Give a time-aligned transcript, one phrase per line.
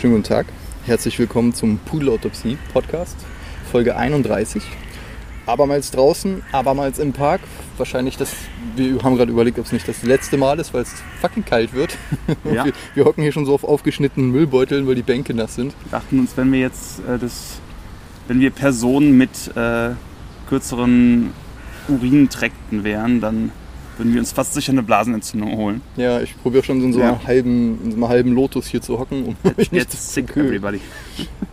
[0.00, 0.46] Schönen guten Tag.
[0.86, 3.18] Herzlich willkommen zum Pudelautopsie Podcast,
[3.70, 4.62] Folge 31.
[5.44, 7.42] Abermals draußen, abermals im Park.
[7.76, 8.34] Wahrscheinlich das,
[8.76, 11.74] wir haben gerade überlegt, ob es nicht das letzte Mal ist, weil es fucking kalt
[11.74, 11.98] wird.
[12.50, 12.64] Ja.
[12.64, 15.74] Wir, wir hocken hier schon so auf aufgeschnittenen Müllbeuteln, weil die Bänke nass sind.
[15.84, 17.60] Wir dachten uns, wenn wir jetzt äh, das,
[18.26, 19.90] wenn wir Personen mit äh,
[20.48, 21.34] kürzeren
[21.88, 23.52] Urinträkten wären, dann
[24.00, 25.80] würden wir uns fast sicher eine Blasenentzündung holen.
[25.96, 27.20] Ja, ich probiere schon in so, Ja.
[27.26, 29.36] halben, in so einem halben Lotus hier zu hocken, um
[29.70, 30.48] Jetzt zu sick kühlen.
[30.48, 30.80] everybody.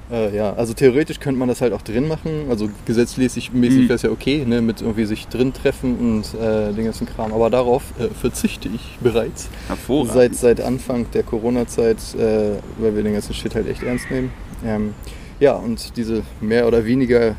[0.09, 2.45] Äh, ja, also theoretisch könnte man das halt auch drin machen.
[2.49, 3.83] Also gesetzmäßig mäßig Mhm.
[3.89, 7.33] wäre es ja okay, ne, mit irgendwie sich drin treffen und äh, den ganzen Kram.
[7.33, 9.49] Aber darauf äh, verzichte ich bereits.
[9.67, 10.13] Hervorragend.
[10.13, 14.31] Seit, seit Anfang der Corona-Zeit, äh, weil wir den ganzen Shit halt echt ernst nehmen.
[14.65, 14.93] Ähm,
[15.41, 17.35] ja, und diese mehr oder weniger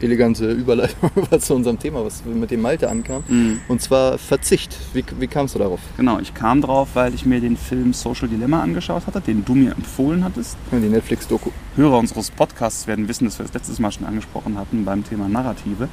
[0.00, 3.22] elegante Überleitung zu unserem Thema, was mit dem Malte ankam.
[3.28, 3.60] Mhm.
[3.68, 4.76] Und zwar Verzicht.
[4.92, 5.80] Wie, wie kamst du darauf?
[5.96, 9.54] Genau, ich kam drauf, weil ich mir den Film Social Dilemma angeschaut hatte, den du
[9.54, 10.56] mir empfohlen hattest.
[10.72, 11.50] Die Netflix-Doku.
[11.76, 15.28] Hörer unseres Podcasts werden wissen, dass wir das letztes Mal schon angesprochen hatten beim Thema
[15.28, 15.88] Narrative.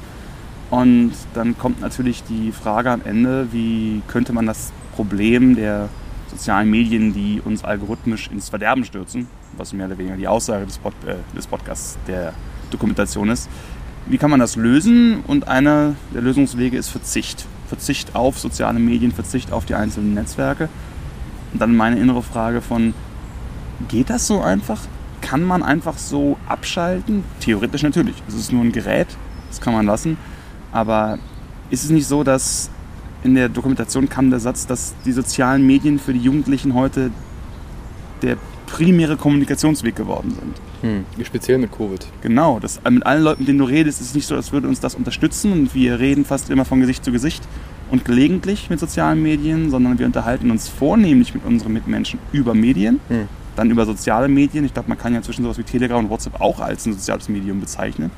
[0.70, 5.88] Und dann kommt natürlich die Frage am Ende, wie könnte man das Problem der
[6.28, 10.78] sozialen Medien, die uns algorithmisch ins Verderben stürzen, was mehr oder weniger die Aussage des,
[10.78, 12.32] Pod, äh, des Podcasts der
[12.70, 13.48] Dokumentation ist,
[14.06, 15.20] wie kann man das lösen?
[15.26, 17.46] Und einer der Lösungswege ist Verzicht.
[17.68, 20.68] Verzicht auf soziale Medien, Verzicht auf die einzelnen Netzwerke.
[21.52, 22.94] Und dann meine innere Frage von,
[23.88, 24.80] geht das so einfach?
[25.20, 27.24] Kann man einfach so abschalten?
[27.40, 28.14] Theoretisch natürlich.
[28.28, 29.08] Es ist nur ein Gerät,
[29.48, 30.16] das kann man lassen.
[30.70, 31.18] Aber
[31.70, 32.70] ist es nicht so, dass
[33.24, 37.10] in der Dokumentation kam der Satz, dass die sozialen Medien für die Jugendlichen heute
[38.22, 40.60] der primäre Kommunikationsweg geworden sind?
[40.86, 41.24] Hm.
[41.24, 42.06] Speziell mit Covid.
[42.22, 44.68] Genau, das, mit allen Leuten, mit denen du redest, ist es nicht so, als würde
[44.68, 47.42] uns das unterstützen und wir reden fast immer von Gesicht zu Gesicht
[47.90, 53.00] und gelegentlich mit sozialen Medien, sondern wir unterhalten uns vornehmlich mit unseren Mitmenschen über Medien,
[53.08, 53.28] Hm.
[53.56, 54.64] dann über soziale Medien.
[54.64, 57.28] Ich glaube, man kann ja zwischen sowas wie Telegram und WhatsApp auch als ein soziales
[57.28, 58.10] Medium bezeichnen.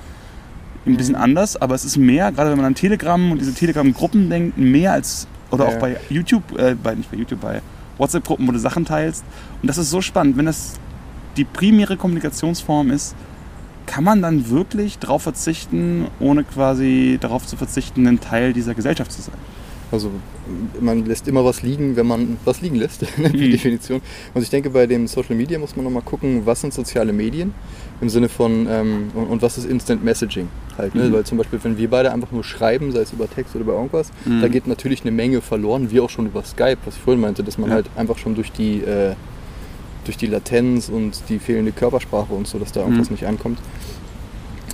[0.86, 4.30] Ein bisschen anders, aber es ist mehr, gerade wenn man an Telegram und diese Telegram-Gruppen
[4.30, 5.74] denkt, mehr als, oder Ja.
[5.76, 7.60] auch bei YouTube, äh, bei, nicht bei YouTube, bei
[7.98, 9.22] WhatsApp-Gruppen, wo du Sachen teilst.
[9.60, 10.74] Und das ist so spannend, wenn das
[11.38, 13.14] die primäre Kommunikationsform ist,
[13.86, 19.10] kann man dann wirklich darauf verzichten, ohne quasi darauf zu verzichten, ein Teil dieser Gesellschaft
[19.12, 19.34] zu sein?
[19.90, 20.10] Also
[20.82, 23.50] man lässt immer was liegen, wenn man was liegen lässt, per Mhm.
[23.52, 24.02] Definition.
[24.34, 27.54] Und ich denke, bei dem Social Media muss man nochmal gucken, was sind soziale Medien
[28.02, 30.94] im Sinne von ähm, und, und was ist Instant Messaging halt.
[30.94, 31.04] Ne?
[31.04, 31.12] Mhm.
[31.14, 33.72] Weil zum Beispiel, wenn wir beide einfach nur schreiben, sei es über Text oder über
[33.72, 34.42] irgendwas, Mhm.
[34.42, 37.42] da geht natürlich eine Menge verloren, wie auch schon über Skype, was ich vorhin meinte,
[37.42, 37.76] dass man Ja.
[37.76, 39.14] halt einfach schon durch die äh,
[40.08, 43.14] durch die Latenz und die fehlende Körpersprache und so, dass da irgendwas Mhm.
[43.14, 43.58] nicht ankommt.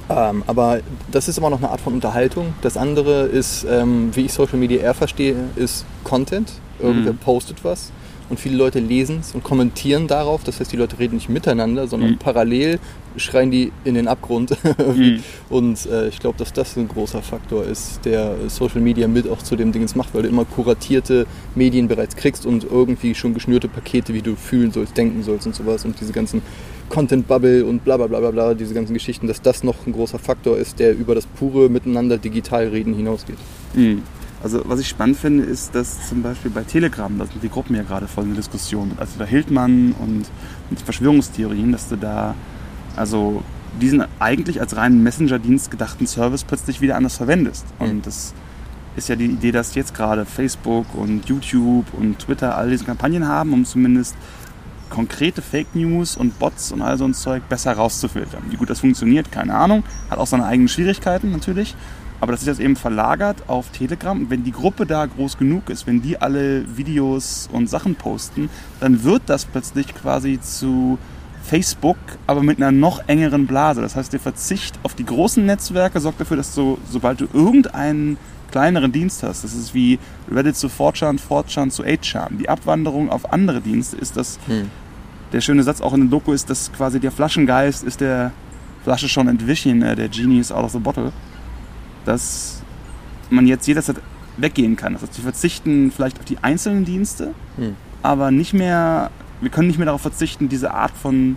[0.09, 0.81] Ähm, aber
[1.11, 2.55] das ist immer noch eine Art von Unterhaltung.
[2.63, 6.53] Das andere ist, ähm, wie ich Social Media eher verstehe, ist Content.
[6.79, 7.19] Irgendwer Mhm.
[7.19, 7.91] postet was
[8.35, 10.43] und viele Leute lesen es und kommentieren darauf.
[10.43, 12.19] Das heißt, die Leute reden nicht miteinander, sondern Mhm.
[12.19, 12.81] parallel
[13.17, 14.57] schreien die in den Abgrund.
[14.95, 15.23] Mhm.
[15.51, 19.39] Und äh, ich glaube, dass das ein großer Faktor ist, der Social Media mit auch
[19.39, 23.69] zu dem Dingens macht, weil du immer kuratierte Medien bereits kriegst und irgendwie schon geschnürte
[23.69, 25.85] Pakete, wie du fühlen sollst, denken sollst und sowas.
[25.85, 26.43] Und diese ganzen
[26.89, 30.19] Content-Bubble und bla bla bla bla bla, diese ganzen Geschichten, dass das noch ein großer
[30.19, 33.39] Faktor ist, der über das pure Miteinander digital reden hinausgeht.
[33.75, 34.03] Mhm.
[34.45, 37.75] Also was ich spannend finde, ist, dass zum Beispiel bei Telegram, da sind die Gruppen
[37.75, 40.27] ja gerade voll in der Diskussion, also da Hildmann und
[40.69, 42.35] mit Verschwörungstheorien, dass du da
[42.95, 43.43] also
[43.81, 47.65] diesen eigentlich als reinen Messenger-Dienst gedachten Service plötzlich wieder anders verwendest.
[47.81, 47.89] Mhm.
[47.89, 48.35] Und das
[48.97, 53.27] ist ja die Idee, dass jetzt gerade Facebook und YouTube und Twitter all diese Kampagnen
[53.27, 54.15] haben, um zumindest
[54.91, 58.43] konkrete Fake News und Bots und all so ein Zeug besser rauszufiltern.
[58.51, 59.85] Wie gut das funktioniert, keine Ahnung.
[60.11, 61.75] Hat auch seine eigenen Schwierigkeiten natürlich.
[62.21, 64.31] Aber das ist jetzt eben verlagert auf Telegram.
[64.31, 68.49] Wenn die Gruppe da groß genug ist, wenn die alle Videos und Sachen posten,
[68.81, 70.99] dann wird das plötzlich quasi zu
[71.43, 73.83] Facebook, aber mit einer noch engeren Blase.
[73.83, 78.17] Das heißt, der Verzicht auf die großen Netzwerke sorgt dafür, dass du, sobald du irgendeinen
[78.51, 79.99] kleineren Dienst hast, das ist wie
[80.31, 84.71] Reddit zu 4chan, 4chan zu 8chan, die Abwanderung auf andere Dienste ist das, Hm.
[85.33, 88.31] der schöne Satz auch in der Doku ist, dass quasi der Flaschengeist ist der
[88.85, 91.13] Flasche schon entwichen, äh, der Genie is out of the bottle,
[92.05, 92.63] dass
[93.31, 93.97] man jetzt jederzeit
[94.37, 94.95] weggehen kann.
[94.95, 97.75] Das heißt, wir verzichten vielleicht auf die einzelnen Dienste, Hm.
[98.03, 99.11] aber nicht mehr,
[99.41, 101.37] wir können nicht mehr darauf verzichten, diese Art von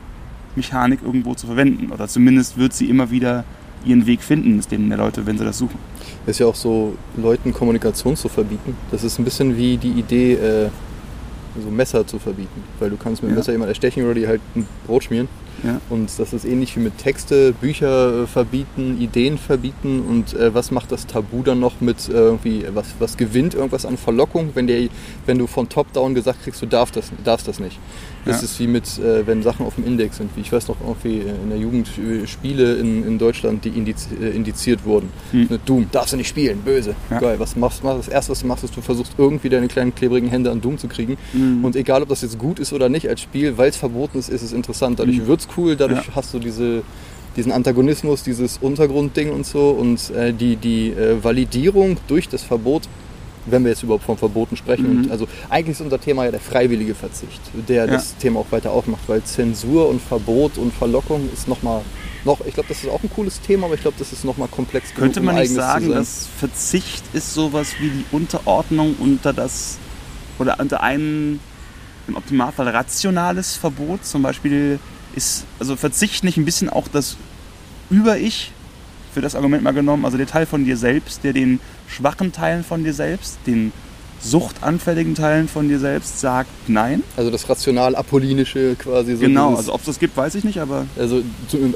[0.56, 1.92] Mechanik irgendwo zu verwenden.
[1.92, 3.44] Oder zumindest wird sie immer wieder
[3.86, 5.78] ihren Weg finden, ist denen der Leute, wenn sie das suchen.
[6.26, 8.76] Ist ja auch so, Leuten Kommunikation zu verbieten.
[8.92, 10.70] Das ist ein bisschen wie die Idee, äh,
[11.64, 12.64] so Messer zu verbieten.
[12.80, 13.40] Weil du kannst mit dem Ja.
[13.40, 15.28] Messer jemand erstechen oder dir halt ein Brot schmieren.
[15.64, 15.82] Ja.
[15.90, 20.72] Und das ist ähnlich wie mit Texte, Bücher äh, verbieten, Ideen verbieten und äh, was
[20.72, 24.68] macht das Tabu dann noch mit äh, irgendwie, was, was gewinnt irgendwas an Verlockung, wenn,
[24.68, 24.88] der,
[25.26, 27.80] wenn du von Top-Down gesagt kriegst, du darfst das, darfst das nicht.
[28.28, 28.46] Das Ja.
[28.46, 30.30] ist wie mit, äh, wenn Sachen auf dem Index sind.
[30.36, 34.08] Ich weiß noch irgendwie äh, in der Jugend äh, Spiele in, in Deutschland, die indiz,
[34.22, 35.10] äh, indiziert wurden.
[35.32, 35.48] Hm.
[35.50, 36.96] Ne, Doom, darfst du nicht spielen, böse.
[37.10, 37.20] Ja.
[37.20, 37.88] Geil, was machst du?
[37.88, 40.78] Das erste, was du machst, ist, du versuchst irgendwie deine kleinen klebrigen Hände an Doom
[40.78, 41.18] zu kriegen.
[41.34, 41.64] Mhm.
[41.66, 44.30] Und egal, ob das jetzt gut ist oder nicht als Spiel, weil es verboten ist,
[44.30, 45.00] ist es interessant.
[45.00, 45.28] Dadurch Mhm.
[45.28, 46.16] wird's cool, dadurch Ja.
[46.16, 46.84] hast du diese,
[47.36, 49.70] diesen Antagonismus, dieses Untergrundding und so.
[49.70, 52.84] Und äh, die, die äh, Validierung durch das Verbot,
[53.50, 55.04] wenn wir jetzt überhaupt von Verboten sprechen.
[55.04, 55.12] Mhm.
[55.12, 57.92] Also eigentlich ist unser Thema ja der freiwillige Verzicht, der Ja.
[57.92, 61.82] das Thema auch weiter aufmacht, weil Zensur und Verbot und Verlockung ist nochmal,
[62.26, 64.48] noch, ich glaube, das ist auch ein cooles Thema, aber ich glaube, das ist nochmal
[64.50, 69.34] komplex genug, Könnte um man nicht sagen, dass Verzicht ist sowas wie die Unterordnung unter
[69.34, 69.78] das
[70.40, 71.40] oder unter ein
[72.08, 74.06] im Optimalfall rationales Verbot?
[74.06, 74.80] Zum Beispiel
[75.16, 77.18] ist also Verzicht nicht ein bisschen auch das
[77.90, 78.52] Über-Ich
[79.14, 82.64] für das Argument mal genommen, also der Teil von dir selbst, der den schwachen Teilen
[82.64, 83.72] von dir selbst, den
[84.22, 87.04] suchtanfälligen Teilen von dir selbst sagt Nein?
[87.16, 89.22] Also das rational-apollinische quasi so.
[89.22, 91.22] genau, dieses- also ob es das gibt, weiß ich nicht, aber Also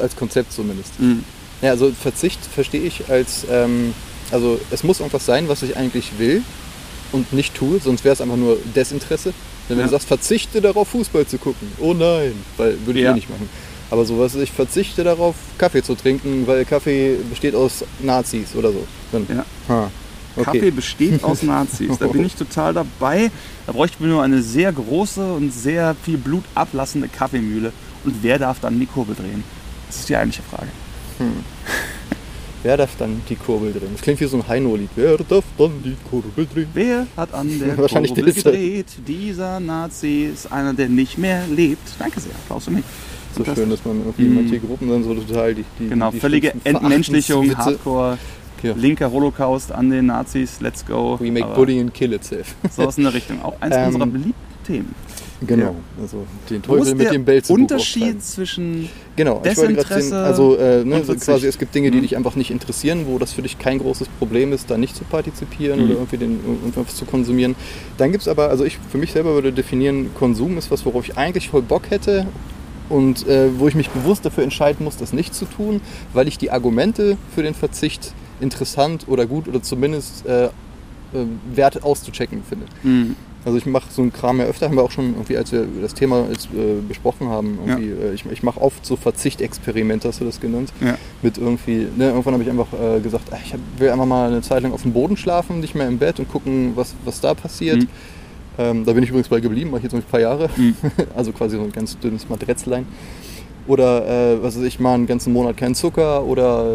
[0.02, 1.00] als Konzept zumindest.
[1.00, 1.18] mh,
[1.62, 3.94] Ja, also Verzicht verstehe ich als, ähm,
[4.32, 6.42] also es muss irgendwas sein, was ich eigentlich will
[7.12, 9.34] und nicht tue, sonst wäre es einfach nur Desinteresse.
[9.70, 9.86] Denn wenn Ja.
[9.86, 13.12] du sagst, verzichte darauf, Fußball zu gucken, oh nein, weil würde ich Ja.
[13.12, 13.48] eh nicht machen.
[13.92, 18.72] Aber so was, ich verzichte darauf, Kaffee zu trinken, weil Kaffee besteht aus Nazis oder
[18.72, 18.88] so.
[19.12, 19.46] Dann, ja.
[20.38, 20.44] okay.
[20.46, 21.98] Kaffee besteht aus Nazis.
[21.98, 23.30] Da bin ich total dabei.
[23.68, 27.74] Da bräuchten wir nur eine sehr große und sehr viel Blut ablassende Kaffeemühle.
[28.06, 29.44] Und wer darf dann die Kurbel drehen?
[29.88, 30.70] Das ist die eigentliche Frage.
[32.64, 33.90] Wer darf dann die Kurbel drehen?
[33.94, 34.90] Das klingt wie so ein Heino-Lied.
[34.96, 36.68] Wer darf dann die Kurbel drehen?
[36.74, 38.52] Wer hat an der Wahrscheinlich Kurbel dieser.
[38.52, 38.86] gedreht?
[39.06, 41.82] Dieser Nazi ist einer, der nicht mehr lebt.
[42.00, 42.32] Danke sehr.
[42.32, 42.86] Applaus für mich.
[43.36, 44.36] So das- schön, dass man irgendwie Mhm.
[44.36, 48.18] manche Gruppen dann so total die, die Genau, die völlige Entmenschlichung, Hardcore,
[48.64, 48.74] Ja.
[48.76, 50.60] linker Holocaust an den Nazis.
[50.62, 51.18] Let's go.
[51.20, 52.56] We make bullying and kill itself.
[52.76, 53.42] Sowas in der Richtung.
[53.42, 54.34] Auch eins Ähm, unserer beliebten
[54.68, 54.96] Themen.
[55.48, 55.74] Genau.
[56.00, 57.60] Also den Teufel mit der dem Belzebub.
[57.62, 61.90] Unterschied zwischen Genau, ich wollte gerade sehen, also äh, ne, so quasi es gibt Dinge,
[61.90, 62.02] die Mhm.
[62.04, 65.04] dich einfach nicht interessieren, wo das für dich kein großes Problem ist, da nicht zu
[65.04, 65.86] partizipieren Mhm.
[65.86, 67.56] oder irgendwie den, irgendwas zu konsumieren.
[67.98, 71.08] Dann gibt es aber, also ich für mich selber würde definieren, Konsum ist was, worauf
[71.10, 72.28] ich eigentlich voll Bock hätte
[72.92, 75.82] und äh, wo ich mich bewusst dafür entscheiden muss, das nicht zu tun,
[76.14, 80.50] weil ich die Argumente für den Verzicht interessant oder gut oder zumindest äh, äh,
[81.54, 82.66] wert auszuchecken finde.
[82.84, 83.16] Mhm.
[83.44, 85.66] Also ich mache so einen Kram ja öfter, haben wir auch schon irgendwie, als wir
[85.82, 90.22] das Thema jetzt, äh, besprochen haben, irgendwie, äh, ich, ich mache oft so Verzichtexperimente, hast
[90.22, 90.72] du das genannt?
[90.80, 90.96] Ja.
[91.24, 94.62] Mit irgendwie, ne, irgendwann habe ich einfach äh, gesagt, ich will einfach mal eine Zeit
[94.62, 97.80] lang auf dem Boden schlafen, nicht mehr im Bett und gucken, was, was da passiert.
[97.80, 97.88] Mhm.
[98.58, 100.50] Ähm, da bin ich übrigens bei geblieben, mache ich jetzt ein paar Jahre.
[100.56, 100.76] Mhm.
[101.16, 102.86] also quasi so ein ganz dünnes Matretzlein.
[103.68, 106.66] Oder äh, was weiß ich, mal einen ganzen Monat keinen Zucker oder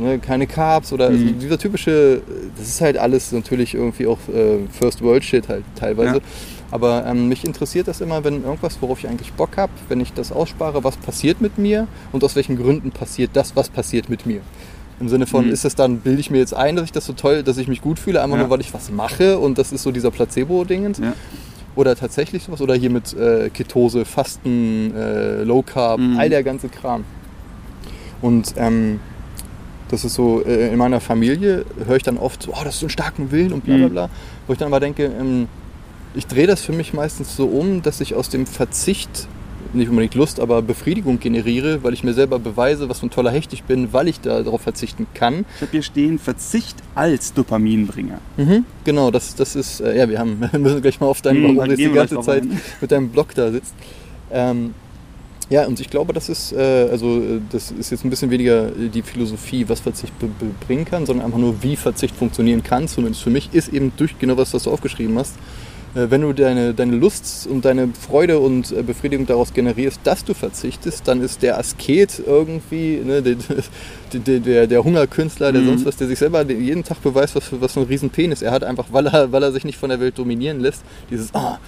[0.00, 1.38] äh, ne, keine Carbs oder also Mhm.
[1.40, 2.22] dieser typische,
[2.56, 6.16] das ist halt alles natürlich irgendwie auch äh, First World Shit halt teilweise.
[6.16, 6.22] Ja.
[6.70, 10.12] Aber ähm, mich interessiert das immer, wenn irgendwas, worauf ich eigentlich Bock habe, wenn ich
[10.12, 14.26] das ausspare, was passiert mit mir und aus welchen Gründen passiert das, was passiert mit
[14.26, 14.40] mir.
[15.00, 15.52] Im Sinne von, Mhm.
[15.52, 17.68] ist es dann, bilde ich mir jetzt ein, dass ich das so toll, dass ich
[17.68, 18.42] mich gut fühle, einfach Ja.
[18.42, 20.98] nur, weil ich was mache und das ist so dieser Placebo-Dingens.
[20.98, 21.12] Ja.
[21.76, 26.18] Oder tatsächlich sowas, oder hier mit äh, Ketose, Fasten, äh, Low Carb, Mhm.
[26.18, 27.04] all der ganze Kram.
[28.20, 28.98] Und ähm,
[29.88, 32.80] das ist so, äh, in meiner Familie höre ich dann oft so, oh, das ist
[32.80, 33.92] so einen starken Willen und bla bla Mhm.
[33.92, 34.10] bla.
[34.46, 35.46] Wo ich dann aber denke, ähm,
[36.14, 39.28] ich drehe das für mich meistens so um, dass ich aus dem Verzicht
[39.72, 43.30] nicht unbedingt Lust, aber Befriedigung generiere, weil ich mir selber beweise, was für ein toller
[43.30, 45.44] Hecht ich bin, weil ich da darauf verzichten kann.
[45.56, 48.20] Ich habe hier stehen, Verzicht als Dopaminbringer.
[48.36, 51.56] Mhm, genau, das, das ist, äh, ja, wir haben, müssen gleich mal auf deinen, Mhm,
[51.56, 52.60] warum du jetzt die ganze Zeit ein.
[52.80, 53.74] mit deinem Blog da sitzt.
[54.30, 54.74] Ähm,
[55.50, 58.68] ja, und ich glaube, das ist, äh, also äh, das ist jetzt ein bisschen weniger
[58.68, 60.12] äh, die Philosophie, was Verzicht
[60.66, 62.86] bringen kann, sondern einfach nur, wie Verzicht funktionieren kann.
[62.86, 65.36] Zumindest für mich ist eben durch genau was, was du aufgeschrieben hast.
[65.94, 70.24] Äh, wenn du deine, deine Lust und deine Freude und äh, Befriedigung daraus generierst, dass
[70.24, 75.66] du verzichtest, dann ist der Asket irgendwie, ne, der, der, der, Hungerkünstler, der Mhm.
[75.66, 78.52] sonst was, der sich selber jeden Tag beweist, was für was für ein Riesenpenis er
[78.52, 80.82] hat, einfach weil er, weil er sich nicht von der Welt dominieren lässt.
[81.10, 81.58] Dieses, ah,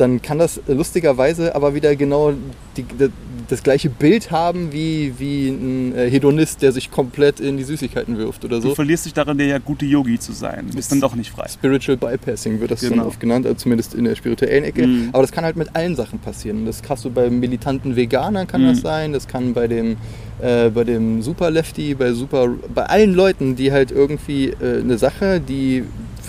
[0.00, 2.32] dann kann das lustigerweise aber wieder genau
[2.76, 3.10] die, das,
[3.48, 8.16] das gleiche Bild haben wie, wie ein äh, Hedonist, der sich komplett in die Süßigkeiten
[8.16, 8.74] wirft oder Du so.
[8.74, 10.66] verlierst dich darin, der ja gute Yogi zu sein.
[10.70, 11.46] Du bist dann doch nicht frei.
[11.48, 13.06] Spiritual Bypassing wird das dann Genau.
[13.06, 14.86] oft genannt, also zumindest in der spirituellen Ecke.
[14.86, 15.08] Mhm.
[15.12, 16.64] Aber das kann halt mit allen Sachen passieren.
[16.66, 18.68] Das hast du bei militanten Veganern kann Mhm.
[18.68, 19.96] das sein, das kann bei dem,
[20.40, 24.96] äh, bei dem Super Lefty, bei Super, bei allen Leuten, die halt irgendwie äh, eine
[24.96, 25.82] Sache, die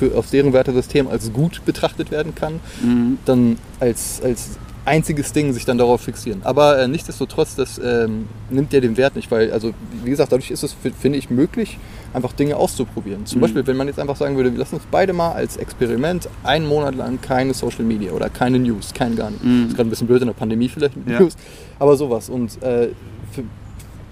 [0.09, 3.17] für, auf deren Wertesystem als gut betrachtet werden kann, Mhm.
[3.25, 6.41] dann als, als einziges Ding sich dann darauf fixieren.
[6.43, 10.49] Aber äh, nichtsdestotrotz, das ähm, nimmt dir den Wert nicht, weil, also wie gesagt, dadurch
[10.49, 11.77] ist es, finde ich, möglich,
[12.15, 13.27] einfach Dinge auszuprobieren.
[13.27, 13.41] Zum Mhm.
[13.43, 16.65] Beispiel, wenn man jetzt einfach sagen würde, wir lassen uns beide mal als Experiment einen
[16.67, 19.43] Monat lang keine Social Media oder keine News, kein gar nicht.
[19.43, 19.67] Mhm.
[19.67, 21.19] Ist gerade ein bisschen blöd in der Pandemie vielleicht Ja.
[21.19, 21.33] News,
[21.77, 22.27] aber sowas.
[22.29, 22.89] Und äh,
[23.33, 23.43] für,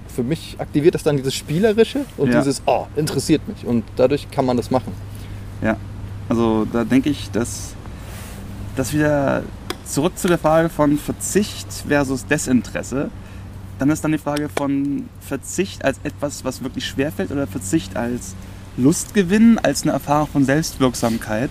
[0.07, 2.39] für mich aktiviert das dann dieses Spielerische und Ja.
[2.41, 3.65] dieses, oh, interessiert mich.
[3.65, 4.93] Und dadurch kann man das machen.
[5.61, 5.77] Ja,
[6.29, 7.73] also da denke ich, dass
[8.75, 9.43] das wieder
[9.85, 13.09] zurück zu der Frage von Verzicht versus Desinteresse.
[13.79, 18.35] Dann ist dann die Frage von Verzicht als etwas, was wirklich schwerfällt oder Verzicht als
[18.77, 21.49] Lustgewinn, als eine Erfahrung von Selbstwirksamkeit.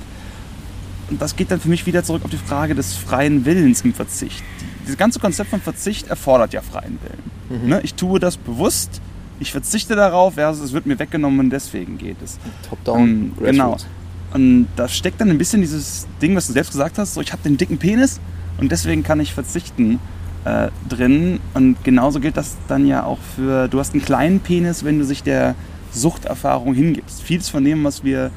[1.11, 3.95] Und das geht dann für mich wieder zurück auf die Frage des freien Willens im
[3.95, 4.43] Verzicht.
[4.83, 7.63] Dieses ganze Konzept von Verzicht erfordert ja freien Willen.
[7.63, 7.69] Mhm.
[7.69, 7.81] Ne?
[7.83, 9.01] Ich tue das bewusst,
[9.41, 12.39] ich verzichte darauf, versus es wird mir weggenommen und deswegen geht es.
[12.69, 13.71] Top-down, Ähm, genau.
[13.73, 13.87] Grassroots.
[14.33, 17.33] Und da steckt dann ein bisschen dieses Ding, was du selbst gesagt hast, so ich
[17.33, 18.21] habe den dicken Penis
[18.59, 19.99] und deswegen kann ich verzichten
[20.45, 21.41] äh, drin.
[21.55, 25.05] Und genauso gilt das dann ja auch für, du hast einen kleinen Penis, wenn du
[25.05, 25.55] sich der
[25.93, 27.23] Suchterfahrung hingibst.
[27.23, 28.31] Vieles von dem, was wir,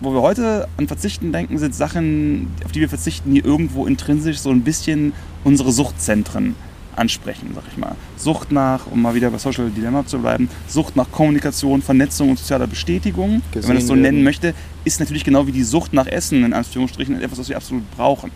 [0.00, 4.38] wo wir heute an Verzichten denken, sind Sachen, auf die wir verzichten, die irgendwo intrinsisch
[4.38, 5.12] so ein bisschen
[5.44, 6.56] unsere Suchtzentren
[6.96, 7.94] ansprechen, sag ich mal.
[8.16, 12.38] Sucht nach, um mal wieder bei Social Dilemma zu bleiben, Sucht nach Kommunikation, Vernetzung und
[12.38, 16.06] sozialer Bestätigung, wenn man das so nennen möchte, ist natürlich genau wie die Sucht nach
[16.06, 18.30] Essen, in Anführungsstrichen, etwas, was wir absolut brauchen.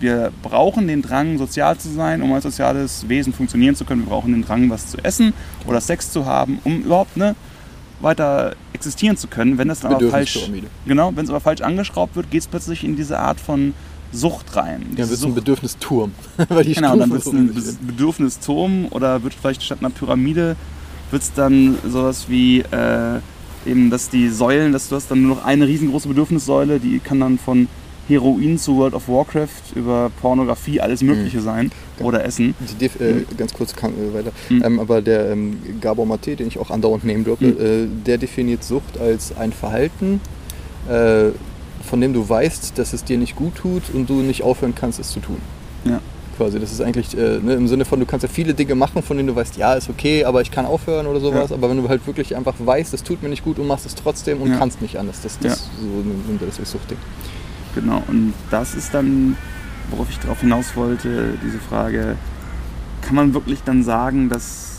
[0.00, 4.02] Wir brauchen den Drang, sozial zu sein, um als soziales Wesen funktionieren zu können.
[4.02, 5.32] Wir brauchen den Drang, was zu essen
[5.64, 7.36] oder Sex zu haben, um überhaupt ne,
[8.00, 9.58] weiter existieren zu können.
[9.58, 10.50] Wenn das dann aber falsch,
[10.86, 13.74] genau, wenn es aber falsch angeschraubt wird, geht es plötzlich in diese Art von
[14.12, 14.82] Sucht rein.
[14.92, 16.12] Ja, wird es ein Bedürfnisturm.
[16.48, 17.86] Weil die Genau, dann Stufen wird es ein sind.
[17.86, 20.56] Bedürfnisturm oder wird vielleicht statt einer Pyramide
[21.10, 23.18] wird es dann sowas wie äh,
[23.66, 27.20] eben, dass die Säulen, dass du hast dann nur noch eine riesengroße Bedürfnissäule, die kann
[27.20, 27.68] dann von
[28.08, 32.04] Heroin zu World of Warcraft über Pornografie alles Mögliche sein Ja.
[32.06, 32.54] oder Essen.
[32.80, 34.32] Die äh, ganz kurz kann, äh, weiter.
[34.48, 34.62] Mhm.
[34.64, 37.60] Ähm, aber der ähm, Gabor Mate, den ich auch andauernd name droppe, Mhm.
[37.60, 40.20] äh, der definiert Sucht als ein Verhalten,
[40.90, 41.28] äh,
[41.82, 44.98] von dem du weißt, dass es dir nicht gut tut und du nicht aufhören kannst,
[45.00, 45.38] es zu tun.
[45.84, 46.00] Ja.
[46.36, 49.02] Quasi, das ist eigentlich äh, ne, im Sinne von, du kannst ja viele Dinge machen,
[49.02, 51.50] von denen du weißt, ja, ist okay, aber ich kann aufhören oder sowas.
[51.50, 51.56] Ja.
[51.56, 53.94] Aber wenn du halt wirklich einfach weißt, es tut mir nicht gut und machst es
[53.94, 54.56] trotzdem und Ja.
[54.58, 56.98] kannst nicht anders, das, das so nimmt er das als Suchtding.
[57.74, 59.36] Genau, und das ist dann,
[59.90, 62.16] worauf ich darauf hinaus wollte, diese Frage,
[63.02, 64.78] kann man wirklich dann sagen, dass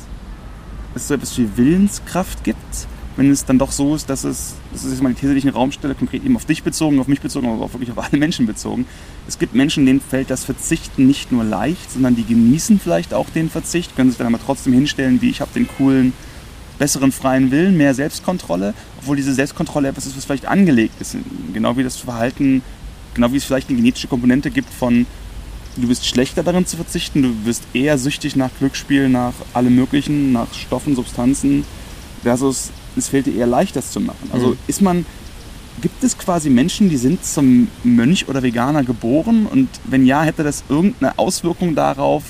[0.95, 4.84] es so etwas wie Willenskraft gibt, wenn es dann doch so ist, dass es, das
[4.84, 6.63] ist jetzt mal die These, die ich in den Raum stelle, konkret eben auf dich
[6.63, 8.86] bezogen, auf mich bezogen, aber auch wirklich auf alle Menschen bezogen.
[9.27, 13.29] Es gibt Menschen, denen fällt das Verzichten nicht nur leicht, sondern die genießen vielleicht auch
[13.29, 16.13] den Verzicht, können sich dann aber trotzdem hinstellen, wie ich habe den coolen,
[16.79, 21.15] besseren freien Willen, mehr Selbstkontrolle, obwohl diese Selbstkontrolle etwas ist, was vielleicht angelegt ist.
[21.53, 22.63] Genau wie das Verhalten,
[23.13, 25.05] genau wie es vielleicht eine genetische Komponente gibt von,
[25.77, 30.32] du bist schlechter darin zu verzichten, du wirst eher süchtig nach Glücksspiel, nach allem Möglichen,
[30.32, 31.63] nach Stoffen, Substanzen,
[32.24, 34.29] versus es fällt dir eher leicht, das zu machen.
[34.31, 34.57] Also Mhm.
[34.67, 35.05] ist man,
[35.81, 40.43] gibt es quasi Menschen, die sind zum Mönch oder Veganer geboren und wenn ja, hätte
[40.43, 42.23] das irgendeine Auswirkung darauf,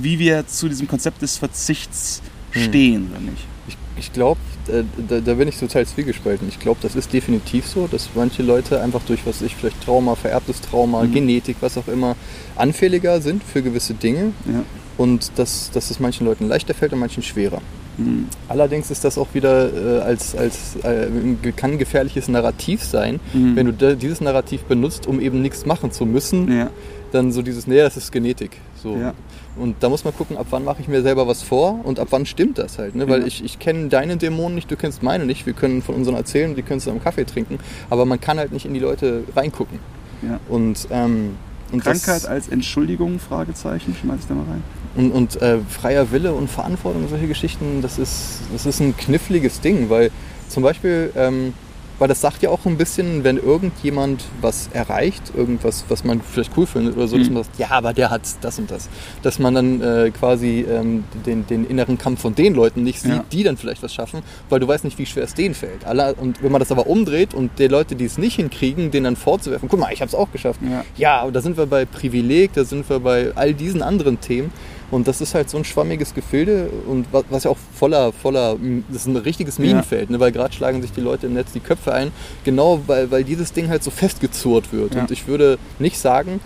[0.00, 2.22] wie wir zu diesem Konzept des Verzichts
[2.54, 2.60] Mhm.
[2.60, 3.44] stehen oder nicht?
[3.68, 6.46] Ich, ich glaube, äh, da, da bin ich total zwiegespalten.
[6.48, 10.14] Ich glaube, das ist definitiv so, dass manche Leute einfach durch was ich vielleicht Trauma,
[10.14, 11.12] vererbtes Trauma, Mhm.
[11.12, 12.16] Genetik, was auch immer,
[12.56, 14.62] anfälliger sind für gewisse Dinge Ja.
[14.98, 17.60] und dass, dass es manchen Leuten leichter fällt und manchen schwerer.
[17.98, 18.26] Mhm.
[18.48, 21.08] Allerdings ist das auch wieder äh, als, als äh,
[21.56, 23.56] kann ein gefährliches Narrativ sein, Mhm.
[23.56, 26.70] wenn du dieses Narrativ benutzt, um eben nichts machen zu müssen, Ja.
[27.12, 28.52] dann so dieses, nee, das ist Genetik.
[28.82, 28.96] So.
[28.96, 29.14] Ja.
[29.56, 32.08] Und da muss man gucken, ab wann mache ich mir selber was vor und ab
[32.10, 32.94] wann stimmt das halt.
[32.94, 33.08] Ne?
[33.08, 33.26] Weil Ja.
[33.26, 35.46] ich, ich kenne deine Dämonen nicht, du kennst meine nicht.
[35.46, 37.58] Wir können von unseren erzählen, die können zusammen Kaffee trinken,
[37.90, 39.80] aber man kann halt nicht in die Leute reingucken.
[40.22, 40.38] Ja.
[40.48, 41.30] Und, ähm,
[41.72, 43.18] und Krankheit als Entschuldigung?
[43.18, 44.62] Fragezeichen, schmeiß ich da mal rein.
[44.98, 48.96] Und, und äh, freier Wille und Verantwortung und solche Geschichten, das ist, das ist ein
[48.96, 50.10] kniffliges Ding, weil
[50.48, 51.54] zum Beispiel, ähm,
[52.00, 56.52] weil das sagt ja auch ein bisschen, wenn irgendjemand was erreicht, irgendwas, was man vielleicht
[56.56, 57.34] cool findet oder so, dass Mhm.
[57.34, 58.88] man sagt, ja, aber der hat das und das.
[59.22, 63.10] Dass man dann äh, quasi ähm, den, den inneren Kampf von den Leuten nicht sieht,
[63.10, 63.24] Ja.
[63.32, 65.84] die dann vielleicht was schaffen, weil du weißt nicht, wie schwer es denen fällt.
[65.86, 69.02] Alle, und wenn man das aber umdreht und die Leute, die es nicht hinkriegen, denen
[69.04, 70.60] dann vorzuwerfen, guck mal, ich habe es auch geschafft.
[70.62, 70.84] Ja.
[70.96, 74.52] Ja, aber da sind wir bei Privileg, da sind wir bei all diesen anderen Themen.
[74.90, 78.56] Und das ist halt so ein schwammiges Gefilde und wa- was ja auch voller, voller,
[78.88, 80.18] das ist ein richtiges Minenfeld, ne?
[80.18, 82.10] weil gerade schlagen sich die Leute im Netz die Köpfe ein,
[82.44, 84.94] genau weil, weil dieses Ding halt so festgezurrt wird.
[84.94, 85.02] Ja.
[85.02, 86.40] Und ich würde nicht sagen,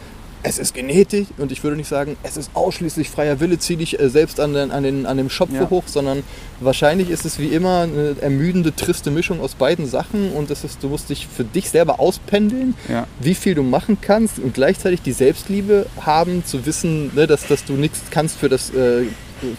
[0.44, 4.00] es ist Genetik und ich würde nicht sagen, es ist ausschließlich freier Wille, zieh dich
[4.00, 5.70] äh, selbst an, den, an, den, an dem Schopf Ja.
[5.70, 6.22] hoch, sondern
[6.61, 10.82] wahrscheinlich ist es wie immer eine ermüdende, triste Mischung aus beiden Sachen und das ist,
[10.82, 13.06] du musst dich für dich selber auspendeln, Ja.
[13.20, 17.64] wie viel du machen kannst und gleichzeitig die Selbstliebe haben, zu wissen, ne, dass, dass
[17.64, 19.04] du nichts kannst für das, äh,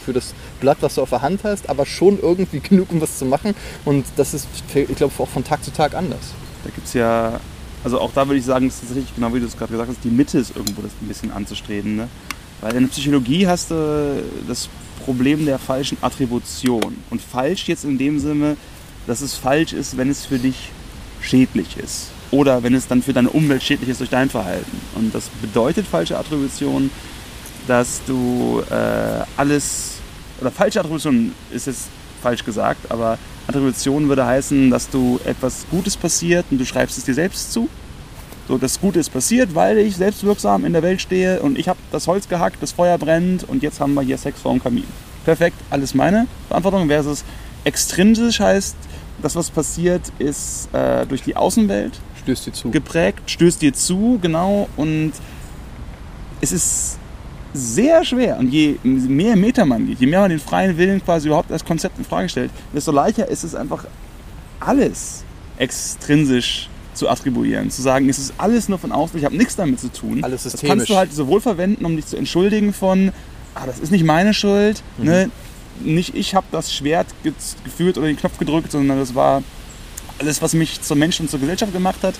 [0.05, 3.17] für das Blatt, was du auf der Hand hast, aber schon irgendwie genug, um was
[3.19, 6.33] zu machen und das ist, ich glaube, auch von Tag zu Tag anders.
[6.65, 7.39] Da gibt es ja,
[7.83, 9.89] also auch da würde ich sagen, es ist richtig, genau wie du es gerade gesagt
[9.89, 11.95] hast, die Mitte ist irgendwo das ein bisschen anzustreben.
[11.95, 12.07] Ne?
[12.61, 14.69] Weil in der Psychologie hast du das
[15.03, 16.97] Problem der falschen Attribution.
[17.09, 18.55] Und falsch jetzt in dem Sinne,
[19.05, 20.71] dass es falsch ist, wenn es für dich
[21.21, 22.07] schädlich ist.
[22.31, 24.79] Oder wenn es dann für deine Umwelt schädlich ist durch dein Verhalten.
[24.95, 26.89] Und das bedeutet falsche Attribution,
[27.67, 29.95] dass du äh, alles,
[30.41, 31.87] oder falsche Attribution ist jetzt
[32.21, 37.05] falsch gesagt, aber Attribution würde heißen, dass du etwas Gutes passiert und du schreibst es
[37.05, 37.69] dir selbst zu.
[38.47, 41.79] So, das Gute ist passiert, weil ich selbstwirksam in der Welt stehe und ich habe
[41.91, 44.83] das Holz gehackt, das Feuer brennt und jetzt haben wir hier Sex vor dem Kamin.
[45.23, 47.23] Perfekt, alles meine Verantwortung versus
[47.63, 48.75] extrinsisch heißt,
[49.21, 52.71] das was passiert ist äh, durch die Außenwelt Stößt dir zu.
[52.71, 55.13] geprägt, stößt dir zu, genau, und
[56.41, 56.97] es ist
[57.53, 58.37] sehr schwer.
[58.39, 61.63] Und je mehr Meter man geht, je mehr man den freien Willen quasi überhaupt als
[61.63, 63.85] Konzept in Frage stellt, desto leichter ist es einfach,
[64.59, 65.23] alles
[65.57, 67.69] extrinsisch zu attribuieren.
[67.71, 70.23] Zu sagen, es ist alles nur von außen, ich habe nichts damit zu tun.
[70.23, 70.77] Alles das systemisch.
[70.77, 73.11] kannst du halt sowohl verwenden, um dich zu entschuldigen von,
[73.55, 75.05] ah, das ist nicht meine Schuld, Mhm.
[75.05, 75.29] ne?
[75.81, 77.33] nicht ich habe das Schwert ge
[77.63, 79.41] geführt oder den Knopf gedrückt, sondern das war
[80.19, 82.13] alles, was mich zum Menschen und zur Gesellschaft gemacht hat.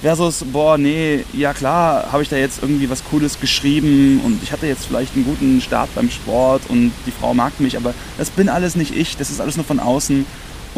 [0.00, 4.52] Versus, boah, nee, ja klar, habe ich da jetzt irgendwie was Cooles geschrieben und ich
[4.52, 8.30] hatte jetzt vielleicht einen guten Start beim Sport und die Frau mag mich, aber das
[8.30, 10.24] bin alles nicht ich, das ist alles nur von außen.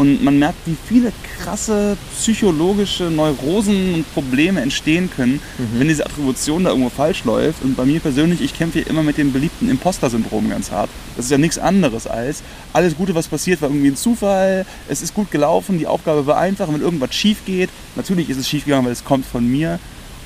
[0.01, 5.43] Und man merkt, wie viele krasse psychologische Neurosen und Probleme entstehen können,
[5.75, 7.63] wenn diese Attribution da irgendwo falsch läuft.
[7.63, 10.89] Und bei mir persönlich, ich kämpfe hier immer mit dem beliebten Imposter-Syndrom ganz hart.
[11.17, 12.43] Das ist ja nichts anderes als,
[12.73, 16.39] alles Gute, was passiert, war irgendwie ein Zufall, es ist gut gelaufen, die Aufgabe war
[16.39, 19.47] einfach, und wenn irgendwas schief geht, natürlich ist es schief gegangen, weil es kommt von
[19.47, 19.79] mir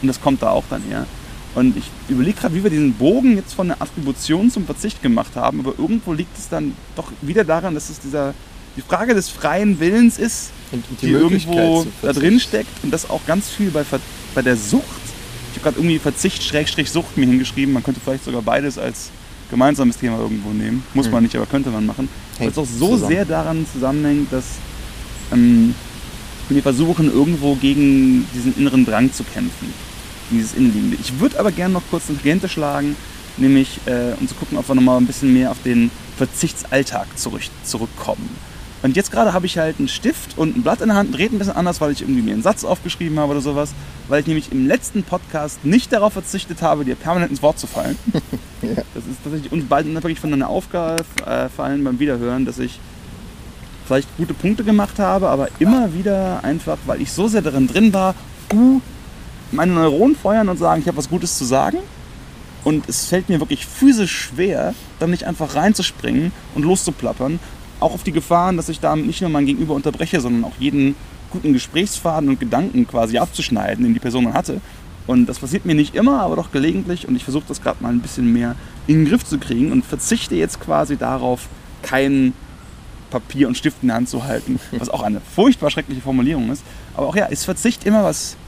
[0.02, 1.04] und das kommt da auch dann her.
[1.56, 5.34] Und ich überlege gerade, wie wir diesen Bogen jetzt von der Attribution zum Verzicht gemacht
[5.34, 8.34] haben, aber irgendwo liegt es dann doch wieder daran, dass es dieser,
[8.76, 13.24] die Frage des freien Willens ist, Und die, irgendwo da drin steckt und das auch
[13.26, 13.84] ganz viel bei,
[14.34, 14.82] bei der Sucht.
[15.52, 17.72] Ich habe gerade irgendwie Verzicht, Schrägstrich, Sucht mir hingeschrieben.
[17.72, 19.10] Man könnte vielleicht sogar beides als
[19.50, 20.82] gemeinsames Thema irgendwo nehmen.
[20.94, 21.24] Muss man Mhm.
[21.24, 22.08] nicht, aber könnte man machen.
[22.38, 23.12] Weil es auch so zusammen.
[23.12, 24.44] sehr daran zusammenhängt, dass
[25.32, 25.74] ähm,
[26.48, 29.72] wir versuchen, irgendwo gegen diesen inneren Drang zu kämpfen.
[30.30, 30.96] Dieses Innenliegende.
[31.00, 32.96] Ich würde aber gerne noch kurz eine Tangente schlagen,
[33.36, 37.42] nämlich äh, um zu gucken, ob wir nochmal ein bisschen mehr auf den Verzichtsalltag zurück,
[37.64, 38.28] zurückkommen.
[38.84, 41.32] Und jetzt gerade habe ich halt einen Stift und ein Blatt in der Hand, dreht
[41.32, 43.72] ein bisschen anders, weil ich irgendwie mir einen Satz aufgeschrieben habe oder sowas,
[44.08, 47.66] weil ich nämlich im letzten Podcast nicht darauf verzichtet habe, dir permanent ins Wort zu
[47.66, 47.98] fallen.
[48.62, 48.82] Ja.
[48.94, 52.80] Das ist tatsächlich uns beiden wirklich von einer Aufgabe äh, fallen beim Wiederhören, dass ich
[53.86, 57.92] vielleicht gute Punkte gemacht habe, aber immer wieder einfach, weil ich so sehr darin drin
[57.92, 58.14] war,
[58.54, 58.80] uh,
[59.52, 61.76] meine Neuronen feuern und sagen, ich habe was Gutes zu sagen.
[62.64, 67.40] Und es fällt mir wirklich physisch schwer, dann nicht einfach reinzuspringen und loszuplappern.
[67.84, 70.96] Auch auf die Gefahren, dass ich damit nicht nur mein Gegenüber unterbreche, sondern auch jeden
[71.30, 74.62] guten Gesprächsfaden und Gedanken quasi abzuschneiden, den die Person dann hatte.
[75.06, 77.06] Und das passiert mir nicht immer, aber doch gelegentlich.
[77.06, 79.84] Und ich versuche das gerade mal ein bisschen mehr in den Griff zu kriegen und
[79.84, 81.46] verzichte jetzt quasi darauf,
[81.82, 82.32] kein
[83.10, 86.64] Papier und Stift in der Hand zu halten, was auch eine furchtbar schreckliche Formulierung ist.
[86.94, 88.38] Aber auch ja, ist Verzicht immer was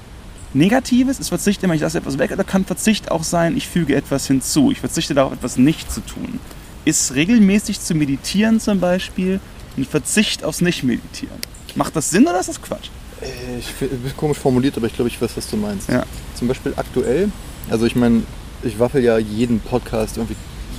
[0.54, 1.20] Negatives?
[1.20, 2.32] Ist Verzicht immer, ich lasse etwas weg?
[2.32, 4.70] Oder kann Verzicht auch sein, ich füge etwas hinzu?
[4.70, 6.40] Ich verzichte darauf, etwas nicht zu tun.
[6.86, 9.40] Ist regelmäßig zu meditieren zum Beispiel
[9.76, 11.36] ein Verzicht aufs Nicht-Meditieren?
[11.74, 12.88] Macht das Sinn oder ist das Quatsch?
[13.20, 13.66] Äh, Ich
[14.06, 15.88] ist komisch formuliert, aber ich glaube, ich weiß, was du meinst.
[15.88, 16.04] Ja.
[16.36, 17.30] Zum Beispiel aktuell,
[17.68, 18.22] also ich meine,
[18.62, 20.36] ich waffel ja jeden Podcast irgendwie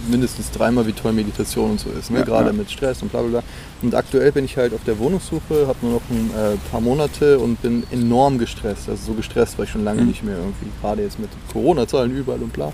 [0.09, 2.19] mindestens dreimal, wie toll Meditation und so ist, ne?
[2.19, 2.53] Ja, gerade ja.
[2.53, 3.43] mit Stress und bla bla bla.
[3.81, 7.37] Und aktuell bin ich halt auf der Wohnungssuche, habe nur noch ein äh, paar Monate
[7.37, 8.87] und bin enorm gestresst.
[8.87, 10.07] Also so gestresst war ich schon lange Mhm.
[10.07, 12.71] nicht mehr irgendwie, gerade jetzt mit Corona-Zahlen überall und bla.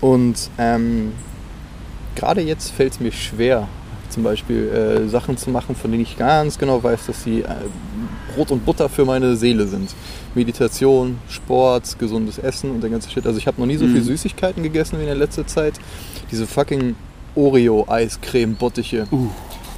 [0.00, 1.12] Und ähm,
[2.16, 3.68] gerade jetzt fällt es mir schwer,
[4.08, 7.46] zum Beispiel äh, Sachen zu machen, von denen ich ganz genau weiß, dass sie äh,
[8.34, 9.94] Brot und Butter für meine Seele sind.
[10.34, 13.26] Meditation, Sport, gesundes Essen und der ganze Shit.
[13.26, 13.92] Also ich habe noch nie so Mhm.
[13.94, 15.74] viel Süßigkeiten gegessen wie in der letzten Zeit.
[16.30, 16.94] Diese fucking
[17.34, 19.06] Oreo-Eiscreme-Bottiche.
[19.10, 19.28] Uh,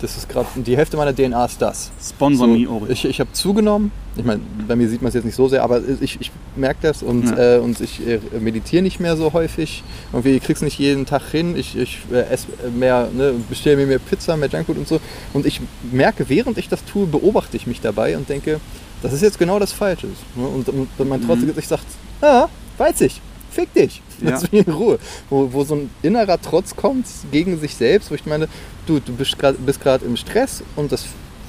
[0.05, 1.90] Das ist gerade, die Hälfte meiner DNA ist das.
[1.99, 2.93] Sponsor So, me, Ori.
[2.93, 3.90] Ich, ich habe zugenommen.
[4.17, 6.81] Ich meine, bei mir sieht man es jetzt nicht so sehr, aber ich, ich merke
[6.83, 7.57] das und, Ja.
[7.57, 9.83] äh, und ich äh, meditiere nicht mehr so häufig.
[10.12, 11.57] Irgendwie krieg's nicht jeden Tag hin.
[11.57, 15.01] Ich, ich äh, esse mehr, ne, bestelle mir mehr Pizza, mehr Junkfood und so.
[15.33, 18.61] Und ich merke, während ich das tue, beobachte ich mich dabei und denke,
[19.03, 20.09] das ist jetzt genau das Falsche.
[20.37, 20.47] Ne?
[20.47, 21.27] Und, und mein Mhm.
[21.27, 21.87] trotzdem Gesicht sagt,
[22.21, 23.23] ah, weiß ich.
[23.55, 24.31] Fick dich, Ja.
[24.31, 24.99] lass mich in Ruhe.
[25.31, 28.49] Wo, wo so ein innerer Trotz kommt gegen sich selbst, wo ich meine,
[28.87, 31.05] du, du bist gerade im Stress und das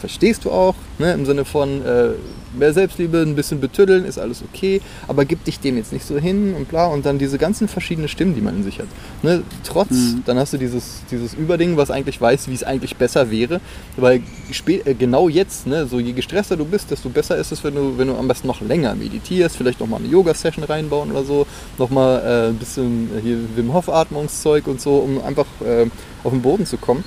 [0.06, 2.10] verstehst du auch, ne, im Sinne von äh,
[2.58, 6.18] mehr Selbstliebe, ein bisschen betüddeln, ist alles okay, aber gib dich dem jetzt nicht so
[6.18, 8.86] hin und bla und dann diese ganzen verschiedenen Stimmen, die man in sich hat.
[9.24, 10.24] Ne, Trotz, Mhm.
[10.26, 13.60] dann hast du dieses, dieses Überding, was eigentlich weiß, wie es eigentlich besser wäre,
[13.98, 14.22] weil
[14.68, 17.98] äh, genau jetzt, ne, so je gestresster du bist, desto besser ist es, wenn du,
[17.98, 21.48] wenn du am besten noch länger meditierst, vielleicht nochmal eine Yoga-Session reinbauen oder so,
[21.80, 25.88] nochmal äh, ein bisschen hier Wim Hof-Atmungszeug und so, um einfach äh,
[26.24, 27.04] auf den Boden zu kommen.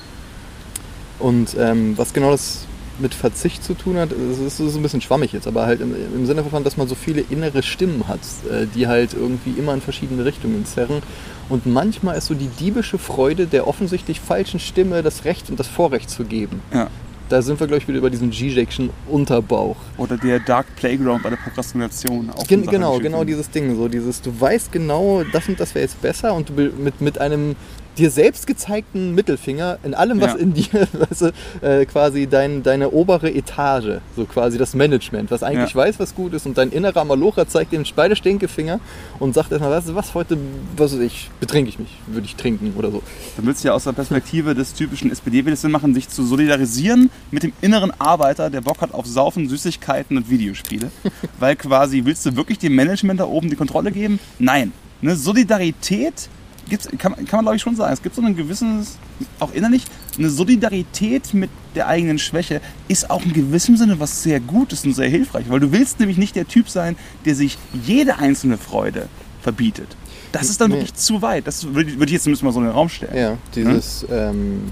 [1.18, 2.67] Und ähm, was genau das
[3.00, 6.26] mit Verzicht zu tun hat, es ist, ein bisschen schwammig jetzt, aber halt im, im
[6.26, 9.80] Sinne davon, dass man so viele innere Stimmen hat, äh, die halt irgendwie immer in
[9.80, 11.02] verschiedene Richtungen zerren.
[11.48, 15.66] Und manchmal ist so die diebische Freude der offensichtlich falschen Stimme das Recht und das
[15.66, 16.60] Vorrecht zu geben.
[16.72, 16.88] Ja.
[17.28, 19.76] Da sind wir, glaube ich, wieder über diesen G-Jackson Unterbauch.
[19.98, 22.30] Oder der Dark Playground bei der Prokrastination.
[22.30, 23.76] Auch Gen genau, genau dieses Ding.
[23.76, 27.20] So dieses, du weißt genau, das und das wäre jetzt besser und du mit, mit
[27.20, 27.54] einem
[27.98, 30.38] dir selbst gezeigten Mittelfinger in allem, was Ja.
[30.38, 30.66] in dir,
[31.10, 31.32] weißt du,
[31.66, 35.76] äh, quasi dein, deine obere Etage, so quasi das Management, was eigentlich Ja.
[35.80, 38.80] weiß, was gut ist und dein innerer Malocher zeigt dir beide Stinkefinger
[39.18, 40.38] und sagt erstmal, weißt du was, heute,
[40.76, 43.02] was weiß ich, betrinke ich mich, würde ich trinken oder so.
[43.36, 47.10] Dann willst du ja aus der Perspektive des typischen SPD-Wählers Sinn machen, sich zu solidarisieren
[47.30, 50.90] mit dem inneren Arbeiter, der Bock hat auf Saufen, Süßigkeiten und Videospiele.
[51.38, 54.18] Weil quasi, willst du wirklich dem Management da oben die Kontrolle geben?
[54.38, 54.72] Nein.
[55.00, 56.28] Eine Solidarität
[56.68, 57.92] gibt's, kann, man- kann man glaube ich schon sagen.
[57.92, 58.98] Es gibt so ein gewisses,
[59.40, 59.84] auch innerlich,
[60.18, 64.94] eine Solidarität mit der eigenen Schwäche ist auch in gewissem Sinne was sehr Gutes und
[64.94, 65.46] sehr hilfreich.
[65.48, 69.08] Weil du willst nämlich nicht der Typ sein, der sich jede einzelne Freude
[69.42, 69.96] verbietet.
[70.32, 70.76] Das ist dann Nee.
[70.76, 71.46] wirklich zu weit.
[71.46, 73.16] Das würde ich jetzt zumindest mal so in den Raum stellen.
[73.16, 74.64] Ja, dieses, ähm,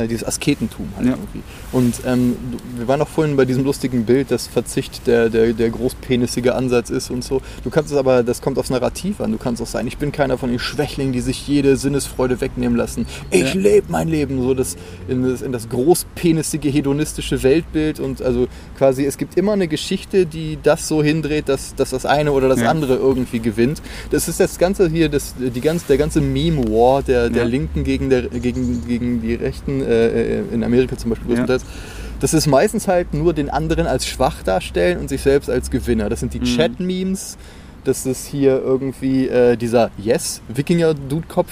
[0.00, 1.12] äh, dieses Asketentum halt Ja.
[1.12, 1.42] irgendwie.
[1.72, 2.36] Und ähm,
[2.76, 6.90] wir waren auch vorhin bei diesem lustigen Bild, dass Verzicht der, der, der großpenisige Ansatz
[6.90, 7.40] ist und so.
[7.64, 9.32] Du kannst es aber, das kommt aufs Narrativ an.
[9.32, 12.76] Du kannst auch sein, ich bin keiner von den Schwächlingen, die sich jede Sinnesfreude wegnehmen
[12.76, 13.06] lassen.
[13.30, 13.60] Ich Ja.
[13.60, 14.76] lebe mein Leben, so das
[15.08, 18.00] in, das in das großpenisige, hedonistische Weltbild.
[18.00, 22.06] Und also quasi, es gibt immer eine Geschichte, die das so hindreht, dass, dass das
[22.06, 22.70] eine oder das Ja.
[22.70, 23.82] andere irgendwie gewinnt.
[24.10, 27.44] Das ist das Ganze hier, das, die ganz, der ganze Meme-War der, der.
[27.50, 31.34] Linken gegen, der, gegen, gegen die Rechten, äh, in Amerika zum Beispiel Ja.
[31.44, 31.64] größtenteils.
[32.20, 36.08] Das ist meistens halt nur den anderen als schwach darstellen und sich selbst als Gewinner.
[36.10, 36.44] Das sind die Mhm.
[36.44, 37.38] Chat-Memes.
[37.84, 41.50] Das ist hier irgendwie äh, dieser Yes-Wikinger-Dude-Kopf.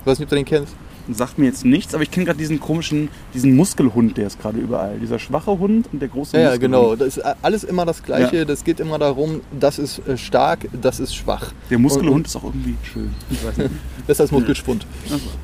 [0.00, 0.74] Ich weiß nicht, ob du den kennst.
[1.10, 4.58] Sagt mir jetzt nichts, aber ich kenne gerade diesen komischen, diesen Muskelhund, der ist gerade
[4.58, 4.98] überall.
[5.00, 6.74] Dieser schwache Hund und der große Ja, ja, Muskelhund.
[6.74, 6.96] genau.
[6.96, 8.36] Das ist alles immer das Gleiche.
[8.38, 8.44] Ja.
[8.44, 11.52] Das geht immer darum, das ist äh, stark, das ist schwach.
[11.70, 13.10] Der Und- Muskelhund ist auch irgendwie schön.
[13.30, 13.70] Ich weiß nicht.
[14.06, 14.84] Das ist als Muskelschwund.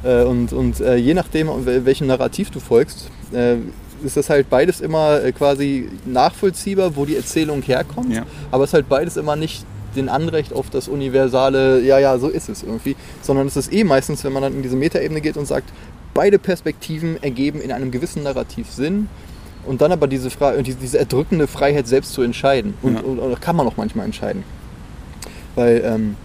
[0.02, 3.56] Äh, und und äh, je nachdem, wel- welchem Narrativ du folgst, äh,
[4.04, 8.12] ist das halt beides immer äh, quasi nachvollziehbar, wo die Erzählung herkommt.
[8.12, 8.24] Ja.
[8.50, 9.64] Aber es ist halt beides immer nicht
[9.98, 12.96] den Anrecht auf das universale, ja, ja, so ist es irgendwie.
[13.22, 15.70] Sondern es ist eh meistens, wenn man dann in diese Metaebene geht und sagt,
[16.14, 19.08] beide Perspektiven ergeben in einem gewissen Narrativ Sinn.
[19.66, 22.74] Und dann aber diese, Frage, diese, diese erdrückende Freiheit selbst zu entscheiden.
[22.82, 23.00] Und, Ja.
[23.00, 24.42] und, und kann man auch manchmal entscheiden.
[25.54, 26.16] Weil ähm,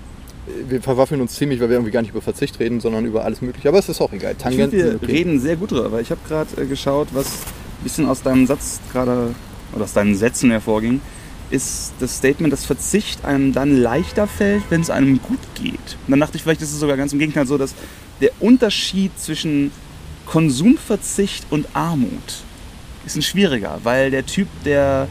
[0.70, 3.42] wir verwaffeln uns ziemlich, weil wir irgendwie gar nicht über Verzicht reden, sondern über alles
[3.42, 3.70] Mögliche.
[3.70, 4.36] Aber es ist auch egal.
[4.38, 5.06] Ich finde, Tangenten wir okay.
[5.06, 8.46] reden sehr gut drüber, weil ich habe gerade äh, geschaut, was ein bisschen aus deinem
[8.46, 9.36] Satz gerade,
[9.74, 11.02] oder aus deinen Sätzen hervorging,
[11.54, 15.98] ist das Statement, dass Verzicht einem dann leichter fällt, wenn es einem gut geht.
[16.08, 17.76] Und dann dachte ich, vielleicht ist es sogar ganz im Gegenteil so, dass
[18.22, 19.72] der Unterschied zwischen
[20.26, 22.44] Konsumverzicht und Armut
[23.06, 25.08] ist ein schwieriger, weil der Typ, der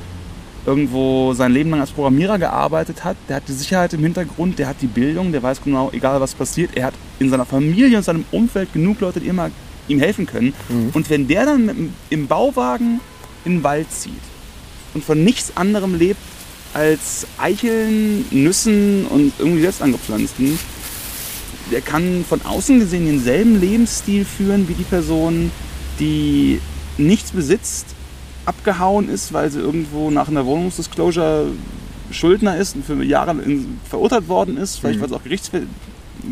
[0.66, 4.66] irgendwo sein Leben lang als Programmierer gearbeitet hat, der hat die Sicherheit im Hintergrund, der
[4.66, 8.02] hat die Bildung, der weiß genau, egal was passiert, er hat in seiner Familie und
[8.02, 9.50] seinem Umfeld genug Leute, die immer
[9.86, 10.54] ihm helfen können.
[10.68, 10.90] Mhm.
[10.92, 13.00] Und wenn der dann im Bauwagen
[13.44, 14.31] in den Wald zieht
[14.94, 16.20] und von nichts anderem lebt
[16.74, 20.58] als Eicheln, Nüssen und irgendwie selbst angepflanzten,
[21.70, 25.50] der kann von außen gesehen denselben Lebensstil führen wie die Person,
[25.98, 26.60] die
[26.98, 27.86] nichts besitzt,
[28.44, 31.46] abgehauen ist, weil sie irgendwo nach einer Wohnungsdisclosure
[32.10, 33.34] Schuldner ist und für Jahre
[33.88, 35.02] verurteilt worden ist, vielleicht Mhm.
[35.02, 35.50] weil sie auch Gerichts,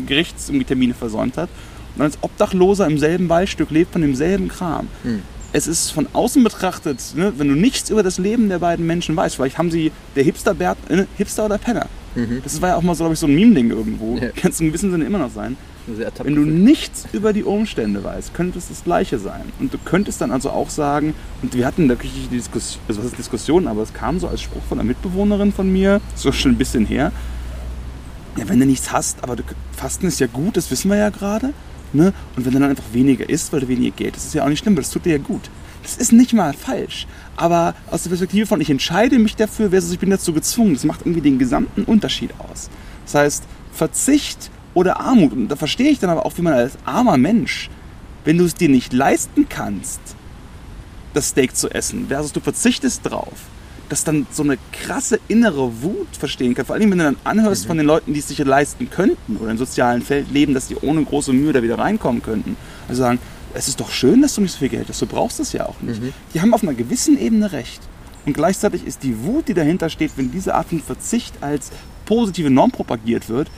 [0.05, 1.49] Gerichts irgendwie Termine versäumt hat.
[1.95, 4.87] Und als Obdachloser im selben Waldstück lebt von demselben Kram.
[5.03, 5.21] Hm.
[5.53, 9.15] Es ist von außen betrachtet, ne, wenn du nichts über das Leben der beiden Menschen
[9.15, 11.87] weißt, vielleicht haben sie der Hipster, Bert, äh, Hipster oder Penner.
[12.15, 12.41] Mhm.
[12.43, 14.17] Das war ja auch mal so, glaube ich, so ein Meme-Ding irgendwo.
[14.17, 14.29] Ja.
[14.29, 15.57] Kann es in gewissem Sinne immer noch sein.
[16.23, 19.41] Wenn du nichts über die Umstände weißt, könnte es das Gleiche sein.
[19.59, 22.99] Und du könntest dann also auch sagen, und wir hatten da wirklich die Diskussion, also
[22.99, 26.31] was ist Diskussion, aber es kam so als Spruch von einer Mitbewohnerin von mir, so
[26.31, 27.11] schon ein bisschen her.
[28.37, 29.43] Ja, wenn du nichts hast, aber du,
[29.75, 31.51] Fasten ist ja gut, das wissen wir ja gerade.
[31.93, 32.13] Ne?
[32.35, 34.49] Und wenn du dann einfach weniger isst, weil du weniger Geld, das ist ja auch
[34.49, 35.49] nicht schlimm, das tut dir ja gut.
[35.83, 37.07] Das ist nicht mal falsch.
[37.35, 40.83] Aber aus der Perspektive von, ich entscheide mich dafür, versus ich bin dazu gezwungen, das
[40.83, 42.69] macht irgendwie den gesamten Unterschied aus.
[43.05, 45.33] Das heißt, Verzicht oder Armut.
[45.33, 47.69] Und da verstehe ich dann aber auch, wie man als armer Mensch,
[48.25, 49.99] wenn du es dir nicht leisten kannst,
[51.13, 53.33] das Steak zu essen, versus du verzichtest drauf,
[53.91, 56.65] dass dann so eine krasse innere Wut verstehen kann.
[56.65, 57.67] Vor allem, wenn du dann anhörst mhm.
[57.67, 60.77] von den Leuten, die es sich leisten könnten oder im sozialen Feld leben, dass die
[60.77, 62.55] ohne große Mühe da wieder reinkommen könnten.
[62.87, 63.19] Also sagen,
[63.53, 65.65] es ist doch schön, dass du nicht so viel Geld hast, du brauchst es ja
[65.65, 66.01] auch nicht.
[66.01, 66.13] Mhm.
[66.33, 67.81] Die haben auf einer gewissen Ebene recht.
[68.25, 71.71] Und gleichzeitig ist die Wut, die dahinter steht, wenn diese Art von Verzicht als
[72.05, 73.51] positive Norm propagiert wird,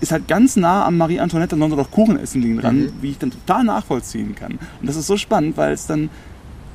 [0.00, 2.92] ist halt ganz nah am Marie Antoinette und doch Kuchen essen liegen dran, mhm.
[3.00, 4.52] wie ich dann total nachvollziehen kann.
[4.52, 6.08] Und das ist so spannend, weil es dann,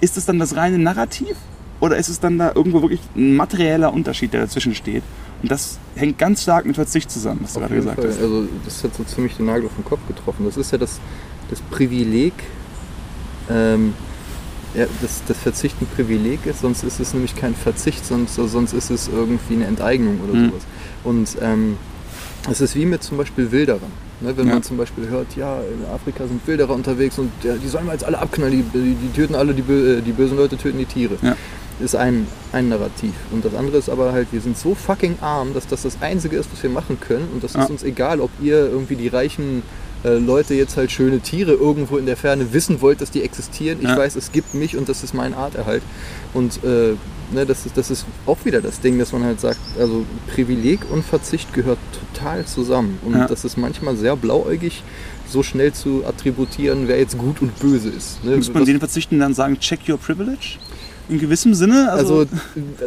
[0.01, 1.37] ist es dann das reine Narrativ
[1.81, 5.03] oder ist es dann da irgendwo wirklich ein materieller Unterschied, der dazwischen steht?
[5.41, 8.09] Und das hängt ganz stark mit Verzicht zusammen, was du gerade gesagt Fall.
[8.09, 8.21] hast.
[8.21, 10.45] Also das hat so ziemlich den Nagel auf den Kopf getroffen.
[10.45, 10.99] Das ist ja das,
[11.49, 12.33] das Privileg,
[13.49, 13.93] ähm,
[14.75, 18.73] ja, das, das Verzicht ein Privileg ist, sonst ist es nämlich kein Verzicht, sonst, sonst
[18.73, 20.49] ist es irgendwie eine Enteignung oder mhm.
[20.49, 20.63] sowas.
[21.03, 21.77] Und ähm,
[22.49, 23.91] es ist wie mit zum Beispiel Wilderern.
[24.21, 24.53] Ne, wenn ja.
[24.53, 27.93] man zum Beispiel hört, ja, in Afrika sind Wilderer unterwegs und ja, die sollen wir
[27.93, 30.85] jetzt alle abknallen, die, die, die töten alle, die, äh, die, bösen Leute töten die
[30.85, 31.17] Tiere.
[31.23, 31.35] Ja.
[31.79, 33.13] Ist ein, ein Narrativ.
[33.31, 36.37] Und das andere ist aber halt, wir sind so fucking arm, dass das das Einzige
[36.37, 37.27] ist, was wir machen können.
[37.33, 37.63] Und das ja.
[37.63, 39.63] ist uns egal, ob ihr irgendwie die reichen
[40.03, 43.79] äh, Leute jetzt halt schöne Tiere irgendwo in der Ferne wissen wollt, dass die existieren.
[43.81, 43.97] Ich ja.
[43.97, 45.83] weiß, es gibt mich und das ist mein Arterhalt.
[46.33, 46.95] Und äh,
[47.31, 50.79] ne, das, ist, das ist auch wieder das Ding, dass man halt sagt, also Privileg
[50.91, 51.79] und Verzicht gehört
[52.13, 52.99] total zusammen.
[53.03, 53.27] Und ja.
[53.27, 54.83] das ist manchmal sehr blauäugig
[55.27, 58.23] so schnell zu attributieren, wer jetzt gut und böse ist.
[58.23, 58.35] Ne?
[58.35, 60.57] Muss man den Verzichten dann sagen, check your privilege?
[61.11, 61.91] In gewissem Sinne.
[61.91, 62.31] Also, also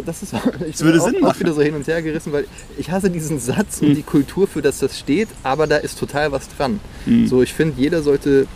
[0.04, 0.34] das ist
[0.68, 2.46] ich würde auch, Sinn auch wieder so hin und her gerissen, weil
[2.78, 3.94] ich hasse diesen Satz und hm.
[3.94, 6.80] die Kultur, für das das steht, aber da ist total was dran.
[7.04, 7.26] Hm.
[7.28, 8.46] So, ich finde, jeder sollte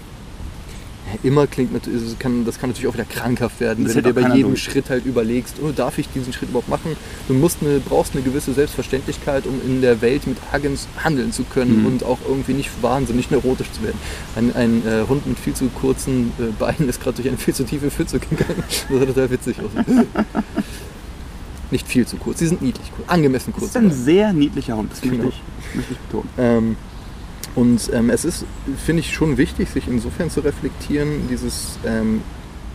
[1.22, 4.20] immer klingt natürlich, kann, das kann natürlich auch wieder krankhaft werden, das wenn du dir
[4.20, 4.62] bei jedem durch.
[4.62, 6.96] Schritt halt überlegst, oh, darf ich diesen Schritt überhaupt machen?
[7.28, 11.44] Du musst eine, brauchst eine gewisse Selbstverständlichkeit, um in der Welt mit Agens handeln zu
[11.44, 11.86] können mhm.
[11.86, 13.98] und auch irgendwie nicht wahnsinnig neurotisch zu werden.
[14.36, 17.54] Ein, ein äh, Hund mit viel zu kurzen äh, Beinen ist gerade durch eine viel
[17.54, 18.62] zu tiefe Pfütze gegangen.
[18.88, 20.04] Das sah total witzig aus.
[21.70, 23.72] nicht viel zu kurz, sie sind niedlich, angemessen kurz.
[23.72, 25.28] Das ist ein sehr niedlicher Hund, das genau.
[25.28, 25.42] ich,
[25.74, 26.28] möchte ich betonen.
[26.38, 26.76] Ähm,
[27.54, 28.44] und ähm, es ist,
[28.84, 32.22] finde ich, schon wichtig, sich insofern zu reflektieren, dieses ähm,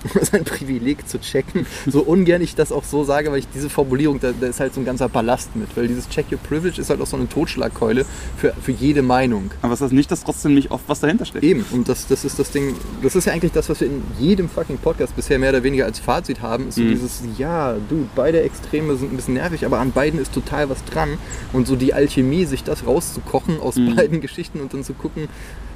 [0.21, 1.65] sein Privileg zu checken.
[1.87, 4.73] So ungern ich das auch so sage, weil ich diese Formulierung, da, da, ist halt
[4.73, 5.75] so ein ganzer Ballast mit.
[5.75, 8.05] Weil dieses Check Your Privilege ist halt auch so eine Totschlagkeule
[8.37, 9.51] für, für jede Meinung.
[9.61, 11.43] Aber ist das nicht, dass trotzdem nicht oft was dahinter steckt?
[11.43, 11.65] Eben.
[11.71, 14.49] Und das, das ist das Ding, das ist ja eigentlich das, was wir in jedem
[14.49, 16.69] fucking Podcast bisher mehr oder weniger als Fazit haben.
[16.69, 16.89] Ist so mhm.
[16.89, 20.83] dieses, ja, du, beide Extreme sind ein bisschen nervig, aber an beiden ist total was
[20.85, 21.17] dran.
[21.53, 23.95] Und so die Alchemie, sich das rauszukochen aus mhm.
[23.95, 25.27] beiden Geschichten und dann zu gucken,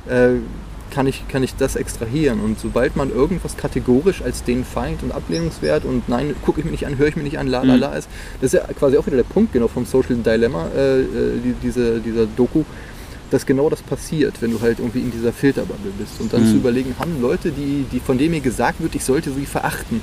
[0.08, 0.36] äh,
[0.92, 2.40] kann ich, kann ich das extrahieren.
[2.40, 6.72] Und sobald man irgendwas kategorisch als den Feind und ablehnungswert und nein, gucke ich mir
[6.72, 7.80] nicht an, höre ich mir nicht an, la la mhm.
[7.80, 8.10] la ist,
[8.42, 11.06] das ist ja quasi auch wieder der Punkt genau vom Social Dilemma, äh, äh,
[11.44, 12.64] die, diese, dieser Doku,
[13.32, 16.20] dass genau das passiert, wenn du halt irgendwie in dieser Filterbubble bist.
[16.20, 16.52] Und dann mhm.
[16.52, 20.02] zu überlegen, haben Leute, die, die von denen mir gesagt wird, ich sollte sie verachten,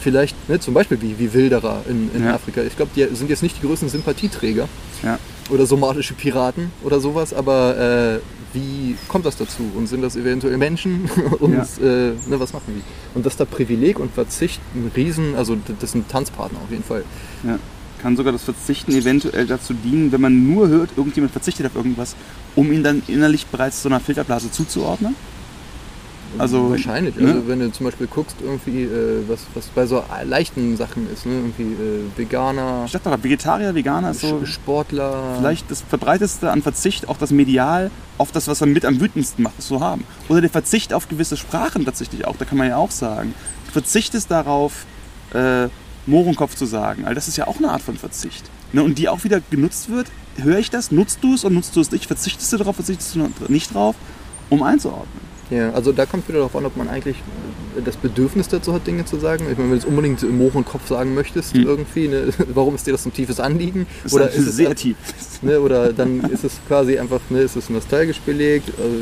[0.00, 2.34] vielleicht, ne, zum Beispiel wie, wie Wilderer in, in ja.
[2.34, 4.68] Afrika, ich glaube, die sind jetzt nicht die größten Sympathieträger.
[5.02, 5.18] Ja.
[5.50, 7.76] Oder somalische Piraten oder sowas, aber
[8.16, 8.20] äh,
[8.52, 9.62] wie kommt das dazu?
[9.76, 11.10] Und sind das eventuell Menschen?
[11.40, 11.62] und ja.
[11.80, 12.82] äh, ne, was machen die?
[13.16, 17.04] Und dass da Privileg und Verzicht ein Riesen, also das sind Tanzpartner auf jeden Fall.
[17.44, 17.58] Ja.
[18.00, 22.16] Kann sogar das Verzichten eventuell dazu dienen, wenn man nur hört, irgendjemand verzichtet auf irgendwas,
[22.56, 25.14] um ihn dann innerlich bereits so einer Filterblase zuzuordnen?
[26.38, 27.16] Also, Wahrscheinlich.
[27.16, 27.28] Ne?
[27.28, 31.26] Also wenn du zum Beispiel guckst, irgendwie, äh, was, was bei so leichten Sachen ist,
[31.26, 31.32] ne?
[31.34, 32.84] irgendwie äh, Veganer.
[32.86, 34.44] Ich dachte doch, Vegetarier, Veganer ist so.
[34.44, 35.36] Sportler.
[35.38, 39.42] Vielleicht das Verbreiteste an Verzicht, auch das Medial, auf das, was man mit am wütendsten
[39.42, 40.04] macht, so haben.
[40.28, 43.34] Oder der Verzicht auf gewisse Sprachen tatsächlich auch, da kann man ja auch sagen.
[43.66, 44.84] Du verzichtest darauf,
[45.34, 45.68] äh,
[46.06, 47.04] Mohrenkopf zu sagen.
[47.04, 48.50] All das ist ja auch eine Art von Verzicht.
[48.72, 48.82] Ne?
[48.82, 50.08] Und die auch wieder genutzt wird.
[50.36, 50.90] Höre ich das?
[50.90, 52.06] Nutzt du es oder nutzt du es nicht?
[52.06, 53.96] Verzichtest du darauf, verzichtest du nicht drauf,
[54.48, 55.30] um einzuordnen?
[55.50, 57.16] Ja, also da kommt wieder darauf an, ob man eigentlich
[57.84, 59.46] das Bedürfnis dazu hat, Dinge zu sagen.
[59.50, 61.66] Ich meine, wenn du es unbedingt im Moor und Kopf sagen möchtest, hm.
[61.66, 63.86] irgendwie, ne, warum ist dir das so ein tiefes Anliegen?
[64.02, 64.96] Das oder ist es sehr tief.
[65.42, 68.68] Ne, oder dann ist es quasi einfach, ne, ist es nostalgisch belegt?
[68.78, 68.96] Also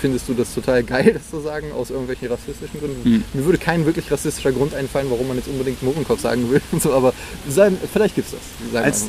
[0.00, 3.04] findest du das total geil, das zu sagen, aus irgendwelchen rassistischen Gründen?
[3.04, 3.24] Hm.
[3.34, 6.62] Mir würde kein wirklich rassistischer Grund einfallen, warum man jetzt unbedingt Mohrenkopf sagen will.
[6.70, 7.12] Und so, aber
[7.48, 8.36] sein, vielleicht gibt es
[8.72, 8.82] das.
[8.82, 9.08] Als, so.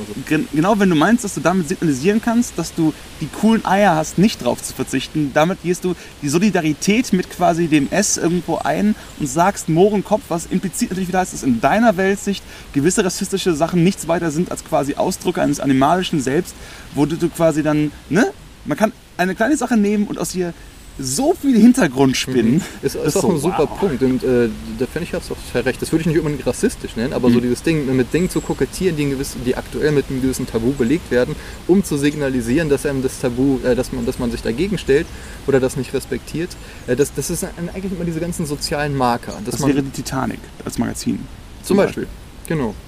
[0.53, 4.17] Genau, wenn du meinst, dass du damit signalisieren kannst, dass du die coolen Eier hast,
[4.17, 8.57] nicht drauf zu verzichten, damit gehst du die Solidarität Identität mit quasi dem S irgendwo
[8.57, 12.43] ein und sagst Mohrenkopf, was implizit natürlich wieder heißt, dass in deiner Weltsicht
[12.73, 16.53] gewisse rassistische Sachen nichts weiter sind als quasi Ausdrücke eines animalischen Selbst,
[16.93, 18.31] wo du quasi dann, ne?
[18.65, 20.53] Man kann eine kleine Sache nehmen und aus ihr
[20.99, 22.55] so viel Hintergrundspinnen.
[22.55, 22.61] Mhm.
[22.81, 23.79] Ist, ist, auch so, ein super wow.
[23.79, 24.03] Punkt.
[24.03, 25.81] Und äh, da finde ich, hast du auch recht.
[25.81, 27.33] Das würde ich nicht unbedingt rassistisch nennen, aber Mhm.
[27.33, 30.71] so dieses Ding, mit Dingen zu kokettieren, die, gewissen, die aktuell mit einem gewissen Tabu
[30.71, 31.35] belegt werden,
[31.67, 35.07] um zu signalisieren, dass einem das Tabu, äh, dass, man, dass man sich dagegen stellt
[35.47, 36.49] oder das nicht respektiert.
[36.87, 39.39] Äh, das, das ist eigentlich immer diese ganzen sozialen Marker.
[39.45, 41.25] Das man, wäre die Titanic als Magazin.
[41.63, 42.07] zum Beispiel.
[42.47, 42.73] Genau.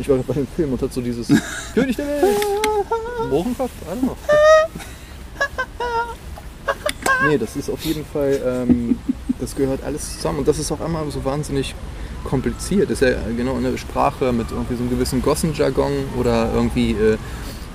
[0.00, 1.28] Ich war bei einem Film und hat so dieses
[1.74, 2.24] König der Welt.
[3.30, 3.70] Mohrenkopf?
[3.86, 4.16] I don't know.
[7.28, 8.98] Nee, das ist auf jeden Fall, ähm,
[9.40, 11.74] das gehört alles zusammen und das ist auch einmal so wahnsinnig
[12.24, 12.90] kompliziert.
[12.90, 17.16] Das ist ja genau eine Sprache mit irgendwie so einem gewissen Gossenjargon oder irgendwie äh,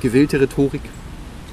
[0.02, 0.82] gewählte Rhetorik.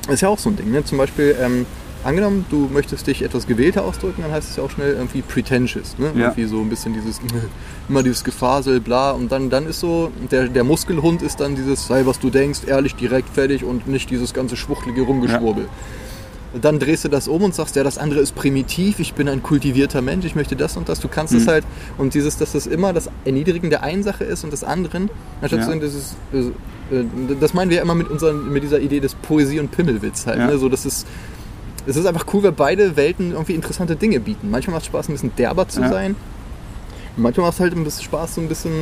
[0.06, 0.70] Das ist ja auch so ein Ding.
[0.70, 0.84] Ne?
[0.84, 1.66] Zum Beispiel, ähm,
[2.04, 5.96] angenommen, du möchtest dich etwas gewählter ausdrücken, dann heißt es ja auch schnell irgendwie pretentious.
[5.98, 6.12] Ne?
[6.14, 6.20] Ja.
[6.26, 7.20] Irgendwie so ein bisschen dieses,
[7.88, 9.12] immer dieses Gefasel, bla.
[9.12, 12.60] Und dann, dann ist so, der, der Muskelhund ist dann dieses, sei was du denkst,
[12.66, 15.68] ehrlich, direkt, fertig und nicht dieses ganze schwuchtelige Rumgeschwurbel.
[16.60, 19.40] Dann drehst du das um und sagst, ja, das andere ist primitiv, ich bin ein
[19.42, 20.98] kultivierter Mensch, ich möchte das und das.
[20.98, 21.50] Du kannst es Mhm.
[21.50, 21.64] halt,
[21.96, 25.10] und dieses, dass das immer das Erniedrigen der einen Sache ist und des anderen,
[25.40, 25.64] anstatt Ja.
[25.66, 27.04] zu sagen, das ist, äh,
[27.40, 30.38] das meinen wir ja immer mit, unseren, mit dieser Idee des Poesie- und Pimmelwitz halt.
[30.38, 30.48] Ja.
[30.48, 30.58] Ne?
[30.58, 31.06] So, das ist,
[31.86, 34.50] es ist einfach cool, weil beide Welten irgendwie interessante Dinge bieten.
[34.50, 35.88] Manchmal macht es Spaß, ein bisschen derber zu Ja.
[35.88, 36.16] sein.
[37.16, 38.72] Manchmal macht es halt ein bisschen Spaß, so ein bisschen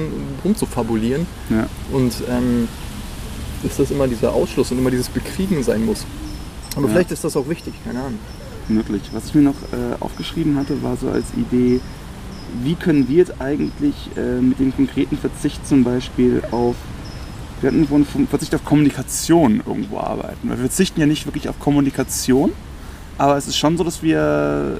[0.42, 1.26] rumzufabulieren.
[1.50, 1.66] Ja.
[1.92, 2.66] Und ähm,
[3.62, 6.06] dass das immer dieser Ausschluss und immer dieses Bekriegen sein muss.
[6.76, 6.92] Aber Ja.
[6.92, 8.18] vielleicht ist das auch wichtig, keine Ahnung.
[8.68, 9.00] möglich.
[9.12, 11.80] Was ich mir noch äh, aufgeschrieben hatte, war so als Idee,
[12.62, 16.76] wie können wir jetzt eigentlich äh, mit dem konkreten Verzicht zum Beispiel auf,
[17.62, 20.50] wir hatten von Verzicht auf Kommunikation irgendwo arbeiten.
[20.50, 22.52] Weil wir verzichten ja nicht wirklich auf Kommunikation,
[23.16, 24.78] aber es ist schon so, dass wir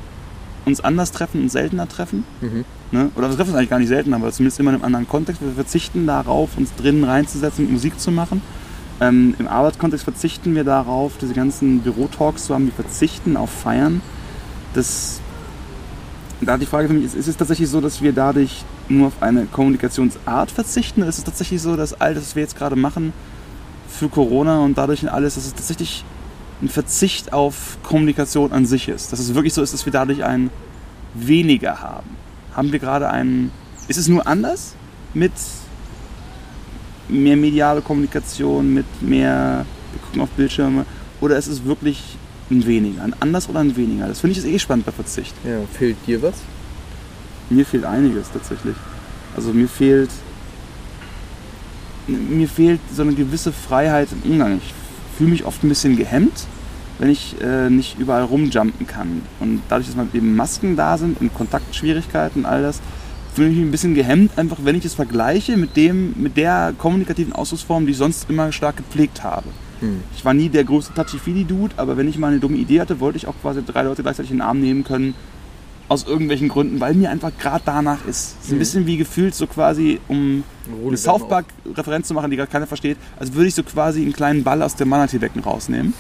[0.66, 2.24] uns anders treffen und seltener treffen.
[2.42, 2.64] Mhm.
[2.92, 3.11] Ne?
[3.16, 5.40] Oder wir treffen uns eigentlich gar nicht selten, aber zumindest immer in einem anderen Kontext.
[5.40, 8.42] Wir verzichten darauf, uns drinnen reinzusetzen und Musik zu machen.
[9.00, 12.66] Ähm, Im Arbeitskontext verzichten wir darauf, diese ganzen Bürotalks zu haben.
[12.66, 14.00] Wir verzichten auf Feiern.
[14.74, 15.20] Das,
[16.40, 19.22] da die Frage für mich ist, ist es tatsächlich so, dass wir dadurch nur auf
[19.22, 21.02] eine Kommunikationsart verzichten?
[21.02, 23.12] Oder ist es tatsächlich so, dass all das, was wir jetzt gerade machen
[23.88, 26.04] für Corona und dadurch und alles, dass es tatsächlich
[26.61, 29.12] ein Verzicht auf Kommunikation an sich ist?
[29.12, 30.50] Dass es wirklich so ist, dass wir dadurch ein
[31.14, 32.11] weniger haben?
[32.54, 33.52] Haben wir gerade einen.
[33.87, 34.74] Ist es nur anders
[35.14, 35.32] mit
[37.08, 39.64] mehr mediale Kommunikation, mit mehr.
[39.92, 40.84] Wir gucken auf Bildschirme?
[41.20, 42.02] Oder ist es wirklich
[42.50, 43.02] ein weniger?
[43.02, 44.06] Ein anders oder ein weniger?
[44.06, 45.34] Das finde ich ist eh spannend bei Verzicht.
[45.44, 46.34] Ja, fehlt dir was?
[47.50, 48.76] Mir fehlt einiges tatsächlich.
[49.34, 50.10] Also mir fehlt.
[52.06, 54.58] Mir fehlt so eine gewisse Freiheit im Umgang.
[54.58, 54.74] Ich
[55.16, 56.46] fühle mich oft ein bisschen gehemmt,
[56.98, 59.22] wenn ich äh, nicht überall rumjumpen kann.
[59.40, 62.80] Und dadurch, dass mal eben Masken da sind und Kontaktschwierigkeiten und all das,
[63.38, 66.74] fühle ich mich ein bisschen gehemmt, einfach wenn ich es vergleiche mit, dem, mit der
[66.77, 69.46] kommunikativen Ausdrucksform, die ich sonst immer stark gepflegt habe.
[69.81, 70.01] Hm.
[70.16, 73.16] Ich war nie der größte Touchy-Feely-Dude, aber wenn ich mal eine dumme Idee hatte, wollte
[73.18, 75.14] ich auch quasi drei Leute gleichzeitig in den Arm nehmen können.
[75.90, 78.37] Aus irgendwelchen Gründen, weil mir einfach gerade danach ist.
[78.40, 78.59] Es ist ein Mhm.
[78.59, 80.42] bisschen wie gefühlt so quasi, um
[80.87, 84.12] eine South Park-Referenz zu machen, die gerade keiner versteht, als würde ich so quasi einen
[84.12, 85.94] kleinen Ball aus dem Manatee-Becken rausnehmen,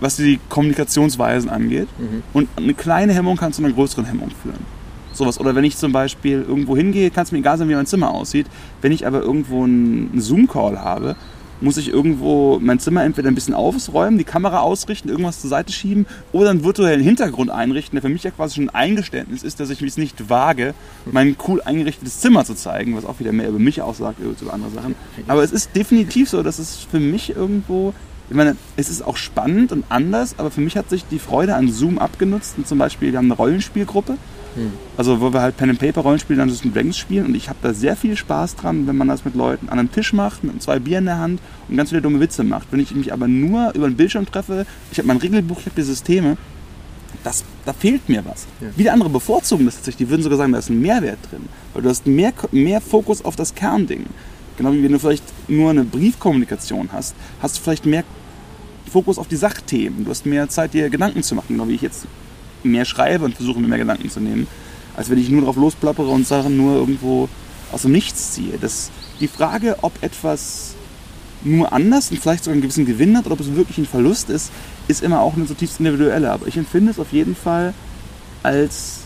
[0.00, 1.88] was die Kommunikationsweisen angeht.
[1.98, 2.22] Mhm.
[2.34, 4.81] Und eine kleine Hemmung kann zu einer größeren Hemmung führen.
[5.12, 5.38] Sowas.
[5.38, 8.10] Oder wenn ich zum Beispiel irgendwo hingehe, kann es mir egal sein, wie mein Zimmer
[8.10, 8.46] aussieht.
[8.80, 11.16] Wenn ich aber irgendwo einen Zoom-Call habe,
[11.62, 15.72] muss ich irgendwo mein Zimmer entweder ein bisschen aufräumen, die Kamera ausrichten, irgendwas zur Seite
[15.72, 19.60] schieben oder einen virtuellen Hintergrund einrichten, der für mich ja quasi schon ein Eingeständnis ist,
[19.60, 20.74] dass ich es nicht wage,
[21.10, 24.52] mein cool eingerichtetes Zimmer zu zeigen, was auch wieder mehr über mich aussagt als über
[24.52, 24.94] andere Sachen.
[25.28, 27.94] Aber es ist definitiv so, dass es für mich irgendwo,
[28.28, 31.54] ich meine, es ist auch spannend und anders, aber für mich hat sich die Freude
[31.54, 32.54] an Zoom abgenutzt.
[32.56, 34.16] Und zum Beispiel, wir haben eine Rollenspielgruppe,
[34.54, 34.72] Hm.
[34.96, 37.58] also wo wir halt Pen and Paper Rollenspiel Dungeons and Dragons spielen und ich habe
[37.62, 40.62] da sehr viel Spaß dran, wenn man das mit Leuten an einem Tisch macht, mit
[40.62, 42.68] zwei Bier in der Hand und ganz viele dumme Witze macht.
[42.70, 45.76] Wenn ich mich aber nur über den Bildschirm treffe, ich habe mein Regelbuch, ich habe
[45.76, 46.36] die Systeme,
[47.24, 48.46] das, da fehlt mir was.
[48.60, 48.68] Ja.
[48.76, 51.82] Wieder andere bevorzugen das tatsächlich, die würden sogar sagen, da ist ein Mehrwert drin, weil
[51.82, 54.06] du hast mehr, mehr Fokus auf das Kernding.
[54.58, 58.04] Genau wie wenn du vielleicht nur eine Briefkommunikation hast, hast du vielleicht mehr
[58.90, 60.04] Fokus auf die Sachthemen.
[60.04, 62.06] Du hast mehr Zeit, dir Gedanken zu machen, genau wie ich jetzt
[62.64, 64.46] mehr schreibe und versuche mir mehr Gedanken zu nehmen,
[64.96, 67.28] als wenn ich nur drauf losplappere und Sachen nur irgendwo
[67.72, 68.58] aus dem Nichts ziehe.
[68.60, 70.74] Das, die Frage, ob etwas
[71.44, 74.30] nur anders und vielleicht sogar einen gewissen Gewinn hat oder ob es wirklich ein Verlust
[74.30, 74.52] ist,
[74.88, 76.30] ist immer auch eine zutiefst individuelle.
[76.30, 77.74] Aber ich empfinde es auf jeden Fall
[78.42, 79.00] als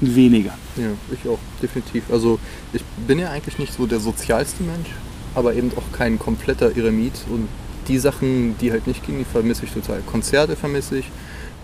[0.00, 0.52] weniger.
[0.76, 2.04] Ja, ich auch, definitiv.
[2.10, 2.38] Also
[2.72, 4.88] ich bin ja eigentlich nicht so der sozialste Mensch,
[5.34, 7.14] aber eben auch kein kompletter Eremit.
[7.28, 7.48] Und
[7.88, 10.00] die Sachen, die halt nicht gingen, die vermisse ich total.
[10.02, 11.06] Konzerte vermisse ich,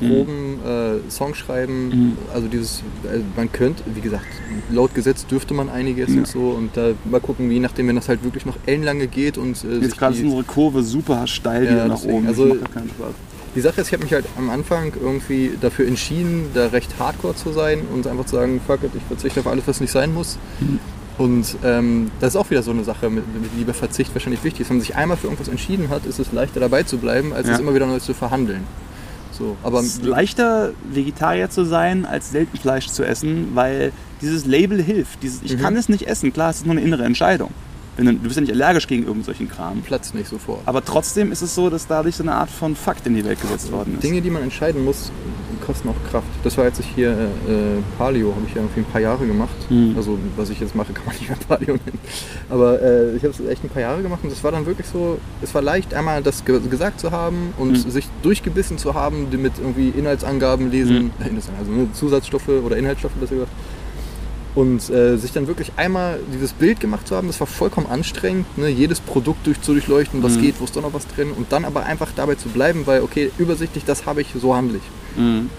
[0.01, 0.09] Mhm.
[0.09, 2.13] Proben, äh, Songschreiben, Mhm.
[2.35, 4.27] also dieses, also man könnte, wie gesagt,
[4.70, 6.18] laut Gesetz dürfte man einiges Ja.
[6.18, 9.39] und so und da mal gucken, je nachdem, wenn das halt wirklich noch ellenlange geht
[9.39, 12.27] und äh, Jetzt gerade ist unsere Kurve super steil Ja, wieder nach deswegen, oben.
[12.27, 12.45] also-
[12.75, 13.14] keinen Spaß.
[13.55, 17.35] Die Sache ist, ich habe mich halt am Anfang irgendwie dafür entschieden, da recht hardcore
[17.35, 20.12] zu sein und einfach zu sagen, fuck it, ich verzichte auf alles, was nicht sein
[20.12, 20.37] muss.
[20.61, 20.79] Mhm.
[21.16, 24.61] Und ähm, das ist auch wieder so eine Sache, mit, mit lieber Verzicht wahrscheinlich wichtig
[24.61, 24.68] ist.
[24.68, 27.49] Wenn man sich einmal für irgendwas entschieden hat, ist es leichter dabei zu bleiben, als
[27.49, 27.55] Ja.
[27.55, 28.64] es immer wieder neu zu verhandeln.
[29.39, 34.47] So, aber Es ist leichter, Vegetarier zu sein, als selten Fleisch zu essen, weil dieses
[34.47, 35.22] Label hilft.
[35.22, 35.61] Dieses, ich Mhm.
[35.61, 36.32] kann es nicht essen.
[36.32, 37.51] Klar, es ist nur eine innere Entscheidung.
[37.97, 39.80] Wenn du, du bist ja nicht allergisch gegen irgendwelchen Kram.
[39.82, 40.61] Platz nicht sofort.
[40.66, 43.40] Aber trotzdem ist es so, dass dadurch so eine Art von Fakt in die Welt
[43.40, 44.03] gesetzt worden ist.
[44.03, 45.11] Dinge, die man entscheiden muss,
[45.66, 46.26] kosten auch Kraft.
[46.44, 49.57] Das war, als ich hier äh, Paleo, habe ich ja irgendwie ein paar Jahre gemacht.
[49.70, 49.94] Mhm.
[49.97, 51.99] Also was ich jetzt mache, kann man nicht mehr Paleo nennen.
[52.51, 54.86] Aber äh, ich habe es echt ein paar Jahre gemacht und es war dann wirklich
[54.86, 57.90] so, es war leicht, einmal das ge gesagt zu haben und Mhm.
[57.90, 63.34] sich durchgebissen zu haben, mit irgendwie Inhaltsangaben lesen, äh, also ne, Zusatzstoffe oder Inhaltsstoffe, besser
[63.34, 63.53] gesagt.
[64.57, 68.47] Und äh, sich dann wirklich einmal dieses Bild gemacht zu haben, das war vollkommen anstrengend,
[68.59, 68.69] ne?
[68.69, 70.41] jedes Produkt durch, zu durchleuchten, was Mhm.
[70.43, 73.03] geht, wo ist doch noch was drin und dann aber einfach dabei zu bleiben, weil
[73.03, 75.21] okay, übersichtlich, das habe ich, so handle ich.
[75.23, 75.51] Mhm.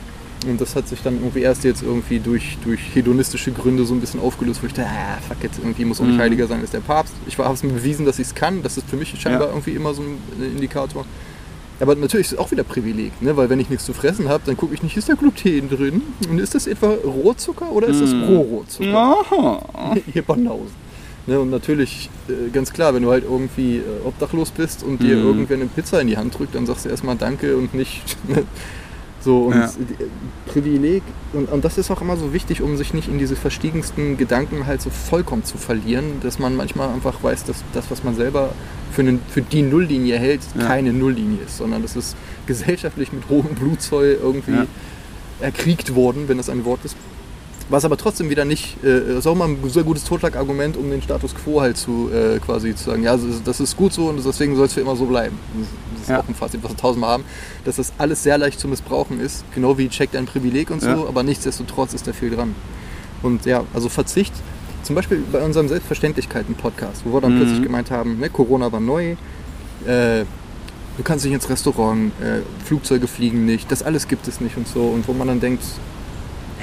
[0.50, 4.00] Und das hat sich dann irgendwie erst jetzt irgendwie durch, durch hedonistische Gründe so ein
[4.02, 6.22] bisschen aufgelöst, wo ich dachte, ah, fuck it, irgendwie muss auch nicht Mhm.
[6.22, 7.14] heiliger sein als der Papst.
[7.28, 9.54] Ich habe es mir bewiesen, dass ich es kann, das ist für mich scheinbar Ja.
[9.54, 11.06] irgendwie immer so ein Indikator.
[11.80, 13.38] Aber natürlich ist es auch wieder Privileg, ne?
[13.38, 16.01] weil wenn ich nichts zu fressen habe, dann gucke ich nicht, ist da Gluten drin?
[16.30, 18.23] Und ist das etwa Rohzucker oder ist das Mhm.
[18.23, 18.95] Rohrohzucker?
[19.32, 19.95] Aha.
[20.13, 20.88] Hier Banausen.
[21.28, 25.17] Ne, und natürlich, äh, ganz klar, wenn du halt irgendwie äh, obdachlos bist und dir
[25.17, 25.25] Mhm.
[25.25, 28.01] irgendwer eine Pizza in die Hand drückt, dann sagst du erstmal Danke und nicht.
[29.20, 29.70] So, und Ja.
[30.45, 31.03] Privileg,
[31.34, 34.65] und, und das ist auch immer so wichtig, um sich nicht in diese verstiegensten Gedanken
[34.65, 38.51] halt so vollkommen zu verlieren, dass man manchmal einfach weiß, dass das, was man selber
[38.91, 40.65] für, einen, für die Nulllinie hält, Ja.
[40.68, 42.15] keine Nulllinie ist, sondern das ist
[42.45, 44.65] gesellschaftlich mit hohem Blutzoll irgendwie Ja.
[45.41, 46.95] erkriegt worden, wenn das ein Wort ist.
[47.70, 50.89] Was aber trotzdem wieder nicht, äh, das ist auch mal ein sehr gutes Totschlagargument, um
[50.89, 54.24] den Status quo halt zu äh, quasi zu sagen, ja, das ist, gut so und
[54.26, 55.38] deswegen soll es für immer so bleiben.
[55.59, 56.20] Das, das ist Ja.
[56.22, 57.24] auch ein Fazit, was wir tausendmal haben,
[57.65, 60.88] dass das alles sehr leicht zu missbrauchen ist, genau wie checkt ein Privileg und so,
[60.89, 61.05] Ja.
[61.07, 62.55] aber nichtsdestotrotz ist da viel dran.
[63.22, 64.34] Und ja, also Verzicht,
[64.84, 67.38] zum Beispiel bei unserem Selbstverständlichkeiten-Podcast, wo wir dann Mhm.
[67.38, 69.11] plötzlich gemeint haben, ne, Corona war neu,
[69.86, 70.24] äh,
[70.95, 74.68] du kannst nicht ins Restaurant, äh, Flugzeuge fliegen nicht, das alles gibt es nicht und
[74.70, 74.84] so.
[74.84, 75.63] Und wo man dann denkt,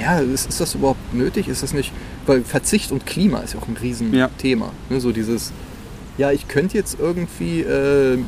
[0.01, 1.49] ja, ist, ist das überhaupt nötig?
[1.49, 1.93] Ist das nicht,
[2.27, 4.71] weil Verzicht und Klima ist ja auch ein Riesenthema.
[4.91, 5.01] Ne?
[5.01, 5.53] So dieses,
[6.19, 8.19] ja, ich könnte jetzt irgendwie äh,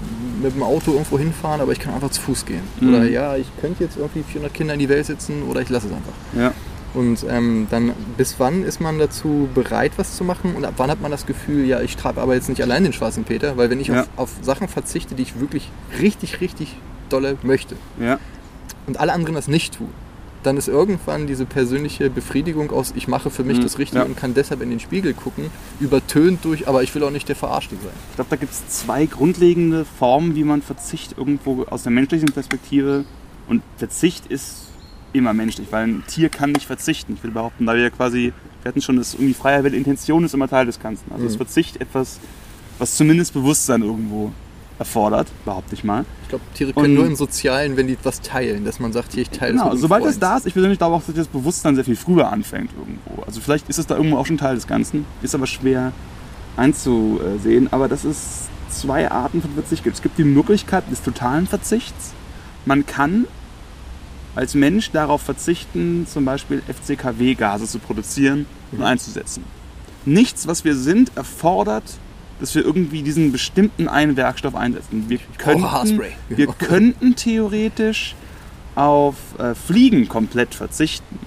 [0.43, 2.61] mit dem Auto irgendwo hinfahren, aber ich kann einfach zu Fuß gehen.
[2.81, 2.89] Mhm.
[2.89, 5.87] Oder ja, ich könnte jetzt irgendwie 400 Kinder in die Welt setzen oder ich lasse
[5.89, 6.13] es einfach.
[6.41, 6.53] Ja.
[6.95, 10.55] Und ähm, dann, bis wann ist man dazu bereit, was zu machen?
[10.57, 12.95] Und ab wann hat man das Gefühl, ja, ich treibe aber jetzt nicht allein den
[12.95, 13.57] schwarzen Peter?
[13.59, 14.03] Weil wenn ich Ja.
[14.03, 15.69] auf, auf Sachen verzichte, die ich wirklich
[16.01, 16.75] richtig, richtig
[17.11, 18.19] dolle möchte Ja.
[18.87, 19.91] und alle anderen das nicht tun,
[20.47, 24.07] dann ist irgendwann diese persönliche Befriedigung aus, ich mache für mich Mhm, das Richtige ja.
[24.07, 27.37] und kann deshalb in den Spiegel gucken, übertönt durch, aber ich will auch nicht der
[27.37, 27.93] Verarschte sein.
[28.11, 32.29] Ich glaube, da gibt es zwei grundlegende Formen, wie man Verzicht irgendwo aus der menschlichen
[32.33, 33.05] Perspektive
[33.49, 34.69] und Verzicht ist
[35.13, 37.15] immer menschlich, weil ein Tier kann nicht verzichten.
[37.15, 38.33] Ich will behaupten, da wir ja quasi,
[38.63, 41.11] wir hatten schon das irgendwie freie Wille, Intention ist immer Teil des Ganzen.
[41.13, 41.39] Also ist Mhm.
[41.39, 42.19] Verzicht etwas,
[42.79, 44.33] was zumindest Bewusstsein irgendwo
[44.79, 46.05] erfordert, behaupte ich mal.
[46.25, 49.13] Ich glaube, Tiere können Und- nur im Sozialen, wenn die was teilen, dass man sagt,
[49.15, 50.23] hier, ich teile Genau, das sobald es Freund.
[50.23, 53.23] da ist, ich persönlich glaube auch, dass das Bewusstsein sehr viel früher anfängt irgendwo.
[53.23, 55.93] Also vielleicht ist es da irgendwo auch schon Teil des Ganzen, ist aber schwer
[56.57, 57.73] einzusehen.
[57.73, 59.97] Aber dass es zwei Arten von Verzicht gibt.
[59.97, 62.13] Es gibt die Möglichkeit des totalen Verzichts.
[62.65, 63.27] Man kann
[64.35, 68.85] als Mensch darauf verzichten, zum Beispiel FCKW-Gase zu produzieren und Mhm.
[68.85, 69.45] einzusetzen.
[70.05, 71.85] Nichts, was wir sind, erfordert,
[72.41, 75.05] dass wir irgendwie diesen bestimmten einen Werkstoff einsetzen.
[75.09, 78.15] Wir brauche könnten, wir könnten theoretisch
[78.75, 81.19] auf äh, Fliegen komplett verzichten.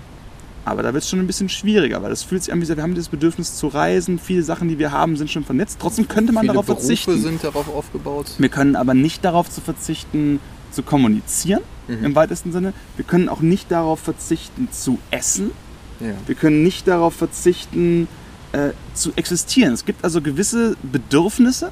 [0.65, 2.77] Aber da wird es schon ein bisschen schwieriger, weil es fühlt sich an, wie wir
[2.83, 4.19] haben dieses Bedürfnis zu reisen.
[4.19, 5.79] Viele Sachen, die wir haben, sind schon vernetzt.
[5.81, 7.19] Trotzdem könnte man Viele darauf Berufe verzichten.
[7.19, 8.27] sind darauf aufgebaut.
[8.37, 10.39] Wir können aber nicht darauf zu verzichten,
[10.71, 12.05] zu kommunizieren Mhm.
[12.05, 12.73] im weitesten Sinne.
[12.97, 15.49] Wir können auch nicht darauf verzichten, zu essen.
[15.99, 16.11] Ja.
[16.27, 18.07] Wir können nicht darauf verzichten,
[18.53, 19.73] äh, zu existieren.
[19.73, 21.71] Es gibt also gewisse Bedürfnisse,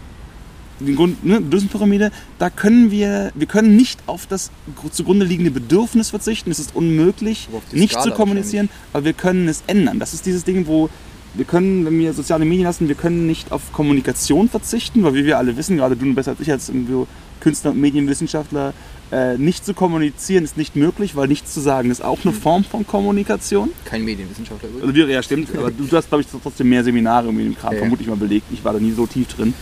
[0.80, 5.49] die Grund, ne, Bedürfnispyramide, da können wir, wir können nicht auf das gru- zugrunde liegende
[5.49, 6.51] Bedürfnis verzichten.
[6.51, 9.97] Es ist unmöglich, nicht Skala zu kommunizieren, aber wir können es ändern.
[9.99, 10.89] Das ist dieses Ding, wo
[11.34, 15.25] wir können, wenn wir soziale Medien lassen, wir können nicht auf Kommunikation verzichten, weil wie
[15.25, 17.05] wir alle wissen, gerade du besser als ich als irgendwie
[17.39, 18.73] Künstler und Medienwissenschaftler,
[19.11, 22.63] äh, nicht zu kommunizieren ist nicht möglich, weil nichts zu sagen ist auch eine Form
[22.65, 23.71] von Kommunikation.
[23.85, 24.69] Kein Medienwissenschaftler.
[24.81, 27.73] Also wir, ja, stimmt, aber du, hast, glaube ich, trotzdem mehr Seminare mit dem Kram
[27.73, 27.79] ja.
[27.79, 28.47] vermutlich mal belegt.
[28.51, 29.53] Ich war da nie so tief drin.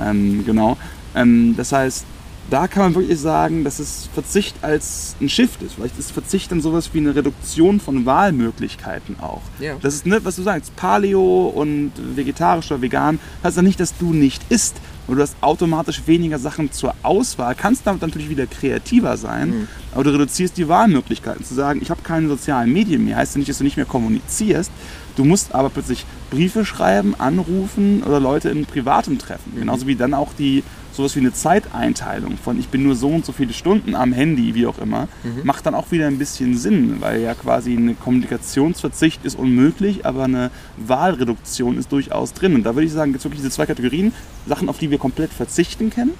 [0.00, 0.76] Ähm, genau.
[1.14, 2.04] Ähm, das heißt,
[2.50, 5.74] da kann man wirklich sagen, dass es Verzicht als ein Shift ist.
[5.74, 9.42] Vielleicht ist Verzicht dann sowas wie eine Reduktion von Wahlmöglichkeiten auch.
[9.60, 9.76] Ja.
[9.82, 13.96] Das ist, ne, was du sagst, Paleo und vegetarisch oder vegan, heißt ja nicht, dass
[13.96, 14.76] du nicht isst.
[15.08, 19.68] Und du hast automatisch weniger Sachen zur Auswahl, kannst damit natürlich wieder kreativer sein, mhm.
[19.92, 21.44] aber du reduzierst die Wahlmöglichkeiten.
[21.44, 23.86] Zu sagen, ich habe keine sozialen Medien mehr, heißt ja nicht, dass du nicht mehr
[23.86, 24.70] kommunizierst,
[25.18, 29.52] Du musst aber plötzlich Briefe schreiben, anrufen oder Leute in privatem treffen.
[29.52, 29.60] Mhm.
[29.60, 30.62] Genauso wie dann auch die
[30.98, 34.54] sowas wie eine Zeiteinteilung von ich bin nur so und so viele Stunden am Handy,
[34.54, 35.42] wie auch immer, mhm.
[35.44, 40.24] macht dann auch wieder ein bisschen Sinn, weil ja quasi eine Kommunikationsverzicht ist unmöglich, aber
[40.24, 42.54] eine Wahlreduktion ist durchaus drin.
[42.54, 44.12] Und da würde ich sagen, gibt es wirklich diese zwei Kategorien,
[44.46, 46.12] Sachen, auf die wir komplett verzichten können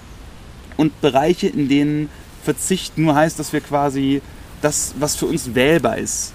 [0.76, 2.08] und Bereiche, in denen
[2.44, 4.22] Verzicht nur heißt, dass wir quasi
[4.62, 6.32] das, was für uns wählbar ist,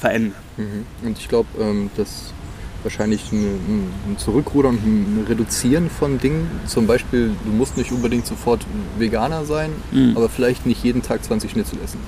[0.00, 0.40] verändern.
[0.56, 1.06] Mhm.
[1.06, 2.32] Und ich glaube, ähm, dass
[2.84, 8.66] wahrscheinlich ein, ein Zurückrudern, ein Reduzieren von Dingen, zum Beispiel, du musst nicht unbedingt sofort
[8.98, 10.16] Veganer sein, mhm.
[10.16, 12.00] aber vielleicht nicht jeden Tag 20 Schnitzel essen.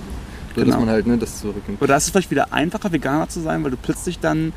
[0.54, 0.72] So, genau.
[0.72, 1.82] dass man halt ne, das zurücknimmt.
[1.82, 4.52] Oder ist es vielleicht wieder einfacher, Veganer zu sein, weil du plötzlich dann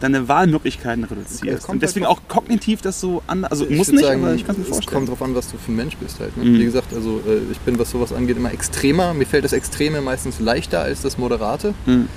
[0.00, 1.68] deine Wahlmöglichkeiten reduzierst.
[1.68, 3.50] Und deswegen halt auch kognitiv das so anders.
[3.50, 4.88] Also ich muss nicht, sagen, aber ich kann es mir vorstellen.
[4.88, 6.36] Es kommt darauf an, was du für ein Mensch bist halt.
[6.36, 6.44] Ne?
[6.44, 6.58] Mhm.
[6.58, 9.14] Wie gesagt, also äh, ich bin, was sowas angeht, immer extremer.
[9.14, 11.74] Mir fällt das Extreme meistens leichter als das Moderate.
[11.86, 12.08] Mhm.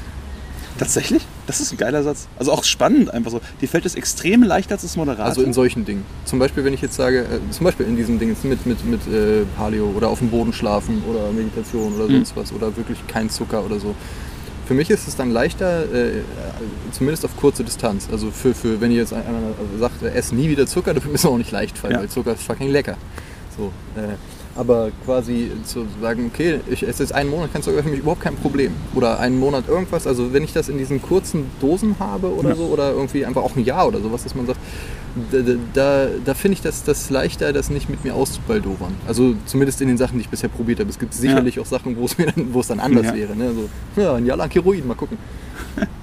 [0.77, 1.25] Tatsächlich?
[1.47, 2.27] Das ist ein geiler Satz.
[2.37, 3.41] Also auch spannend einfach so.
[3.61, 5.25] Dir fällt es extrem leichter als das Moderat.
[5.25, 6.05] Also in solchen Dingen.
[6.25, 9.07] Zum Beispiel, wenn ich jetzt sage, äh, zum Beispiel in diesen Dingen mit, mit, mit
[9.07, 12.41] äh, Paleo oder auf dem Boden schlafen oder Meditation oder sonst mhm.
[12.41, 13.95] was oder wirklich kein Zucker oder so.
[14.67, 16.21] Für mich ist es dann leichter, äh,
[16.91, 18.09] zumindest auf kurze Distanz.
[18.11, 19.39] Also für, für wenn ihr jetzt einer
[19.79, 21.99] sagt, äh, ess nie wieder Zucker, dafür ist es auch nicht leicht fallen, ja.
[22.01, 22.97] weil Zucker ist fucking lecker.
[23.57, 24.15] So, äh,
[24.57, 28.21] aber quasi zu sagen, okay, ich esse jetzt einen Monat, kannst du für mich überhaupt
[28.21, 28.73] kein Problem.
[28.95, 30.07] Oder einen Monat irgendwas.
[30.07, 32.55] Also wenn ich das in diesen kurzen Dosen habe oder ja.
[32.55, 34.59] so, oder irgendwie einfach auch ein Jahr oder sowas, dass man sagt,
[35.31, 35.39] da,
[35.73, 38.95] da, da finde ich das, das leichter, das nicht mit mir auszubaldowern.
[39.07, 40.89] Also zumindest in den Sachen, die ich bisher probiert habe.
[40.89, 41.61] Es gibt sicherlich ja.
[41.61, 42.05] auch Sachen, wo
[42.59, 43.15] es, dann anders ja.
[43.15, 43.35] wäre.
[43.35, 43.51] Ne?
[43.95, 45.17] So, ja, ein Jahr lang Heroin, mal gucken.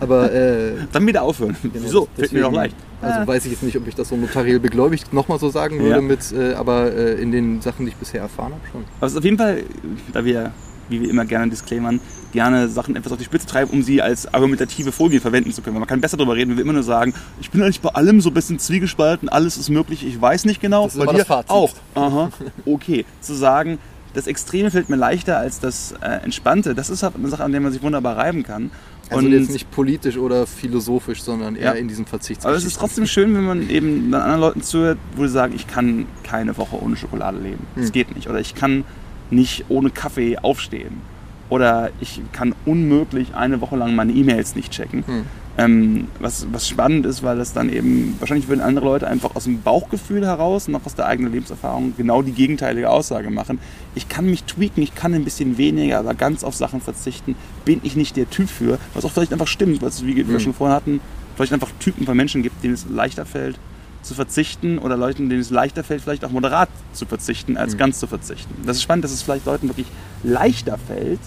[0.01, 1.57] Aber äh, dann wieder aufhören.
[1.63, 2.09] Genau, Wieso?
[2.17, 2.77] Fällt mir doch leicht.
[3.01, 3.27] Also ah.
[3.27, 6.01] weiß ich jetzt nicht, ob ich das so notariell begläubigt nochmal so sagen würde, ja.
[6.01, 8.85] mit, äh, aber äh, in den Sachen, die ich bisher erfahren habe, schon.
[9.01, 9.65] Also auf jeden Fall,
[10.13, 10.53] da wir,
[10.89, 12.01] wie wir immer gerne disclaimern,
[12.33, 15.79] gerne Sachen etwas auf die Spitze treiben, um sie als argumentative Folie verwenden zu können.
[15.79, 18.21] Man kann besser darüber reden, wenn wir immer nur sagen, ich bin eigentlich bei allem
[18.21, 20.85] so ein bisschen zwiegespalten, alles ist möglich, ich weiß nicht genau.
[20.85, 21.73] Das ist bei dir das auch.
[21.95, 22.31] Aha,
[22.67, 23.05] okay.
[23.21, 23.79] zu sagen,
[24.15, 27.53] das Extreme fällt mir leichter als das äh, Entspannte, das ist halt eine Sache, an
[27.53, 28.71] der man sich wunderbar reiben kann.
[29.11, 31.73] Also und jetzt nicht politisch oder philosophisch, sondern eher ja.
[31.73, 32.47] in diesem Verzichts.
[32.47, 35.55] Aber es ist trotzdem schön, wenn man eben dann anderen Leuten zuhört, wo sie sagen,
[35.55, 37.67] ich kann keine Woche ohne Schokolade leben.
[37.77, 37.93] Das hm.
[37.93, 38.29] geht nicht.
[38.29, 38.85] Oder ich kann
[39.31, 41.03] nicht ohne Kaffee aufstehen.
[41.51, 45.05] Oder ich kann unmöglich eine Woche lang meine E-Mails nicht checken.
[45.07, 45.25] Hm.
[45.57, 49.45] Ähm, was, was spannend ist, weil das dann eben, wahrscheinlich würden andere Leute einfach aus
[49.45, 53.61] dem Bauchgefühl heraus und auch aus der eigenen Lebenserfahrung genau die gegenteilige Aussage machen.
[53.95, 57.81] Ich kann mich tweaken, ich kann ein bisschen weniger, aber ganz auf Sachen verzichten, bin
[57.85, 58.79] ich nicht der Typ für.
[58.95, 60.41] Was auch vielleicht einfach stimmt, weil es, wie wir mhm.
[60.41, 61.01] schon vorhin hatten,
[61.37, 63.57] vielleicht einfach Typen von Menschen gibt, denen es leichter fällt
[64.05, 67.79] zu verzichten oder Leuten, denen es leichter fällt, vielleicht auch moderat zu verzichten, als mhm.
[67.79, 68.55] ganz zu verzichten.
[68.67, 69.87] Das ist spannend, dass es vielleicht Leuten wirklich
[70.23, 71.21] leichter fällt,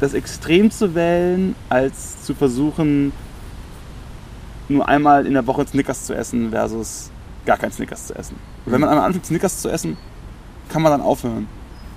[0.00, 3.12] das Extrem zu wählen, als zu versuchen,
[4.68, 7.10] nur einmal in der Woche Snickers zu essen versus
[7.44, 8.36] gar kein Snickers zu essen.
[8.64, 9.96] Und wenn man einmal anfängt, Snickers zu essen,
[10.68, 11.46] kann man dann aufhören.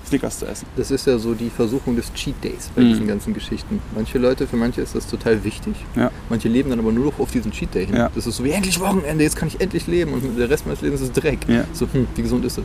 [0.06, 0.66] Snickers zu essen.
[0.76, 2.88] Das ist ja so die Versuchung des Cheat Days bei mhm.
[2.88, 3.80] diesen ganzen Geschichten.
[3.94, 5.74] Manche Leute, für manche ist das total wichtig.
[5.94, 6.10] Ja.
[6.28, 7.96] Manche leben dann aber nur noch auf diesen Cheat Day hin.
[7.96, 8.10] Ja.
[8.14, 10.80] Das ist so wie endlich Wochenende, jetzt kann ich endlich leben und der Rest meines
[10.80, 11.40] Lebens ist Dreck.
[11.48, 11.64] Ja.
[11.72, 12.64] So, hm, wie gesund ist das?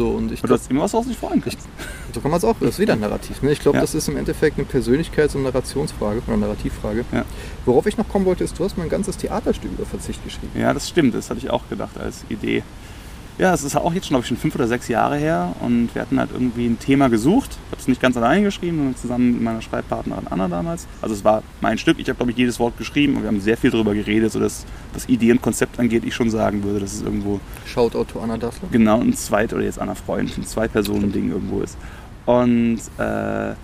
[0.00, 1.58] So, und ich aber du hast immer was, was nicht freuen kannst.
[1.58, 3.42] Ich, so kann man es auch, das ist wieder ein Narrativ.
[3.42, 3.52] Ne?
[3.52, 7.04] Ich glaube, das ist im Endeffekt eine Persönlichkeits- und Narrationsfrage oder Narrativfrage.
[7.66, 10.58] Worauf ich noch kommen wollte, ist, du hast mal ein ganzes Theaterstück über Verzicht geschrieben.
[10.58, 12.62] Ja, das stimmt, das hatte ich auch gedacht als Idee.
[13.40, 15.94] Ja, es ist auch jetzt schon, glaube ich, schon fünf oder sechs Jahre her und
[15.94, 17.52] wir hatten halt irgendwie ein Thema gesucht.
[17.52, 20.86] Ich habe es nicht ganz alleine geschrieben, sondern zusammen mit meiner Schreibpartnerin Anna damals.
[21.00, 21.98] Also es war mein Stück.
[21.98, 24.66] Ich habe, glaube ich, jedes Wort geschrieben und wir haben sehr viel darüber geredet, sodass
[24.92, 27.40] was Idee und Konzept angeht, ich schon sagen würde, dass es irgendwo...
[27.64, 28.68] Shoutout to Anna Dassler.
[28.72, 31.78] Genau, ein Zweit- oder jetzt Anna Freund, ein Zwei-Personen-Ding irgendwo ist.
[32.26, 33.54] Und äh,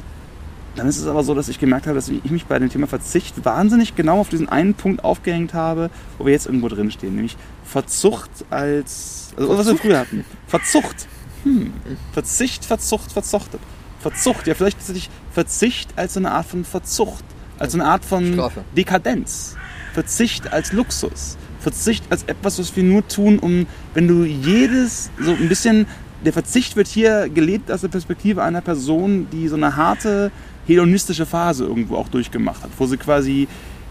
[0.76, 2.86] dann ist es aber so, dass ich gemerkt habe, dass ich mich bei dem Thema
[2.86, 7.14] Verzicht wahnsinnig genau auf diesen einen Punkt aufgehängt habe, wo wir jetzt irgendwo drin stehen,
[7.14, 10.24] nämlich Verzucht als also was wir früher hatten.
[10.46, 11.06] Verzucht.
[11.44, 11.72] Hm.
[12.12, 13.60] Verzicht, Verzucht, Verzuchtet.
[14.00, 17.24] Verzucht, ja, vielleicht tatsächlich Verzicht als so eine Art von Verzucht.
[17.58, 18.64] Als so eine Art von Strafe.
[18.76, 19.56] Dekadenz.
[19.94, 21.36] Verzicht als Luxus.
[21.60, 25.86] Verzicht als etwas, was wir nur tun, um, wenn du jedes, so ein bisschen,
[26.24, 30.30] der Verzicht wird hier gelebt aus der Perspektive einer Person, die so eine harte
[30.66, 33.48] hedonistische Phase irgendwo auch durchgemacht hat, wo sie quasi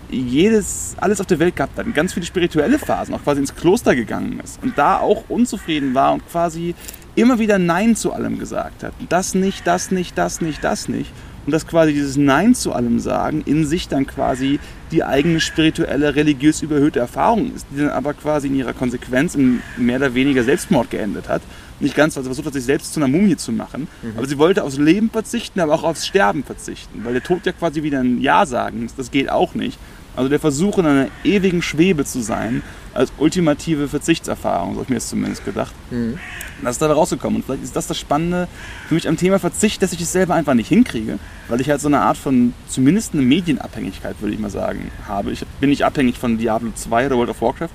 [0.09, 3.95] jedes, alles auf der Welt gehabt hat, ganz viele spirituelle Phasen, auch quasi ins Kloster
[3.95, 6.75] gegangen ist und da auch unzufrieden war und quasi
[7.15, 8.93] immer wieder Nein zu allem gesagt hat.
[9.09, 11.11] Das nicht, das nicht, das nicht, das nicht.
[11.45, 14.59] Und dass quasi dieses Nein zu allem sagen in sich dann quasi
[14.91, 19.61] die eigene spirituelle, religiös überhöhte Erfahrung ist, die dann aber quasi in ihrer Konsequenz in
[19.77, 21.41] mehr oder weniger Selbstmord geendet hat.
[21.79, 23.87] Nicht ganz, also versucht hat, sich selbst zu einer Mumie zu machen.
[24.01, 24.13] Mhm.
[24.17, 27.01] Aber sie wollte aufs Leben verzichten, aber auch aufs Sterben verzichten.
[27.03, 29.77] Weil der Tod ja quasi wieder ein Ja sagen Das geht auch nicht.
[30.15, 32.63] Also der Versuch, in einer ewigen Schwebe zu sein,
[32.93, 35.73] als ultimative Verzichtserfahrung, so habe ich mir jetzt zumindest gedacht.
[35.91, 36.17] Mhm.
[36.63, 37.37] Das ist dabei rausgekommen.
[37.37, 38.47] Und vielleicht ist das das Spannende
[38.87, 41.81] für mich am Thema Verzicht, dass ich es selber einfach nicht hinkriege, weil ich halt
[41.81, 45.31] so eine Art von, zumindest eine Medienabhängigkeit, würde ich mal sagen, habe.
[45.31, 47.69] Ich bin nicht abhängig von Diablo 2 oder World of Warcraft.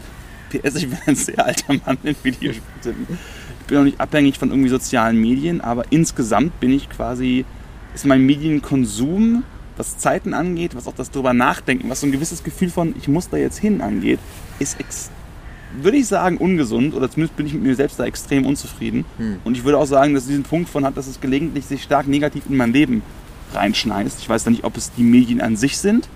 [0.51, 3.19] PS, ich bin ein sehr alter Mann in Videospielen.
[3.61, 7.45] Ich bin auch nicht abhängig von irgendwie sozialen Medien, aber insgesamt bin ich quasi,
[7.95, 9.45] ist mein Medienkonsum
[9.81, 13.09] was Zeiten angeht, was auch das drüber nachdenken, was so ein gewisses Gefühl von, ich
[13.09, 14.21] muss da jetzt hin angeht,
[14.59, 14.77] ist,
[15.81, 19.07] würde ich sagen, ungesund oder zumindest bin ich mit mir selbst da extrem unzufrieden.
[19.17, 19.39] Hm.
[19.43, 21.83] Und ich würde auch sagen, dass es diesen Punkt von hat, dass es gelegentlich sich
[21.83, 23.03] stark negativ in mein Leben
[23.55, 24.21] reinschneist.
[24.21, 26.09] Ich weiß da nicht, ob es die Medien an sich sind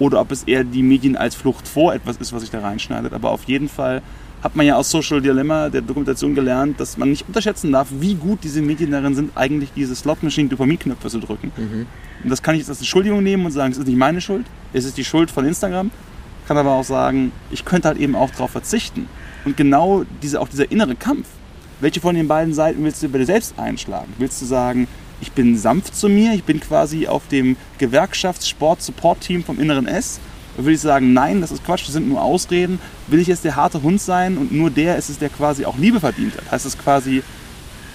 [0.00, 3.12] oder ob es eher die Medien als Flucht vor etwas ist, was sich da reinschneidet.
[3.12, 4.02] Aber auf jeden Fall
[4.42, 8.14] hat man ja aus Social Dilemma der Dokumentation gelernt, dass man nicht unterschätzen darf, wie
[8.14, 11.52] gut diese Medien darin sind, eigentlich diese Slot Machine Dopaminknöpfe zu drücken.
[11.56, 11.86] Mhm.
[12.24, 14.46] Und das kann ich jetzt als Entschuldigung nehmen und sagen, es ist nicht meine Schuld,
[14.72, 15.90] es ist die Schuld von Instagram.
[16.48, 19.06] Kann aber auch sagen, ich könnte halt eben auch darauf verzichten.
[19.44, 21.26] Und genau diese, auch dieser innere Kampf,
[21.80, 24.12] welche von den beiden Seiten willst du bei dir selbst einschlagen?
[24.18, 24.88] Willst du sagen,
[25.20, 30.18] ich bin sanft zu mir, ich bin quasi auf dem Gewerkschafts-Sport-Support-Team vom Inneren S
[30.56, 32.78] würde ich sagen, nein, das ist Quatsch, das sind nur Ausreden.
[33.06, 35.78] Will ich jetzt der harte Hund sein und nur der ist es, der quasi auch
[35.78, 36.50] Liebe verdient hat?
[36.50, 37.22] Heißt es quasi,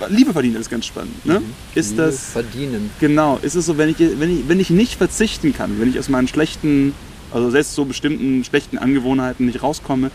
[0.09, 1.25] Liebe verdient ist ganz spannend.
[1.25, 1.39] Ne?
[1.39, 1.53] Mhm.
[1.75, 2.89] Ist Liebe das verdienen?
[2.99, 3.39] Genau.
[3.41, 6.09] Ist es so, wenn ich, wenn ich, wenn ich nicht verzichten kann, wenn ich aus
[6.09, 6.93] meinen schlechten,
[7.31, 10.11] also selbst so bestimmten schlechten Angewohnheiten nicht rauskomme,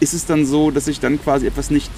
[0.00, 1.90] ist es dann so, dass ich dann quasi etwas nicht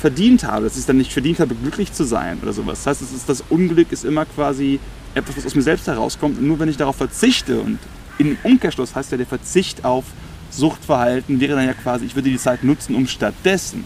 [0.00, 2.84] verdient habe, dass ich es dann nicht verdient habe, glücklich zu sein oder sowas.
[2.84, 4.78] Das heißt, es ist, das Unglück ist immer quasi
[5.14, 6.38] etwas, was aus mir selbst herauskommt.
[6.38, 7.78] Und nur wenn ich darauf verzichte und
[8.18, 10.04] im Umkehrschluss heißt ja der Verzicht auf
[10.50, 13.84] Suchtverhalten wäre dann ja quasi, ich würde die Zeit nutzen, um stattdessen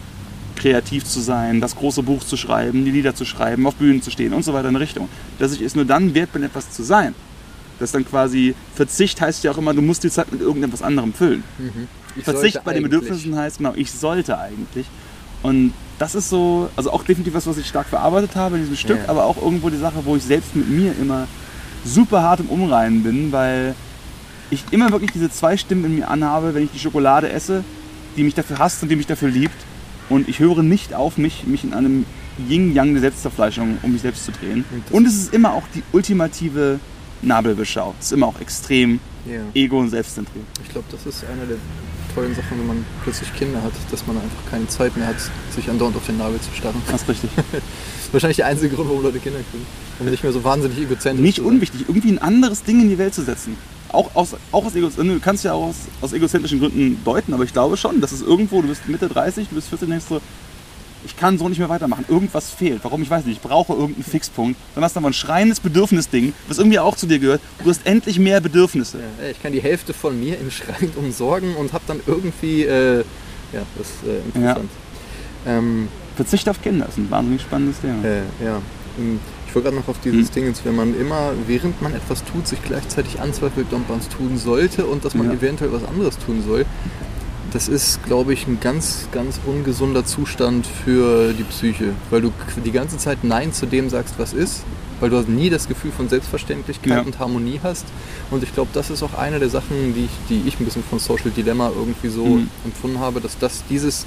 [0.57, 4.11] kreativ zu sein, das große Buch zu schreiben, die Lieder zu schreiben, auf Bühnen zu
[4.11, 5.09] stehen und so weiter in Richtung.
[5.39, 7.14] Dass ich es nur dann wert bin, etwas zu sein.
[7.80, 11.12] Dass dann quasi Verzicht heißt ja auch immer, du musst die Zeit mit irgendetwas anderem
[11.12, 11.43] füllen.
[11.59, 12.22] Mhm.
[12.22, 14.87] Verzicht bei den Bedürfnissen heißt genau, ich sollte eigentlich.
[15.43, 18.76] Und das ist so, also auch definitiv was, was ich stark verarbeitet habe in diesem
[18.76, 19.09] Stück, ja.
[19.09, 21.26] aber auch irgendwo die Sache, wo ich selbst mit mir immer
[21.85, 23.74] super hart im Umreihen bin, weil
[24.53, 27.64] ich immer wirklich diese zwei Stimmen in mir anhabe, wenn ich die Schokolade esse,
[28.16, 29.57] die mich dafür hasst und die mich dafür liebt.
[30.11, 32.05] Und ich höre nicht auf, mich, mich in einem
[32.48, 34.64] Yin-Yang der Selbstzerfleischung um mich selbst zu drehen.
[34.90, 36.80] Und es ist immer auch die ultimative
[37.22, 37.94] Nabelbeschau.
[37.98, 39.42] Es ist immer auch extrem yeah.
[39.55, 40.44] ego- und selbstzentriert.
[40.62, 41.57] Ich glaube, das ist eine der
[42.14, 45.16] tollen Sachen, wenn man plötzlich Kinder hat, dass man einfach keine Zeit mehr hat,
[45.55, 46.82] sich andauernd auf den Nabel zu starren.
[46.90, 47.30] Das ist richtig.
[48.12, 49.64] Wahrscheinlich der einzige Grund, warum Leute Kinder kriegen.
[49.98, 53.14] Um nicht mehr so wahnsinnig egozentrisch Nicht unwichtig, irgendwie ein anderes Ding in die Welt
[53.14, 53.57] zu setzen
[53.93, 57.53] auch aus, auch aus du kannst ja auch aus, aus egozentrischen Gründen deuten, aber ich
[57.53, 60.20] glaube schon, dass es irgendwo, du bist Mitte 30, du bist 14, denkst du,
[61.05, 62.05] ich kann so nicht mehr weitermachen.
[62.09, 62.80] Irgendwas fehlt.
[62.84, 63.03] Warum?
[63.03, 63.36] Ich weiß nicht.
[63.36, 64.59] Ich brauche irgendeinen Fixpunkt.
[64.74, 67.40] Dann hast du aber ein schreiendes Bedürfnisding, was irgendwie auch zu dir gehört.
[67.62, 68.99] Du hast endlich mehr Bedürfnisse.
[68.99, 72.99] Ja, ich kann die Hälfte von mir im Schrank umsorgen und habe dann irgendwie, äh,
[73.53, 74.70] ja, das ist äh, interessant.
[75.45, 75.59] Ja.
[75.59, 78.05] Ähm, Verzicht auf Kinder ist ein wahnsinnig spannendes Thema.
[78.05, 78.61] Äh, ja.
[79.53, 80.34] Ich wollte gerade noch auf dieses hm.
[80.34, 84.38] Ding, wenn man immer, während man etwas tut, sich gleichzeitig anzweifelt, ob man es tun
[84.38, 85.34] sollte und dass man ja.
[85.34, 86.64] eventuell was anderes tun soll.
[87.53, 92.32] Das ist, glaube ich, ein ganz, ganz ungesunder Zustand für die Psyche, weil du
[92.64, 94.62] die ganze Zeit Nein zu dem sagst, was ist,
[95.00, 97.03] weil du nie das Gefühl von Selbstverständlichkeit ja.
[97.03, 97.84] und Harmonie hast.
[98.30, 100.82] Und ich glaube, das ist auch eine der Sachen, die ich, die ich ein bisschen
[100.82, 102.48] von Social Dilemma irgendwie so mhm.
[102.64, 104.07] empfunden habe, dass das dieses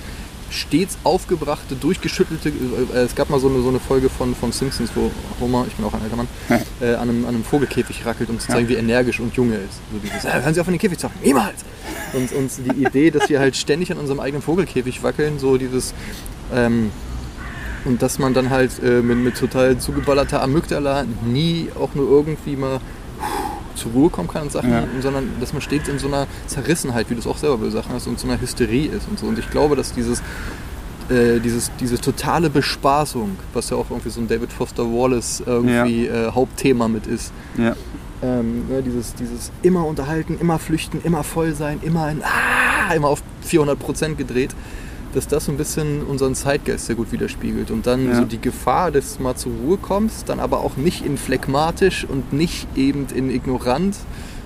[0.55, 2.49] stets aufgebrachte, durchgeschüttelte.
[2.49, 5.75] Äh, es gab mal so eine, so eine Folge von, von Simpsons, wo Homer, ich
[5.75, 6.27] bin auch ein alter Mann,
[6.81, 9.59] äh, an, einem, an einem Vogelkäfig rackelt, um zu zeigen, wie energisch und jung er
[9.59, 9.79] ist.
[9.91, 11.63] So dieses, äh, hören Sie auf, in den Käfig zu hocken, niemals!
[12.13, 15.93] Und, und die Idee, dass wir halt ständig an unserem eigenen Vogelkäfig wackeln, so dieses.
[16.53, 16.91] Ähm,
[17.83, 22.55] und dass man dann halt äh, mit, mit total zugeballerter Amygdala nie auch nur irgendwie
[22.55, 22.79] mal
[23.75, 24.83] zur Ruhe kommen kann und Sachen, ja.
[25.01, 28.07] sondern dass man stets in so einer Zerrissenheit, wie du es auch selber Sachen hast,
[28.07, 29.27] und so einer Hysterie ist und so.
[29.27, 30.21] Und ich glaube, dass dieses,
[31.09, 36.05] äh, dieses, diese totale Bespaßung, was ja auch irgendwie so ein David Foster Wallace irgendwie
[36.07, 36.29] ja.
[36.29, 37.75] äh, Hauptthema mit ist, ja.
[38.23, 43.09] ähm, ne, dieses, dieses immer unterhalten, immer flüchten, immer voll sein, immer, in, ah, immer
[43.09, 44.55] auf 400 Prozent gedreht,
[45.15, 47.71] dass das so ein bisschen unseren Zeitgeist sehr gut widerspiegelt.
[47.71, 48.15] Und dann ja.
[48.15, 52.05] so die Gefahr, dass du mal zur Ruhe kommst, dann aber auch nicht in phlegmatisch
[52.05, 53.95] und nicht eben in ignorant,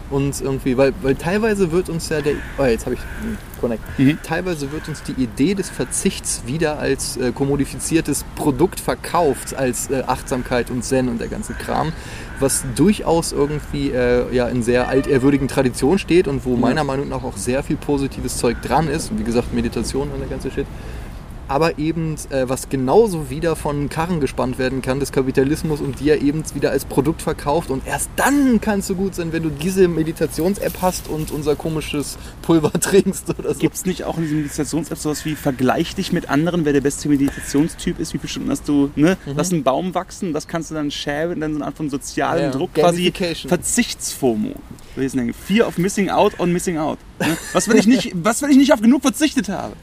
[0.09, 3.81] Und irgendwie, weil, weil teilweise wird uns ja der, oh, jetzt habe ich hm, Connect.
[3.99, 4.19] Mhm.
[4.23, 10.03] Teilweise wird uns die Idee des Verzichts wieder als äh, kommodifiziertes Produkt verkauft, als äh,
[10.05, 11.91] Achtsamkeit und Zen und der ganze Kram,
[12.39, 17.23] was durchaus irgendwie äh, ja in sehr altehrwürdigen Tradition steht und wo meiner Meinung nach
[17.23, 19.17] auch sehr viel positives Zeug dran ist.
[19.17, 20.67] Wie gesagt, Meditation und der ganze Shit
[21.49, 26.21] aber eben äh, was genauso wieder von Karren gespannt werden kann des Kapitalismus und dir
[26.21, 29.87] eben wieder als Produkt verkauft und erst dann kannst du gut sein, wenn du diese
[29.87, 33.59] Meditations-App hast und unser komisches Pulver trinkst oder so.
[33.59, 36.81] Gibt es nicht auch in diesen Meditations-Apps sowas wie Vergleich dich mit anderen, wer der
[36.81, 39.17] beste Meditationstyp ist, wie Stunden hast du, ne?
[39.25, 42.43] Lass einen Baum wachsen, das kannst du dann sharen, dann so eine Art von sozialen
[42.43, 43.11] Ja, Druck, quasi.
[43.49, 44.53] Verzichtsfomo.
[45.33, 46.99] Fear of missing out on missing out.
[47.19, 47.37] Ne?
[47.53, 49.73] Was, wenn ich nicht, was, wenn ich nicht auf genug verzichtet habe?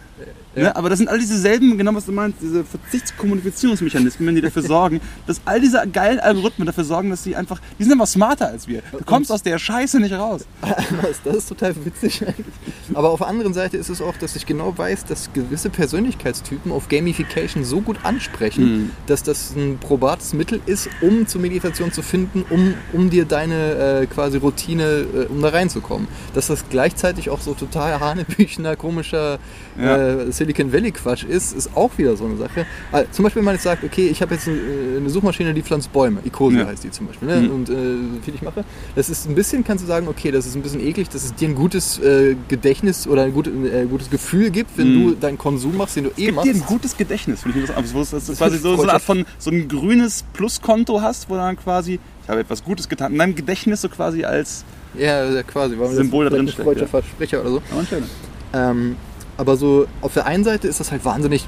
[0.57, 0.63] Ja.
[0.63, 0.77] Ne?
[0.77, 5.41] Aber das sind all dieselben, genau was du meinst, diese Verzichtskommunikationsmechanismen, die dafür sorgen, dass
[5.45, 8.83] all diese geilen Algorithmen dafür sorgen, dass sie einfach, die sind einfach smarter als wir.
[8.93, 10.47] Du kommst aus der Scheiße nicht raus.
[11.25, 12.47] Das- ist total witzig eigentlich.
[12.95, 16.73] Aber auf der anderen Seite ist es auch, dass ich genau weiß, dass gewisse Persönlichkeitstypen
[16.73, 18.91] auf Gamification so gut ansprechen, Mhm.
[19.07, 24.01] dass das ein probates Mittel ist, um zur Meditation zu finden, um, um dir deine
[24.03, 26.09] äh, quasi Routine, äh, um da reinzukommen.
[26.35, 29.39] Dass das gleichzeitig auch so total hanebüchener, komischer
[29.79, 29.97] Ja.
[30.23, 32.67] äh, Silicon Valley Quatsch ist, ist auch wieder so eine Sache.
[32.93, 34.59] Also, zum Beispiel, wenn man jetzt sagt, okay, ich habe jetzt eine,
[34.99, 36.67] eine Suchmaschine, die pflanzt Bäume, Ecosia Ja.
[36.67, 37.41] heißt die zum Beispiel, ne?
[37.43, 37.51] Mhm.
[37.51, 37.75] und äh,
[38.23, 38.65] viel ich mache.
[38.95, 41.35] Das ist ein bisschen, kannst du sagen, okay, das ist ein bisschen eklig, dass es
[41.35, 45.09] dir ein gutes äh, Gedächtnis oder ein gut, äh, gutes Gefühl gibt, wenn Mhm.
[45.11, 46.49] du deinen Konsum machst, den du eh Gibt machst.
[46.49, 48.83] dir ein gutes Gedächtnis, finde ich das, wo es- dass du Das quasi so, so
[48.83, 52.89] eine Art von so ein grünes Pluskonto hast, wo dann quasi, ich habe etwas Gutes
[52.89, 54.65] getan, in deinem Gedächtnis so quasi als
[54.97, 55.77] ja, ja, quasi.
[55.79, 56.87] Weil Symbol da das drin steckt, ja.
[56.87, 57.63] Versprecher oder so.
[58.55, 58.97] Ähm,
[59.37, 61.47] aber so auf der einen Seite ist das halt wahnsinnig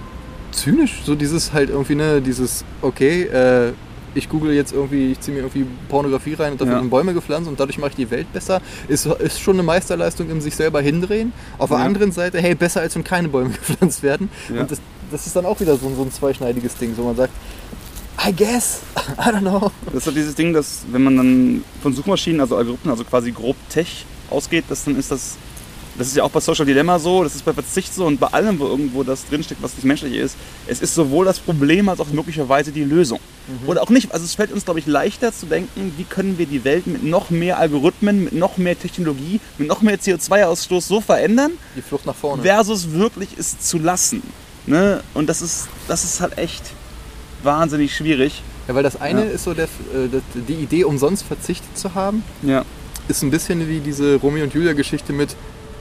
[0.53, 3.73] zynisch, so dieses halt irgendwie, ne, dieses, okay, äh,
[4.15, 6.79] ich google jetzt irgendwie, ich ziehe mir irgendwie Pornografie rein und dafür Ja.
[6.79, 10.31] werden Bäume gepflanzt und dadurch mache ich die Welt besser, ist, ist schon eine Meisterleistung
[10.31, 11.33] im sich selber hindrehen.
[11.59, 11.85] Auf der Ja.
[11.85, 14.31] anderen Seite, hey, besser als wenn keine Bäume gepflanzt werden.
[14.53, 14.63] Ja.
[14.63, 14.81] Und das,
[15.13, 17.33] das ist dann auch wieder so, ein- so ein zweischneidiges Ding, so man sagt,
[18.27, 18.81] I guess,
[19.19, 19.71] I don't know.
[19.87, 23.31] Das ist halt dieses Ding, dass wenn man dann von Suchmaschinen, also Algorithmen, also quasi
[23.31, 25.37] grob Tech ausgeht, dass dann ist das,
[25.99, 28.29] das ist ja auch bei Social Dilemma so, das ist bei Verzicht so und bei
[28.29, 30.37] allem, wo irgendwo das drinsteckt, was nicht menschlich ist,
[30.67, 33.19] es ist sowohl das Problem als auch möglicherweise die Lösung.
[33.67, 34.13] Oder auch nicht.
[34.13, 37.03] Also es fällt uns, glaube ich, leichter zu denken, wie können wir die Welt mit
[37.03, 42.05] noch mehr Algorithmen, mit noch mehr Technologie, mit noch mehr CO2-Ausstoß so verändern, Die Flucht
[42.07, 42.43] nach vorne.
[42.43, 44.23] versus wirklich es zu lassen.
[44.67, 45.03] Ne?
[45.15, 46.63] Und das ist, das ist halt echt
[47.43, 48.43] wahnsinnig schwierig.
[48.67, 49.31] Ja, weil das eine Ja.
[49.31, 50.09] ist so der, äh,
[50.47, 52.65] die Idee, umsonst verzichtet zu haben, Ja.
[53.09, 55.37] ist ein bisschen wie diese Romeo und Julia Geschichte mit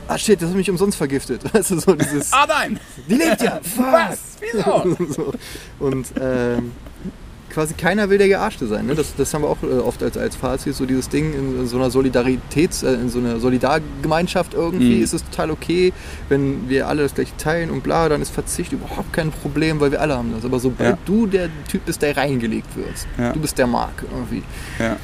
[0.08, 1.42] Ah shit, das hat mich umsonst vergiftet.
[1.54, 2.32] Weißt du, so dieses.
[2.34, 2.80] Ah nein!
[3.10, 3.60] Die lebt ja!
[3.78, 4.20] Was?
[4.40, 4.96] Wieso?
[5.14, 5.34] so.
[5.80, 6.72] Und ähm,
[7.50, 8.86] quasi keiner will der Gearschte sein.
[8.86, 8.94] Ne?
[8.96, 11.78] Das, das haben wir auch äh, oft als, als Fazit, so dieses Ding in so
[11.78, 15.04] einer Solidaritäts-, äh, in so einer Solidargemeinschaft irgendwie Mhm.
[15.04, 15.92] ist es total okay,
[16.30, 19.92] wenn wir alle das gleiche teilen und bla, dann ist Verzicht überhaupt kein Problem, weil
[19.92, 20.46] wir alle haben das.
[20.46, 20.98] Aber sobald Ja.
[21.06, 23.34] du der Typ bist, der reingelegt wird, Ja.
[23.34, 24.44] du bist der Mark irgendwie,
[24.80, 24.98] Ja.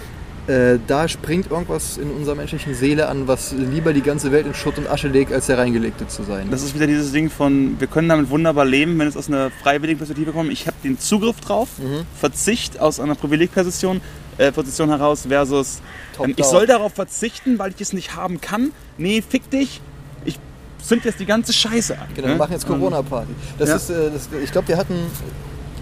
[0.47, 4.53] Äh, da springt irgendwas in unserer menschlichen Seele an, was lieber die ganze Welt in
[4.53, 6.47] Schutt und Asche legt, als der Reingelegte zu sein.
[6.51, 9.51] Das ist wieder dieses Ding von, wir können damit wunderbar leben, wenn es aus einer
[9.51, 10.51] freiwilligen Perspektive kommt.
[10.51, 12.01] Ich habe den Zugriff drauf, Mhm.
[12.19, 14.01] Verzicht aus einer Privilegposition
[14.37, 15.81] äh, Position heraus versus
[16.19, 18.71] ähm, ich soll darauf verzichten, weil ich es nicht haben kann.
[18.97, 19.79] Nee, fick dich.
[20.25, 20.39] Ich
[20.83, 22.07] zünd jetzt die ganze Scheiße an.
[22.15, 22.33] Genau, ne?
[22.33, 23.31] wir machen jetzt Corona-Party.
[23.59, 23.75] Das Ja.
[23.75, 24.95] ist, äh, das, ich glaube, wir hatten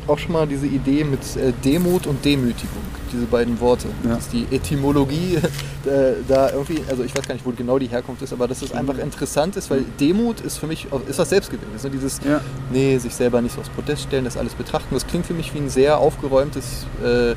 [0.07, 3.87] auch schon mal diese Idee mit äh, Demut und Demütigung, diese beiden Worte.
[4.03, 4.15] Ja.
[4.15, 5.35] Das ist die Etymologie
[5.85, 8.61] äh, da irgendwie, also ich weiß gar nicht, wo genau die Herkunft ist, aber dass
[8.61, 11.83] es einfach interessant ist, weil Demut ist für mich, ist was Selbstgewinnes.
[11.83, 11.89] Ne?
[11.89, 12.41] Dieses, Ja.
[12.71, 14.93] nee, sich selber nicht so aufs Podest stellen, das alles betrachten.
[14.93, 17.35] Das klingt für mich wie ein sehr aufgeräumtes äh,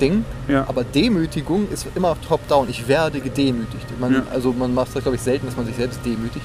[0.00, 0.64] Ding, Ja.
[0.68, 2.68] aber Demütigung ist immer top-down.
[2.68, 3.86] Ich werde gedemütigt.
[4.00, 4.22] Man, Ja.
[4.32, 6.44] Also man macht das, glaube ich, selten, dass man sich selbst demütigt.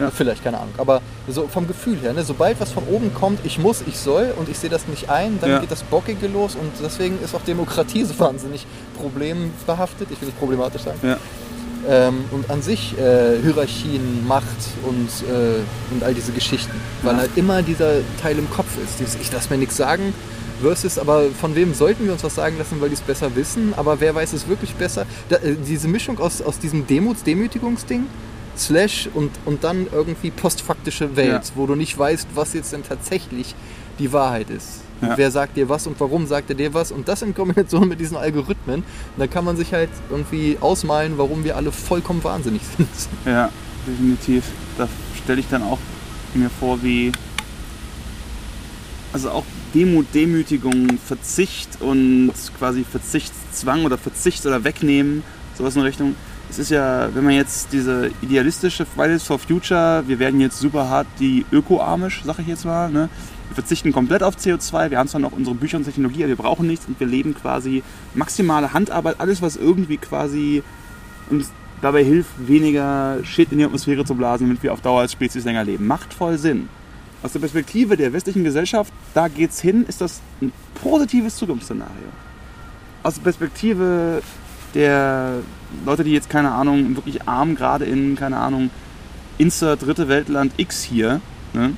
[0.00, 0.10] Ja.
[0.14, 0.74] Vielleicht, keine Ahnung.
[0.78, 2.22] Aber so vom Gefühl her, ne?
[2.24, 5.38] sobald was von oben kommt, ich muss, ich soll und ich sehe das nicht ein,
[5.40, 8.66] dann geht das Bockige los und deswegen ist auch Demokratie so wahnsinnig
[9.00, 10.08] problembehaftet.
[10.10, 10.98] Ich will nicht problematisch sagen.
[11.88, 14.44] Ähm, und an sich äh, Hierarchien, Macht
[14.86, 15.60] und, äh,
[15.94, 16.72] und all diese Geschichten.
[17.02, 18.98] Weil halt immer dieser Teil im Kopf ist.
[19.00, 20.12] Dieses, ich lasse mir nichts sagen.
[20.60, 23.74] Versus, aber von wem sollten wir uns was sagen lassen, weil die es besser wissen?
[23.76, 25.06] Aber wer weiß es wirklich besser?
[25.28, 28.06] Da, äh, diese Mischung aus, aus diesem Demuts-Demütigungsding,
[28.56, 31.50] Slash und, und dann irgendwie postfaktische Welt, Ja.
[31.54, 33.54] wo du nicht weißt, was jetzt denn tatsächlich
[34.00, 34.80] die Wahrheit ist.
[35.00, 35.16] Ja.
[35.16, 36.90] Wer sagt dir was und warum sagt er dir was?
[36.90, 38.82] Und das in Kombination mit diesen Algorithmen,
[39.16, 42.88] da kann man sich halt irgendwie ausmalen, warum wir alle vollkommen wahnsinnig sind.
[43.24, 43.50] Ja,
[43.86, 44.42] definitiv.
[44.76, 44.88] Da
[45.22, 45.78] stelle ich dann auch
[46.34, 47.12] mir vor, wie.
[49.12, 49.44] Also auch
[49.74, 55.22] Demut, Demütigung, Verzicht und quasi Verzichtszwang oder Verzicht oder Wegnehmen,
[55.56, 56.14] sowas in Richtung.
[56.50, 60.88] es ist ja, wenn man jetzt diese idealistische Fridays for Future, wir werden jetzt super
[60.88, 63.08] hart die Öko-Amish, sag ich jetzt mal, ne?
[63.48, 66.36] wir verzichten komplett auf CO2, wir haben zwar noch unsere Bücher und Technologie, aber wir
[66.36, 67.82] brauchen nichts und wir leben quasi
[68.14, 70.62] maximale Handarbeit, alles was irgendwie quasi
[71.30, 71.50] uns
[71.80, 75.44] dabei hilft, weniger Shit in die Atmosphäre zu blasen, damit wir auf Dauer als Spezies
[75.44, 75.86] länger leben.
[75.86, 76.68] Macht voll Sinn.
[77.22, 81.94] Aus der Perspektive der westlichen Gesellschaft, da geht's hin, ist das ein positives Zukunftsszenario.
[83.02, 84.22] Aus der Perspektive
[84.74, 85.38] der
[85.84, 88.70] Leute, die jetzt, keine Ahnung, wirklich arm gerade in, keine Ahnung,
[89.38, 91.20] Insert dritte Weltland X hier,
[91.52, 91.74] ne,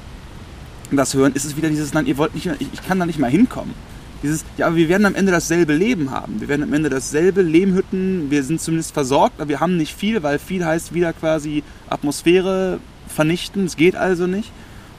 [0.91, 3.18] das hören, ist es wieder dieses, nein, ihr wollt nicht, ich, ich kann da nicht
[3.18, 3.74] mal hinkommen.
[4.22, 6.41] Dieses, ja, aber wir werden am Ende dasselbe Leben haben.
[6.41, 10.22] Wir werden am Ende dasselbe Lehmhütten, wir sind zumindest versorgt, aber wir haben nicht viel,
[10.22, 14.51] weil viel heißt wieder quasi Atmosphäre vernichten, es geht also nicht.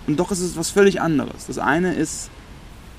[0.08, 1.48] Und doch ist es was völlig anderes.
[1.48, 2.30] Das eine ist,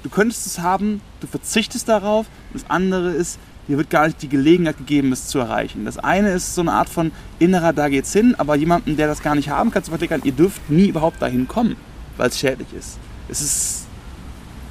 [0.03, 2.27] du könntest es haben, du verzichtest darauf.
[2.53, 3.39] Das andere ist,
[3.69, 5.85] dir wird gar nicht die Gelegenheit gegeben, es zu erreichen.
[5.85, 9.23] Das eine ist so eine Art von innerer, da geht's hin, aber jemanden, der das
[9.23, 11.77] gar nicht haben kann, zu verklickern, ihr dürft nie überhaupt dahin kommen,
[12.17, 12.99] weil es schädlich ist.
[13.29, 13.87] Es ist,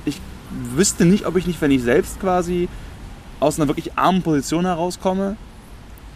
[0.06, 0.20] ich
[0.76, 2.68] wüsste nicht, ob ich nicht, wenn ich selbst quasi
[3.40, 5.38] aus einer wirklich armen Position herauskomme,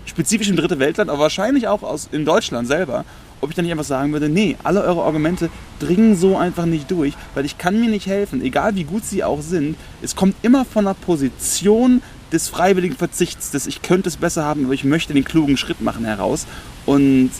[0.05, 3.05] spezifisch im dritten Weltland, aber wahrscheinlich auch aus, in Deutschland selber,
[3.41, 6.89] ob ich dann nicht einfach sagen würde, nee, alle eure Argumente dringen so einfach nicht
[6.89, 9.75] durch, weil ich kann mir nicht helfen, egal wie gut sie auch sind.
[10.01, 14.65] Es kommt immer von einer Position des freiwilligen Verzichts, des ich könnte es besser haben,
[14.65, 16.47] aber ich möchte den klugen Schritt machen heraus.
[16.85, 17.31] Und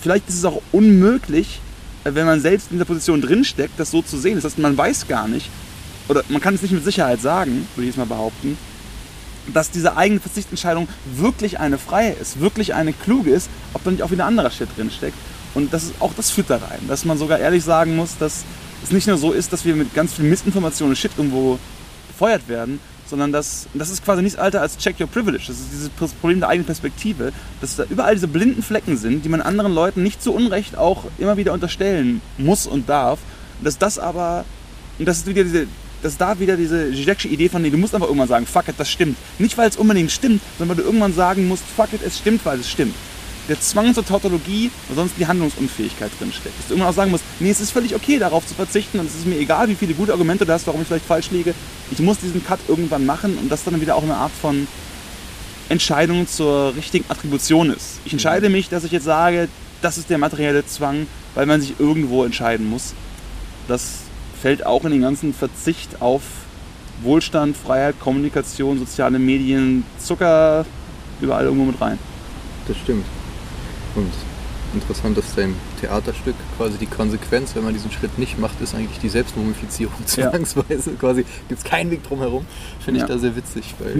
[0.00, 1.60] vielleicht ist es auch unmöglich,
[2.04, 4.36] wenn man selbst in der Position drinsteckt, das so zu sehen.
[4.36, 5.48] Das heißt, man weiß gar nicht,
[6.08, 8.58] oder man kann es nicht mit Sicherheit sagen, würde ich jetzt mal behaupten,
[9.52, 14.02] dass diese eigene Verzichtsentscheidung wirklich eine freie ist, wirklich eine kluge ist, ob da nicht
[14.02, 15.16] auch wieder anderer Shit drinsteckt.
[15.54, 18.44] Und das ist, auch das führt da rein, dass man sogar ehrlich sagen muss, dass
[18.82, 21.58] es nicht nur so ist, dass wir mit ganz viel Missinformationen und Shit irgendwo
[22.08, 25.44] befeuert werden, sondern dass, das ist quasi nichts alter als Check Your Privilege.
[25.46, 29.28] Das ist dieses Problem der eigenen Perspektive, dass da überall diese blinden Flecken sind, die
[29.28, 33.18] man anderen Leuten nicht zu Unrecht auch immer wieder unterstellen muss und darf.
[33.62, 34.44] Dass das aber,
[34.98, 35.66] und das ist wieder diese,
[36.04, 38.74] dass da wieder diese Zizek'sche Idee von, nee, du musst einfach irgendwann sagen, fuck it,
[38.76, 39.16] das stimmt.
[39.38, 42.44] Nicht, weil es unbedingt stimmt, sondern weil du irgendwann sagen musst, fuck it, es stimmt,
[42.44, 42.94] weil es stimmt.
[43.48, 46.58] Der Zwang zur Tautologie, weil sonst die Handlungsunfähigkeit drinsteckt.
[46.58, 49.06] Dass du irgendwann auch sagen musst, nee, es ist völlig okay, darauf zu verzichten und
[49.06, 51.54] es ist mir egal, wie viele gute Argumente du hast, warum ich vielleicht falsch liege.
[51.90, 54.66] Ich muss diesen Cut irgendwann machen und das dann wieder auch eine Art von
[55.70, 58.00] Entscheidung zur richtigen Attribution ist.
[58.04, 59.48] Ich entscheide mich, dass ich jetzt sage,
[59.80, 62.92] das ist der materielle Zwang, weil man sich irgendwo entscheiden muss.
[63.68, 64.03] Das
[64.44, 66.20] fällt auch in den ganzen Verzicht auf
[67.02, 70.66] Wohlstand, Freiheit, Kommunikation, soziale Medien, Zucker,
[71.22, 71.98] überall irgendwo mit rein.
[72.68, 73.06] Das stimmt.
[73.94, 74.12] Und
[74.74, 78.98] interessant, dass dein Theaterstück quasi die Konsequenz, wenn man diesen Schritt nicht macht, ist eigentlich
[78.98, 80.90] die Selbstmumifizierung zwangsweise.
[80.90, 80.96] Ja.
[81.00, 82.44] Quasi gibt es keinen Weg drumherum.
[82.84, 83.06] Finde ja.
[83.06, 83.74] ich da sehr witzig.
[83.78, 83.94] Weil.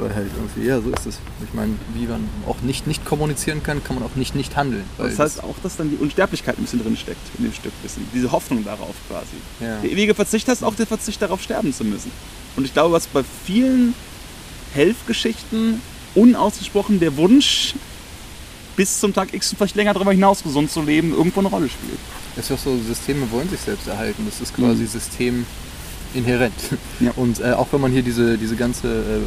[0.00, 1.18] Weil halt irgendwie, ja, so ist es.
[1.46, 4.84] Ich meine, wie man auch nicht nicht kommunizieren kann, kann man auch nicht nicht handeln.
[4.98, 7.72] Das heißt auch, dass dann die Unsterblichkeit ein bisschen drin steckt in dem Stück.
[7.82, 8.06] Bisschen.
[8.14, 9.36] Diese Hoffnung darauf quasi.
[9.60, 9.80] Ja.
[9.80, 12.10] Der ewige Verzicht heißt auch der Verzicht darauf, sterben zu müssen.
[12.56, 13.94] Und ich glaube, was bei vielen
[14.74, 15.80] Helfgeschichten
[16.14, 17.74] unausgesprochen der Wunsch
[18.76, 21.68] bis zum Tag X und vielleicht länger darüber hinaus gesund zu leben, irgendwo eine Rolle
[21.68, 21.98] spielt.
[22.34, 24.24] Das ist ja auch so, Systeme wollen sich selbst erhalten.
[24.24, 24.88] Das ist quasi mhm.
[24.88, 25.46] System
[26.14, 26.54] inhärent.
[27.00, 27.12] Ja.
[27.16, 29.20] Und äh, auch wenn man hier diese, diese ganze, äh,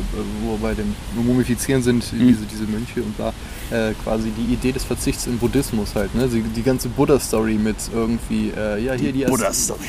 [0.44, 2.28] wo bei dem Mumifizieren sind, mhm.
[2.28, 3.34] diese, diese Mönche und da
[3.72, 6.28] äh, quasi die Idee des Verzichts im Buddhismus halt, ne?
[6.28, 9.80] Die, die ganze Buddha-Story mit irgendwie, äh, ja, hier die, die Buddha-Story.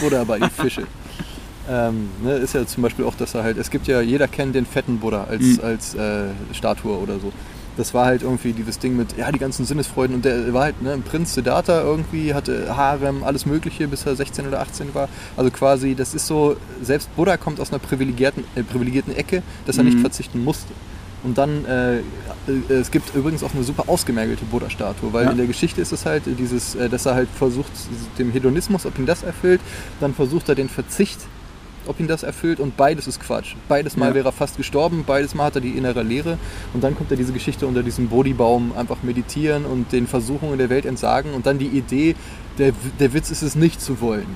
[0.00, 0.82] Buddha bei die Fische.
[1.70, 4.54] ähm, ne, ist ja zum Beispiel auch, dass er halt, es gibt ja, jeder kennt
[4.54, 5.60] den fetten Buddha als, mhm.
[5.62, 7.32] als äh, Statue oder so
[7.80, 10.82] das war halt irgendwie dieses Ding mit, ja, die ganzen Sinnesfreuden und der war halt
[10.82, 15.08] ne, ein Prinz Siddhartha irgendwie, hatte Harem, alles Mögliche, bis er 16 oder 18 war.
[15.36, 19.78] Also quasi, das ist so, selbst Buddha kommt aus einer privilegierten, äh, privilegierten Ecke, dass
[19.78, 19.90] er mhm.
[19.90, 20.72] nicht verzichten musste.
[21.22, 22.02] Und dann, äh, äh,
[22.68, 25.30] es gibt übrigens auch eine super ausgemergelte Buddha-Statue, weil ja.
[25.30, 27.70] in der Geschichte ist es halt dieses, äh, dass er halt versucht,
[28.18, 29.60] dem Hedonismus, ob ihn das erfüllt,
[30.00, 31.20] dann versucht er den Verzicht
[31.90, 33.54] ob ihn das erfüllt und beides ist Quatsch.
[33.68, 34.14] Beides Mal ja.
[34.14, 36.38] wäre er fast gestorben, beides Mal hat er die innere Leere
[36.72, 40.70] und dann kommt er diese Geschichte unter diesem Bodhibaum einfach meditieren und den Versuchungen der
[40.70, 42.14] Welt entsagen und dann die Idee,
[42.58, 44.26] der, der Witz ist es nicht zu wollen.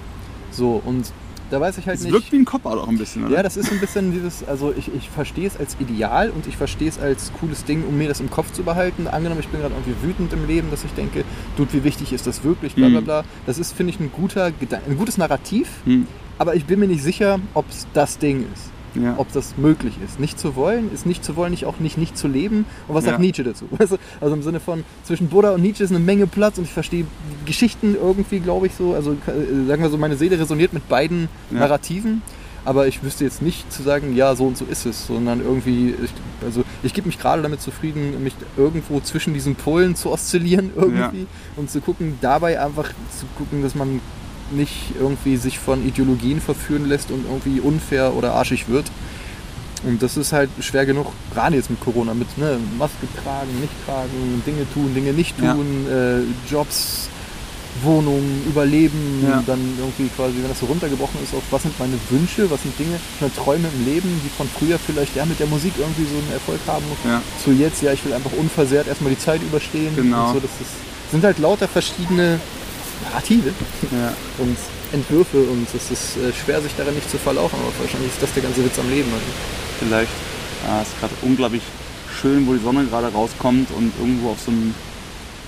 [0.51, 1.07] So und
[1.51, 2.15] da weiß ich halt das nicht.
[2.15, 3.37] Das wirkt wie ein Cop-Out auch ein bisschen, oder?
[3.37, 6.57] Ja, das ist ein bisschen dieses, also ich, ich verstehe es als Ideal und ich
[6.57, 9.07] verstehe es als cooles Ding, um mir das im Kopf zu behalten.
[9.07, 11.25] Angenommen, ich bin gerade irgendwie wütend im Leben, dass ich denke,
[11.57, 13.05] Dude, wie wichtig ist das wirklich, bla bla hm.
[13.05, 13.25] bla.
[13.47, 16.07] Das ist, finde ich, ein guter, ein gutes Narrativ, hm
[16.39, 18.71] aber ich bin mir nicht sicher, ob es das Ding ist.
[18.95, 19.15] Ja.
[19.17, 20.21] Ob das möglich ist.
[20.21, 22.65] Nicht zu wollen, ist nicht zu wollen, nicht auch nicht nicht zu leben.
[22.87, 23.11] Und was ja.
[23.11, 23.67] sagt Nietzsche dazu?
[24.21, 27.05] Also im Sinne von, zwischen Buddha und Nietzsche ist eine Menge Platz und ich verstehe
[27.45, 28.95] Geschichten irgendwie, glaube ich, so.
[28.95, 31.59] Also äh, sagen wir so, meine Seele resoniert mit beiden ja.
[31.59, 32.23] Narrativen.
[32.65, 35.91] aber ich wüsste jetzt nicht zu sagen, ja, so und so ist es, sondern irgendwie,
[35.91, 36.11] ich,
[36.45, 41.27] also ich gebe mich gerade damit zufrieden, mich irgendwo zwischen diesen Polen zu oszillieren irgendwie
[41.57, 44.01] und zu gucken, dabei einfach zu gucken, dass man
[44.51, 48.87] nicht irgendwie sich von Ideologien verführen lässt und irgendwie unfair oder arschig wird.
[49.85, 53.73] Und das ist halt schwer genug, gerade jetzt mit Corona, mit ne, Maske tragen, nicht
[53.85, 56.19] tragen, Dinge tun, Dinge nicht tun, ja.
[56.19, 57.09] äh, Jobs,
[57.83, 59.43] Wohnung, Überleben, ja.
[59.47, 62.79] dann irgendwie quasi, wenn das so runtergebrochen ist, auf was sind meine Wünsche, was sind
[62.79, 66.17] Dinge, meine Träume im Leben, die von früher vielleicht ja mit der Musik irgendwie so
[66.17, 67.21] einen Erfolg haben, ja.
[67.43, 69.95] zu jetzt, ja, ich will einfach unversehrt erstmal die Zeit überstehen.
[69.97, 70.29] Genau.
[70.29, 72.41] Und so, das ist, sind halt lauter verschiedene
[73.05, 73.53] Narrative
[73.91, 74.13] ja.
[74.39, 74.57] und
[74.93, 78.33] Entwürfe und es ist äh, schwer, sich darin nicht zu verlaufen, aber wahrscheinlich ist das
[78.33, 79.11] der ganze Witz am Leben.
[79.13, 79.27] Also.
[79.81, 80.13] Vielleicht.
[80.67, 81.63] Ja, es ist gerade unglaublich
[82.21, 84.75] schön, wo die Sonne gerade rauskommt und irgendwo auf so einem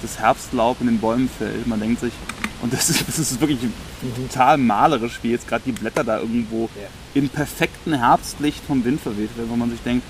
[0.03, 1.67] das Herbstlaub in den Bäumen fällt.
[1.67, 2.13] Man denkt sich,
[2.63, 3.61] und das ist, das ist wirklich
[4.17, 6.89] total malerisch, wie jetzt gerade die Blätter da irgendwo ja.
[7.15, 10.05] in perfektem Herbstlicht vom Wind verweht werden, wo man sich denkt,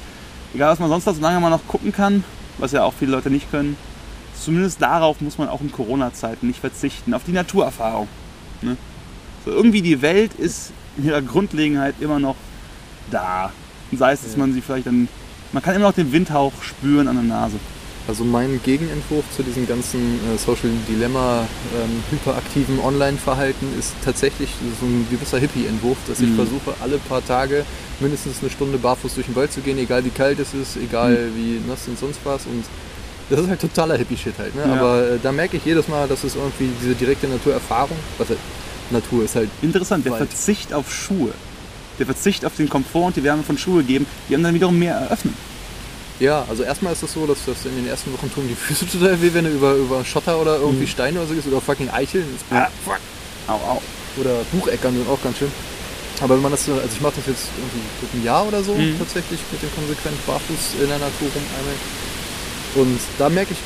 [0.55, 2.24] egal was man sonst noch, solange man noch gucken kann,
[2.59, 3.76] was ja auch viele Leute nicht können,
[4.43, 8.09] zumindest darauf muss man auch in Corona-Zeiten nicht verzichten, auf die Naturerfahrung.
[8.62, 8.76] Ne?
[9.45, 12.37] So, irgendwie die Welt ist in ihrer Grundlegenheit immer noch
[13.11, 13.53] da.
[13.91, 15.09] Und sei es, dass man sie vielleicht dann,
[15.53, 17.57] man kann immer noch den Windhauch spüren an der Nase.
[18.09, 21.41] Also mein Gegenentwurf zu diesem ganzen äh, Social Dilemma
[21.74, 24.49] ähm, hyperaktiven Online-Verhalten ist tatsächlich
[24.80, 26.28] so ein gewisser Hippie-Entwurf, dass mhm.
[26.28, 27.64] ich versuche, alle paar Tage
[27.99, 31.30] mindestens eine Stunde barfuß durch den Wald zu gehen, egal wie kalt es ist, egal
[31.30, 31.37] mhm.
[31.37, 32.47] wie nass und sonst was.
[32.47, 32.64] Und
[33.31, 34.55] das ist halt totaler Hippie-Shit halt.
[34.55, 34.62] Ne?
[34.66, 34.74] Ja.
[34.74, 38.39] Aber äh, da merke ich jedes Mal, dass es irgendwie diese direkte Naturerfahrung, was halt
[38.91, 39.51] Natur ist halt.
[39.62, 40.14] Interessant, der.
[40.14, 41.33] Verzicht auf Schuhe,
[41.99, 44.79] der Verzicht auf den Komfort und die Wärme von Schuhe geben, die haben dann wiederum
[44.79, 45.35] mehr eröffnet.
[46.18, 48.55] Ja, also erstmal ist es das so, dass das in den ersten Wochen tun die
[48.55, 50.89] Füße total weh, wenn du über, über Schotter oder irgendwie mhm.
[50.89, 52.24] Steine oder so gehst oder fucking Eicheln.
[52.51, 53.01] Ah, fuck.
[53.49, 53.83] Au, au.
[54.18, 55.53] Oder Bucheckern sind auch ganz schön.
[56.22, 58.72] Aber wenn man das so, also ich mache das jetzt irgendwie einem Jahr oder so
[58.72, 58.99] mhm.
[58.99, 61.81] tatsächlich mit dem konsequent barfuß in der Natur rumeimeln.
[62.77, 63.59] Und da merke ich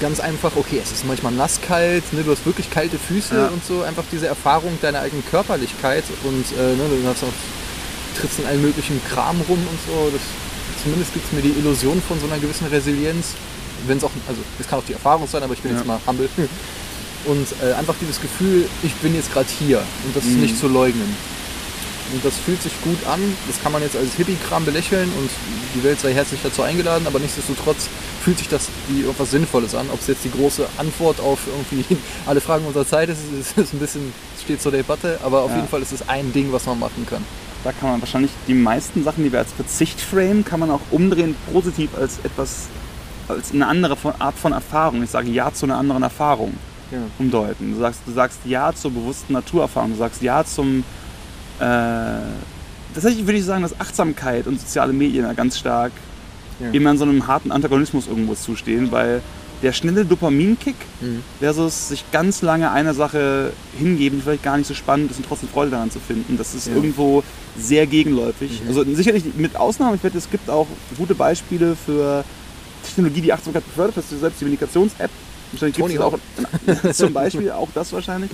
[0.00, 3.46] ganz einfach, okay, es ist manchmal nasskalt, ne, du hast wirklich kalte Füße ja.
[3.48, 8.38] und so, einfach diese Erfahrung deiner eigenen Körperlichkeit und äh, ne, du hast auch, trittst
[8.38, 10.22] in allen möglichen Kram rum und so, das
[10.82, 13.34] zumindest gibt es mir die Illusion von so einer gewissen Resilienz.
[13.86, 15.78] Wenn es auch, also es kann auch die Erfahrung sein, aber ich bin ja.
[15.78, 16.28] jetzt mal humble.
[17.26, 20.30] Und äh, einfach dieses Gefühl, ich bin jetzt gerade hier und das mhm.
[20.30, 21.14] ist nicht zu leugnen.
[22.14, 23.20] Und das fühlt sich gut an.
[23.48, 25.28] Das kann man jetzt als Hippie-Kram belächeln und
[25.74, 27.88] die Welt sei herzlich dazu eingeladen, aber nichtsdestotrotz
[28.26, 29.86] fühlt sich das wie irgendwas Sinnvolles an.
[29.92, 31.96] Ob es jetzt die große Antwort auf irgendwie
[32.26, 34.12] alle Fragen unserer Zeit ist, ist, ist ein bisschen,
[34.42, 35.58] steht zur Debatte, aber auf ja.
[35.58, 37.22] jeden Fall ist es ein Ding, was man machen kann
[37.66, 40.80] da kann man wahrscheinlich die meisten Sachen, die wir als Verzicht framen, kann man auch
[40.92, 42.68] umdrehen positiv als etwas,
[43.26, 45.02] als eine andere Art von Erfahrung.
[45.02, 46.54] Ich sage Ja zu einer anderen Erfahrung
[46.92, 46.98] ja.
[47.18, 47.72] umdeuten.
[47.72, 49.90] Du sagst, du sagst Ja zur bewussten Naturerfahrung.
[49.90, 50.84] Du sagst Ja zum.
[51.58, 52.20] Äh,
[52.94, 55.90] tatsächlich würde ich sagen, dass Achtsamkeit und soziale Medien ja ganz stark
[56.60, 56.70] ja.
[56.70, 59.22] immer in so einem harten Antagonismus irgendwo zustehen, weil
[59.62, 61.22] der schnelle Dopaminkick mhm.
[61.40, 65.26] versus sich ganz lange einer Sache hingeben, die vielleicht gar nicht so spannend ist und
[65.26, 66.36] trotzdem Freude daran zu finden.
[66.36, 66.74] Das ist ja.
[66.74, 67.22] irgendwo
[67.58, 68.62] sehr gegenläufig.
[68.62, 68.68] Mhm.
[68.68, 70.66] Also sicherlich mit Ausnahmen, ich wette, es gibt auch
[70.98, 72.24] gute Beispiele für
[72.84, 73.96] Technologie, die Achtsamkeit befördert.
[73.96, 75.10] Das ist selbst die Medikations-App.
[75.52, 76.18] Wahrscheinlich gibt es auch
[76.92, 78.30] zum Beispiel auch das wahrscheinlich.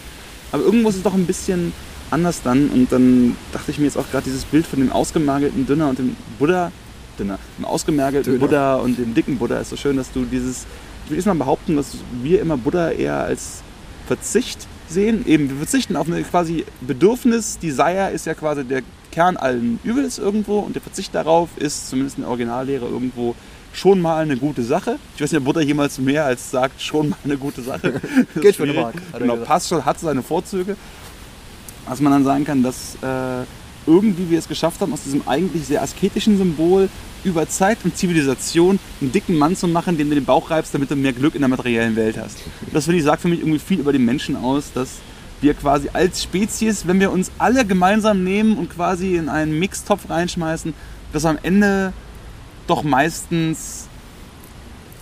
[0.50, 1.72] Aber irgendwo ist es doch ein bisschen
[2.10, 2.68] anders dann.
[2.68, 5.98] Und dann dachte ich mir jetzt auch gerade dieses Bild von dem ausgemergelten Dünner und
[5.98, 6.72] dem Buddha,
[7.18, 8.46] Dünner, dem ausgemergelten Dünner.
[8.46, 10.66] Buddha und dem dicken Buddha ist so schön, dass du dieses
[11.06, 13.62] ich würde mal behaupten, dass wir immer Buddha eher als
[14.06, 15.26] Verzicht sehen.
[15.26, 17.58] Eben, wir verzichten auf ein quasi Bedürfnis.
[17.58, 22.16] Desire ist ja quasi der Kern allen Übels irgendwo und der Verzicht darauf ist zumindest
[22.16, 23.34] in der Originallehre irgendwo
[23.72, 24.98] schon mal eine gute Sache.
[25.16, 28.00] Ich weiß nicht, ob Buddha jemals mehr als sagt, schon mal eine gute Sache.
[28.40, 28.94] Geht eine Mark.
[29.18, 30.76] Genau, passt schon, hat seine Vorzüge.
[31.86, 33.44] Was man dann sagen kann, dass äh,
[33.86, 36.88] irgendwie wir es geschafft haben, aus diesem eigentlich sehr asketischen Symbol
[37.24, 40.90] über Zeit und Zivilisation einen dicken Mann zu machen, dem du den Bauch reibst, damit
[40.90, 42.38] du mehr Glück in der materiellen Welt hast.
[42.72, 44.98] Das finde ich, sagt für mich irgendwie viel über den Menschen aus, dass
[45.40, 50.08] wir quasi als Spezies, wenn wir uns alle gemeinsam nehmen und quasi in einen Mixtopf
[50.08, 50.72] reinschmeißen,
[51.12, 51.92] dass am Ende
[52.66, 53.88] doch meistens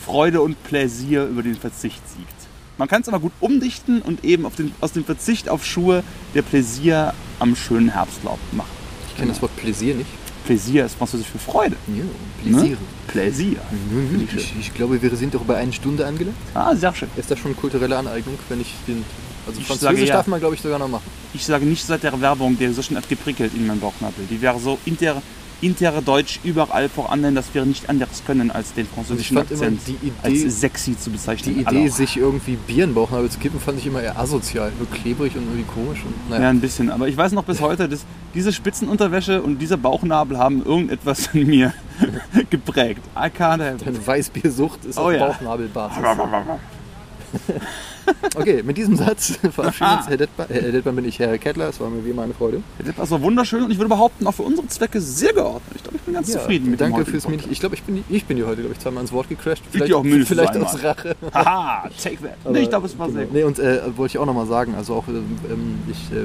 [0.04, 2.34] Freude und Pläsier über den Verzicht siegt.
[2.78, 6.02] Man kann es aber gut umdichten und eben den, aus dem Verzicht auf Schuhe
[6.34, 8.70] der Pläsier am schönen Herbstlaub machen.
[9.08, 10.10] Ich kenne das Wort Pläsier nicht.
[10.44, 11.76] Pläsier ist französisch für Freude.
[11.88, 12.04] Ja,
[12.42, 12.70] Pläsier.
[12.70, 12.76] Ne?
[13.08, 13.58] Pläsier.
[13.70, 16.36] Mhm, ich, ich, glaube, wir sind doch bei einer Stunde angelangt.
[16.54, 17.08] Ah, sehr schön.
[17.16, 19.04] Ist das schon kulturelle Aneignung, wenn ich den.
[19.46, 21.04] Also ich Französisch ja, darf man, glaube ich, sogar noch machen.
[21.34, 24.26] Ich sage nicht seit der Werbung, der so schön hat geprickelt in meinem Bauchnabel.
[24.28, 25.22] Die wäre so inter,
[25.60, 30.44] Interdeutsch überall vorannehmen, dass wir nicht anderes können, als den französischen Also Akzent die Idee-
[30.46, 31.54] als sexy zu bezeichnen.
[31.54, 31.94] Die Idee, auch.
[31.94, 34.72] sich irgendwie Bier in den Bauchnabel zu kippen, fand ich immer eher asozial.
[34.78, 36.00] Nur klebrig und irgendwie komisch.
[36.04, 36.50] Und, Ja, naja.
[36.50, 36.90] ein bisschen.
[36.90, 38.04] Aber ich weiß noch bis heute, dass
[38.34, 41.72] diese Spitzenunterwäsche und dieser Bauchnabel haben irgendetwas in mir
[42.50, 43.02] geprägt.
[43.16, 43.32] It.
[43.38, 45.26] Deine Weißbiersucht ist Oh auf ja.
[45.26, 45.98] Bauchnabelbasis.
[48.36, 50.46] Okay, mit diesem Satz verabschieden uns Herr Detbar.
[50.48, 51.68] Herr Detbar bin ich, Herr Kettler.
[51.68, 52.62] Es war mir wie immer eine Freude.
[52.84, 55.72] Das war so wunderschön und ich würde behaupten, auch für unsere Zwecke sehr geordnet.
[55.76, 57.42] Ich glaube, ich bin ganz zufrieden mit danke fürs Mini.
[57.50, 59.62] Ich glaube, ich bin, die- ich bin dir heute, glaube ich, zweimal ins Wort gecrashed.
[59.72, 60.74] Ich dir auch mindestens vielleicht einmal.
[60.74, 61.16] aus Rache.
[61.34, 62.36] Haha, take that.
[62.44, 63.18] Aber nee, ich glaube, es war genau.
[63.18, 63.34] sehr gut.
[63.34, 66.22] Nee, und äh, wollte ich auch nochmal sagen, also auch, ähm, ähm, ich, äh,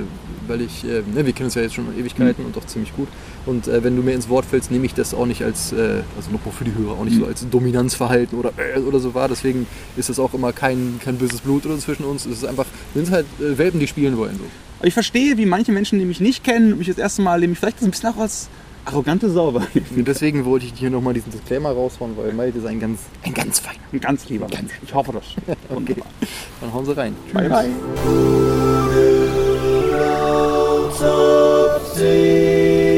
[0.48, 2.48] weil ich, äh, ne, wir kennen uns ja jetzt schon Ewigkeiten Mhm.
[2.48, 3.08] und auch ziemlich gut.
[3.46, 6.02] Und äh, wenn du mir ins Wort fällst, nehme ich das auch nicht als, äh,
[6.18, 7.22] also nochmal für die Hörer, auch nicht Mhm.
[7.22, 9.28] so als Dominanzverhalten oder, äh, oder so wahr.
[9.28, 9.68] Deswegen
[9.98, 12.26] ist das auch immer kein, kein böses Blut oder so zwischen uns.
[12.26, 14.38] Es ist einfach, sind halt äh, Welpen, die spielen wollen.
[14.38, 14.46] So.
[14.80, 17.40] Aber ich verstehe, wie manche Menschen, die mich nicht kennen und mich das erste Mal,
[17.48, 18.50] mich vielleicht ein bisschen auch als
[18.86, 19.86] arrogante Sau wahrnehmen.
[19.96, 23.34] Und deswegen wollte ich hier nochmal diesen Disclaimer raushauen, weil Malte ist ein ganz, ein
[23.34, 23.80] ganz feiner.
[23.92, 24.72] Ein ganz lieber Mensch.
[24.84, 25.24] Ich hoffe das.
[25.70, 26.08] Wunderbar.
[26.62, 27.16] Dann hauen sie rein.
[27.34, 27.70] Bye, bye.
[31.86, 32.95] Autopsy.